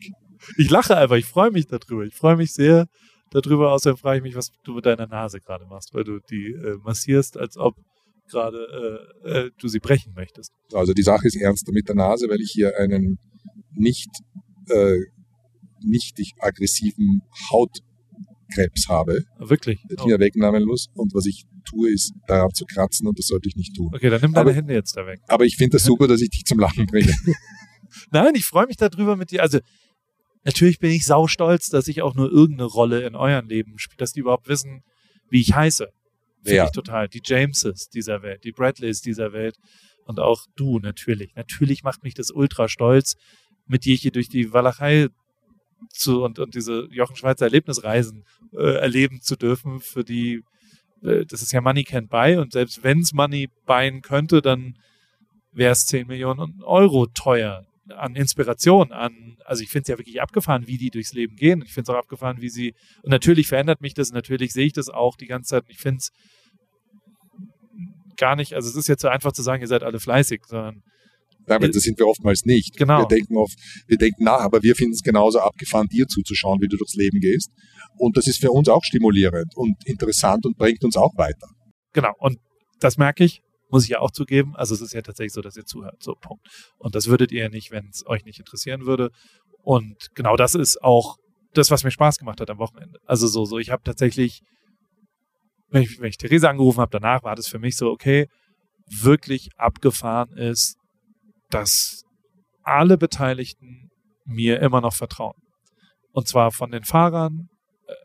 [0.58, 2.04] Ich lache einfach, ich freue mich darüber.
[2.04, 2.88] Ich freue mich sehr
[3.32, 3.72] darüber.
[3.72, 6.78] Außerdem frage ich mich, was du mit deiner Nase gerade machst, weil du die äh,
[6.84, 7.76] massierst, als ob
[8.30, 10.52] gerade äh, äh, du sie brechen möchtest.
[10.74, 13.18] Also die Sache ist ernster mit der Nase, weil ich hier einen
[13.74, 14.10] nicht,
[14.70, 14.98] äh,
[15.82, 17.22] nicht aggressiven
[17.52, 19.24] Hautkrebs habe.
[19.40, 19.80] Wirklich.
[19.90, 20.20] den ich Oh.
[20.20, 20.88] wegnehmen muss.
[20.96, 23.92] Und was ich tue, ist daran zu kratzen und das sollte ich nicht tun.
[23.94, 25.20] Okay, dann nimm deine Aber- Hände jetzt da weg.
[25.28, 27.14] Aber ich finde das super, dass ich dich zum Lachen bringe.
[28.12, 29.42] Nein, ich freue mich darüber mit dir.
[29.42, 29.60] Also
[30.44, 34.12] natürlich bin ich saustolz, dass ich auch nur irgendeine Rolle in euren Leben spiele, dass
[34.14, 34.82] die überhaupt wissen,
[35.30, 35.88] wie ich heiße.
[36.46, 36.66] Finde Ja.
[36.66, 37.08] ich total.
[37.08, 39.58] Die Jameses dieser Welt, die Bradleys dieser Welt
[40.06, 41.34] und auch du natürlich.
[41.36, 43.16] Natürlich macht mich das ultra stolz,
[43.68, 45.08] mit dir hier durch die Walachei
[45.90, 48.24] zu und, und diese Jochen Schweizer Erlebnisreisen
[48.54, 50.42] äh, erleben zu dürfen, für die
[51.04, 54.78] äh, das ist ja Money Can't Buy und selbst wenn es Money buyen könnte, dann
[55.52, 60.22] wäre es 10 Millionen Euro teuer an Inspiration, an, also ich finde es ja wirklich
[60.22, 61.62] abgefahren, wie die durchs Leben gehen.
[61.64, 62.74] Ich finde es auch abgefahren, wie sie,
[63.04, 65.64] und natürlich verändert mich das, natürlich sehe ich das auch die ganze Zeit.
[65.66, 66.12] und Ich finde es
[68.18, 70.84] gar nicht, also es ist jetzt so einfach zu sagen, ihr seid alle fleißig, sondern
[71.48, 72.76] Nein, weil das sind wir oftmals nicht.
[72.76, 73.00] Genau.
[73.00, 73.56] Wir denken oft,
[73.88, 77.20] wir denken nach, aber wir finden es genauso abgefahren, dir zuzuschauen, wie du durchs Leben
[77.20, 77.52] gehst.
[77.98, 81.48] Und das ist für uns auch stimulierend und interessant und bringt uns auch weiter.
[81.94, 82.40] Genau, und
[82.80, 84.56] das merke ich, muss ich ja auch zugeben.
[84.56, 86.02] Also es ist ja tatsächlich so, dass ihr zuhört.
[86.02, 86.46] So, Punkt.
[86.78, 89.12] Und das würdet ihr nicht, wenn es euch nicht interessieren würde.
[89.64, 91.18] Und genau das ist auch
[91.54, 93.00] das, was mir Spaß gemacht hat am Wochenende.
[93.06, 94.42] Also so, so, ich habe tatsächlich,
[95.76, 98.30] wenn ich, wenn ich Theresa angerufen habe, danach war das für mich so, okay,
[98.88, 100.78] wirklich abgefahren ist,
[101.50, 102.06] dass
[102.64, 103.92] alle Beteiligten
[104.24, 105.36] mir immer noch vertrauen.
[106.14, 107.50] Und zwar von den Fahrern,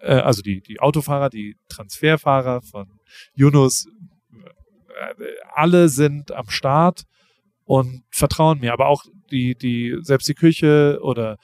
[0.00, 2.98] äh, also die, die Autofahrer, die Transferfahrer von
[3.34, 5.24] Yunus, äh,
[5.54, 7.04] alle sind am Start
[7.64, 8.72] und vertrauen mir.
[8.72, 11.36] Aber auch die, die, selbst die Küche oder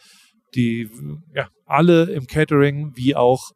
[0.56, 0.90] die,
[1.34, 3.52] ja, alle im Catering, wie auch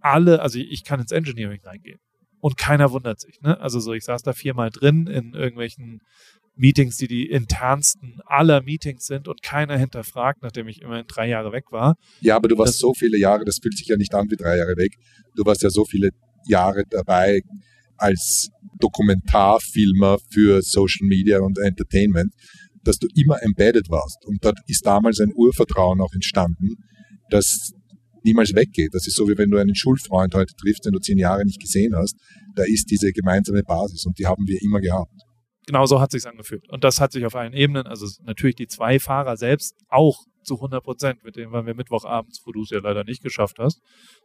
[0.00, 1.98] alle, also ich kann ins Engineering reingehen.
[2.44, 3.58] Und keiner wundert sich, ne?
[3.58, 6.02] Also so, ich saß da viermal drin in irgendwelchen
[6.56, 11.52] Meetings, die die internsten aller Meetings sind und keiner hinterfragt, nachdem ich immerhin drei Jahre
[11.52, 11.96] weg war.
[12.20, 14.36] Ja, aber du warst Das- so viele Jahre, das fühlt sich ja nicht an wie
[14.36, 14.92] drei Jahre weg.
[15.34, 16.10] Du warst ja so viele
[16.46, 17.40] Jahre dabei
[17.96, 22.34] als Dokumentarfilmer für Social Media und Entertainment,
[22.82, 24.18] dass du immer embedded warst.
[24.26, 26.74] Und dort ist damals ein Urvertrauen auch entstanden,
[27.30, 27.72] das
[28.24, 28.94] niemals weggeht.
[28.94, 31.60] Das ist so, wie wenn du einen Schulfreund heute triffst, den du zehn Jahre nicht
[31.60, 32.16] gesehen hast.
[32.54, 35.12] Da ist diese gemeinsame Basis und die haben wir immer gehabt.
[35.66, 36.68] genau so hat sich's angefühlt.
[36.70, 40.56] Und das hat sich auf allen Ebenen, also natürlich die zwei Fahrer selbst auch zu
[40.56, 41.24] 100 Prozent.
[41.24, 43.80] Mit denen waren wir Mittwochabends, wo du es ja leider nicht geschafft hast.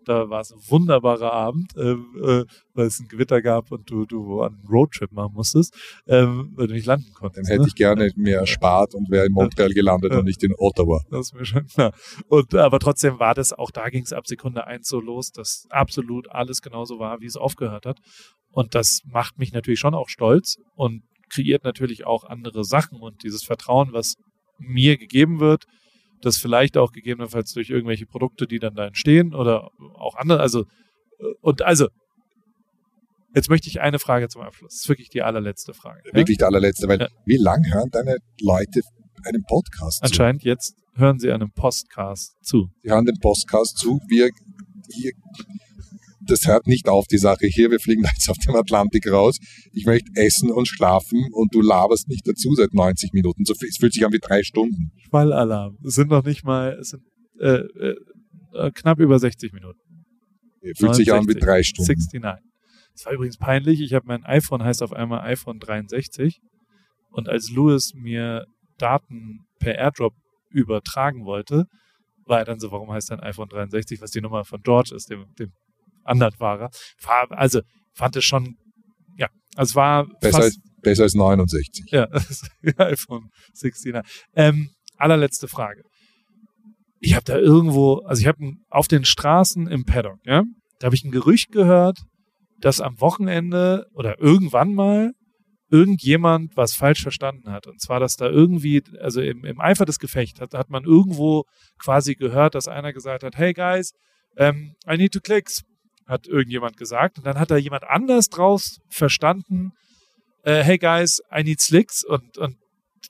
[0.06, 2.44] Da war es ein wunderbarer Abend, ähm, äh,
[2.74, 5.74] weil es ein Gewitter gab und du, du einen Roadtrip machen musstest,
[6.08, 7.50] ähm, weil du nicht landen Den konntest.
[7.50, 7.68] hätte ne?
[7.68, 11.02] ich gerne mehr erspart und wäre in Montreal gelandet und nicht in Ottawa.
[11.10, 11.94] Das ist mir schon klar.
[12.28, 15.68] Und, aber trotzdem war das, auch da ging es ab Sekunde eins so los, dass
[15.70, 18.00] absolut alles genauso war, wie es aufgehört hat.
[18.52, 23.24] Und das macht mich natürlich schon auch stolz und kreiert natürlich auch andere Sachen und
[23.24, 24.16] dieses Vertrauen, was
[24.58, 25.66] mir gegeben wird,
[26.22, 30.62] das vielleicht auch gegebenenfalls durch irgendwelche Produkte, die dann da entstehen oder auch andere, also,
[31.20, 31.88] äh, und also,
[33.36, 34.74] jetzt möchte ich eine Frage zum Abschluss.
[34.74, 36.02] Das ist wirklich die allerletzte Frage.
[36.06, 36.14] ja?
[36.14, 37.08] Wirklich der allerletzte, weil Ja.
[37.26, 38.82] wie lang hören deine Leute
[39.26, 40.04] einen Podcast zu?
[40.06, 42.70] Anscheinend jetzt hören sie einem Postcast zu.
[42.82, 44.00] Sie hören den Podcast zu.
[44.08, 44.30] Wir
[44.92, 45.12] hier,
[46.30, 47.72] das hört nicht auf, die Sache hier.
[47.72, 49.38] Wir fliegen jetzt auf dem Atlantik raus.
[49.74, 53.46] Ich möchte essen und schlafen und du laberst nicht dazu seit 90 Minuten.
[53.46, 54.92] So, es fühlt sich an wie drei Stunden.
[55.08, 55.78] Schwallalarm.
[55.86, 57.04] Es sind noch nicht mal, es sind
[57.40, 57.96] äh, äh,
[58.54, 59.80] äh, knapp über 60 Minuten.
[60.62, 61.40] Es fühlt sich an wie 69.
[61.42, 61.88] drei Stunden.
[61.88, 62.50] 69.
[62.94, 63.82] Das war übrigens peinlich.
[63.82, 66.40] Ich habe mein iPhone heißt auf einmal iPhone 63
[67.12, 68.46] und als Louis mir
[68.78, 70.14] Daten per AirDrop
[70.50, 71.66] übertragen wollte
[72.30, 75.10] war er dann so, warum heißt dein iPhone 63, was die Nummer von George ist,
[75.10, 75.52] dem, dem
[76.10, 76.70] anderen Fahrer.
[77.04, 77.62] War, also
[77.94, 78.58] fand es schon,
[79.18, 81.86] ja, also es war Besser, fast, als, besser als 69.
[81.92, 82.08] ja,
[82.78, 83.94] iPhone 69.
[84.36, 85.84] Ähm, allerletzte Frage.
[87.00, 90.44] Ich habe da irgendwo, also ich habe auf den Straßen im Paddock, ja,
[90.80, 92.00] da habe ich ein Gerücht gehört,
[92.60, 95.14] dass am Wochenende oder irgendwann mal
[95.72, 97.68] irgendjemand was falsch verstanden hat.
[97.68, 101.46] Und zwar, dass da irgendwie, also im, im Eifer des Gefechts hat, hat man irgendwo
[101.78, 103.94] quasi gehört, dass einer gesagt hat, hey guys,
[104.36, 105.64] um, I need to clicks,
[106.10, 107.18] hat irgendjemand gesagt.
[107.18, 109.72] Und dann hat da jemand anders draus verstanden,
[110.44, 112.04] äh, hey guys, I need slicks.
[112.04, 112.58] Und, und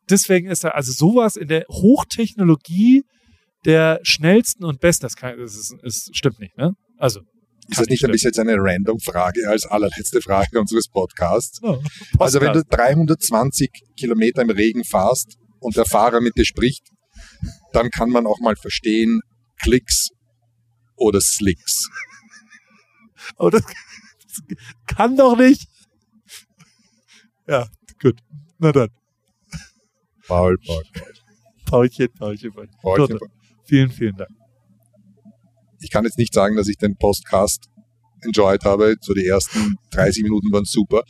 [0.09, 3.03] deswegen ist da also sowas in der Hochtechnologie
[3.65, 6.73] der schnellsten und besten, das, kann, das, ist, das stimmt nicht, ne?
[6.97, 7.21] Also.
[7.67, 8.11] Ist das nicht ein stimmen.
[8.13, 11.59] bisschen jetzt eine random Frage als allerletzte Frage unseres Podcasts?
[11.61, 11.77] Ja,
[12.17, 12.80] Also wenn du Podcast.
[12.80, 16.88] 320 Kilometer im Regen fahrst und der Fahrer mit dir spricht,
[17.71, 19.21] dann kann man auch mal verstehen,
[19.61, 20.09] Klicks
[20.95, 21.88] oder Slicks.
[23.38, 25.68] Aber das, das kann doch nicht.
[27.47, 27.68] Ja,
[28.01, 28.19] gut.
[28.60, 28.89] Na dann.
[30.27, 30.84] Paul, Paul,
[31.65, 32.77] Paulchen, Paulchen, Paulchen.
[32.81, 32.97] Paul.
[32.97, 33.26] Toto,
[33.65, 34.30] vielen, vielen Dank.
[35.81, 37.69] Ich kann jetzt nicht sagen, dass ich den Podcast
[38.22, 38.95] enjoyed habe.
[39.01, 41.03] So die ersten 30 Minuten waren super.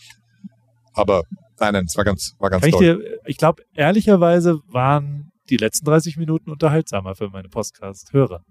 [0.94, 1.24] Aber
[1.60, 3.00] nein, nein, es war ganz, war ganz Kann ich toll.
[3.00, 8.44] dir, ich glaube, ehrlicherweise waren die letzten 30 Minuten unterhaltsamer für meine Podcast-Hörer.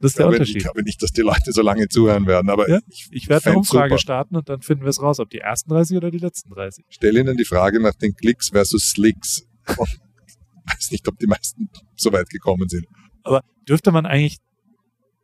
[0.00, 0.62] Das ist ich, der glaube, ich Unterschied.
[0.62, 3.58] glaube nicht, dass die Leute so lange zuhören werden, aber Ja, ich Ich werde eine
[3.58, 3.98] Umfrage super.
[3.98, 6.84] starten und dann finden wir es raus, ob die ersten 30 oder die letzten 30.
[6.88, 9.46] stelle Ihnen die Frage nach den Klicks versus Slicks.
[9.76, 10.00] Und
[10.66, 12.86] weiß nicht, ob die meisten so weit gekommen sind.
[13.22, 14.38] Aber dürfte man eigentlich,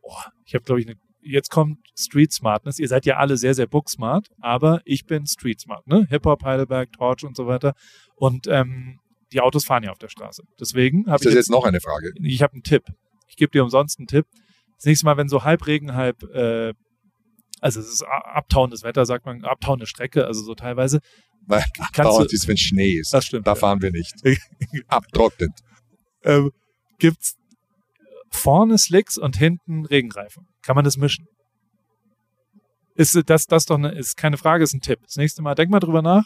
[0.01, 0.13] oh,
[0.45, 2.79] ich habe glaube ich, eine, jetzt kommt Street Smartness.
[2.79, 6.05] Ihr seid ja alle sehr, sehr booksmart, aber ich bin Street Smart, ne?
[6.09, 7.73] Hip-Hop, Heidelberg, Torch und so weiter.
[8.15, 8.99] Und ähm,
[9.33, 10.43] die Autos fahren ja auf der Straße.
[10.59, 12.13] Deswegen habe Ist ich das jetzt, jetzt noch eine Frage?
[12.21, 12.83] ich habe einen Tipp.
[13.27, 14.25] Ich gebe dir umsonst einen Tipp.
[14.77, 16.73] Das nächste Mal, wenn so halb Regen, halb, äh,
[17.61, 20.99] also es ist abtauendes Wetter, sagt man, abtauende Strecke, also so teilweise.
[21.93, 23.13] Dauert du, ist, wenn Schnee ist.
[23.13, 23.47] das stimmt.
[23.47, 23.55] Da ja.
[23.55, 24.13] fahren wir nicht.
[24.87, 25.51] Abtrocknet.
[26.23, 26.51] ähm,
[26.99, 27.35] gibt's
[28.29, 30.47] vorne Slicks und hinten Regenreifen.
[30.61, 31.25] Kann man das mischen?
[32.93, 34.99] Ist das, das doch eine, ist keine Frage, ist ein Tipp.
[35.03, 36.25] Das nächste Mal, denk mal drüber nach.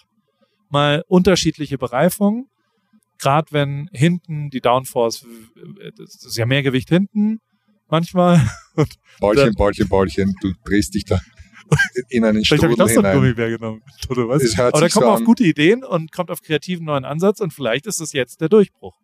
[0.69, 2.47] Mal unterschiedliche Bereifung.
[3.19, 5.25] Gerade wenn hinten die Downforce,
[5.97, 7.39] das ist ja mehr Gewicht hinten
[7.91, 8.41] manchmal.
[9.19, 11.19] Bäulchen, Bäulchen, Bäulchen, du drehst dich da
[12.09, 13.15] in einen Vielleicht habe ich doch so einen hinein.
[13.17, 13.81] Gummibär genommen.
[14.05, 14.43] Toto, was?
[14.43, 17.05] Es hört Aber da kommt so man auf gute Ideen und kommt auf kreativen neuen
[17.05, 18.95] Ansatz und vielleicht ist es jetzt der Durchbruch.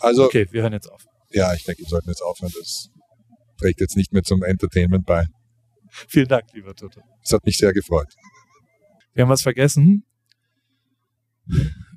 [0.00, 1.02] Also, Okay, wir hören jetzt auf.
[1.30, 2.52] ja, ich denke, wir sollten jetzt aufhören.
[2.58, 2.88] Das
[3.58, 5.26] trägt jetzt nicht mehr zum Entertainment bei.
[5.90, 7.00] Vielen Dank, lieber Toto.
[7.22, 8.08] Es hat mich sehr gefreut.
[9.12, 10.04] Wir haben was vergessen.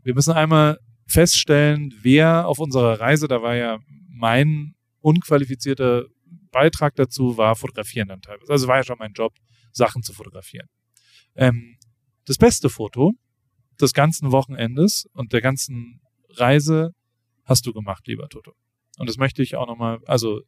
[0.03, 0.77] Wir müssen einmal
[1.07, 6.05] feststellen, wer auf unserer Reise, da war ja mein unqualifizierter
[6.51, 8.51] Beitrag dazu, war fotografieren dann teilweise.
[8.51, 9.33] Also war ja schon mein Job,
[9.71, 10.67] Sachen zu fotografieren.
[11.35, 11.77] Ähm,
[12.25, 13.13] das beste Foto
[13.79, 16.93] des ganzen Wochenendes und der ganzen Reise
[17.45, 18.53] hast du gemacht, lieber Toto.
[18.97, 20.41] Und das möchte ich auch nochmal, also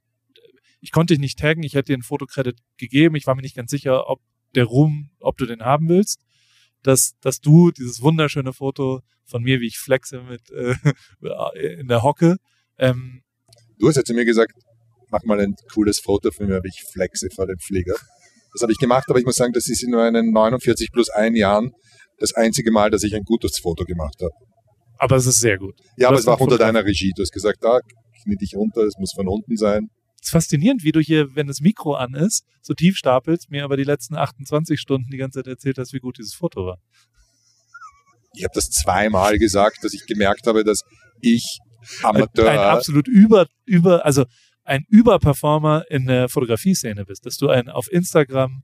[0.82, 3.56] ich konnte dich nicht taggen, ich hätte dir einen Fotokredit gegeben, ich war mir nicht
[3.56, 4.22] ganz sicher, ob
[4.56, 6.22] der Ruhm, ob du den haben willst,
[6.82, 10.76] dass, dass du dieses wunderschöne Foto von mir, wie ich flexe mit äh,
[11.78, 12.38] in der Hocke,
[12.78, 13.24] ähm,
[13.80, 14.54] Du hast ja zu mir gesagt,
[15.10, 17.96] mach mal ein cooles Foto von mir, wie ich flexe vor dem Flieger.
[18.54, 21.36] Das habe ich gemacht, aber ich muss sagen, das ist in meinen 49 plus ein
[21.36, 21.72] Jahren
[22.18, 24.34] das einzige Mal, dass ich ein gutes Foto gemacht habe.
[24.98, 25.76] aber es ist sehr gut.
[25.98, 27.14] Ja, aber es war unter deiner Regie.
[27.16, 27.80] Du hast gesagt, da
[28.24, 29.90] knie dich runter, es muss von unten sein.
[30.20, 33.64] Es ist faszinierend, wie du hier, wenn das Mikro an ist, so tief stapelst, mir
[33.64, 36.80] aber die letzten 28 Stunden die ganze Zeit erzählt hast, wie gut dieses Foto war.
[38.34, 40.82] Ich habe das zweimal gesagt, dass ich gemerkt habe, dass
[41.22, 41.60] ich
[42.04, 44.26] Amateur, ein absolut über, über, also
[44.64, 48.64] ein Überperformer in der Fotografie-Szene bist, dass du ein auf Instagram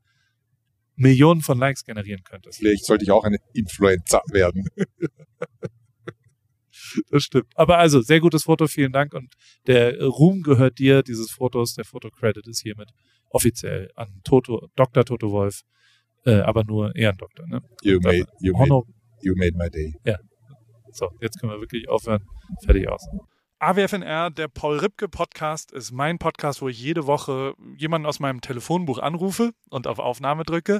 [0.95, 2.59] Millionen von Likes generieren könntest.
[2.59, 4.67] vielleicht sollte ich auch ein Influencer werden.
[7.09, 7.47] Das stimmt.
[7.55, 9.13] Aber also, sehr gutes Foto, vielen Dank.
[9.13, 9.33] Und
[9.67, 11.73] der Ruhm gehört dir, dieses Fotos.
[11.73, 12.91] Der Fotocredit ist hiermit
[13.29, 15.03] offiziell an Toto, Dr.
[15.03, 15.61] Toto Wolf,
[16.25, 17.47] äh, aber nur Ehrendoktor.
[17.47, 17.61] Ne?
[17.81, 18.83] You made, you made,
[19.21, 19.93] you made my day.
[20.95, 22.25] So, jetzt können wir wirklich aufhören.
[22.63, 23.05] Fertig aus.
[23.59, 28.39] AWFNR, der Paul Ripke Podcast, ist mein Podcast, wo ich jede Woche jemanden aus meinem
[28.39, 30.79] Telefonbuch anrufe und auf Aufnahme drücke.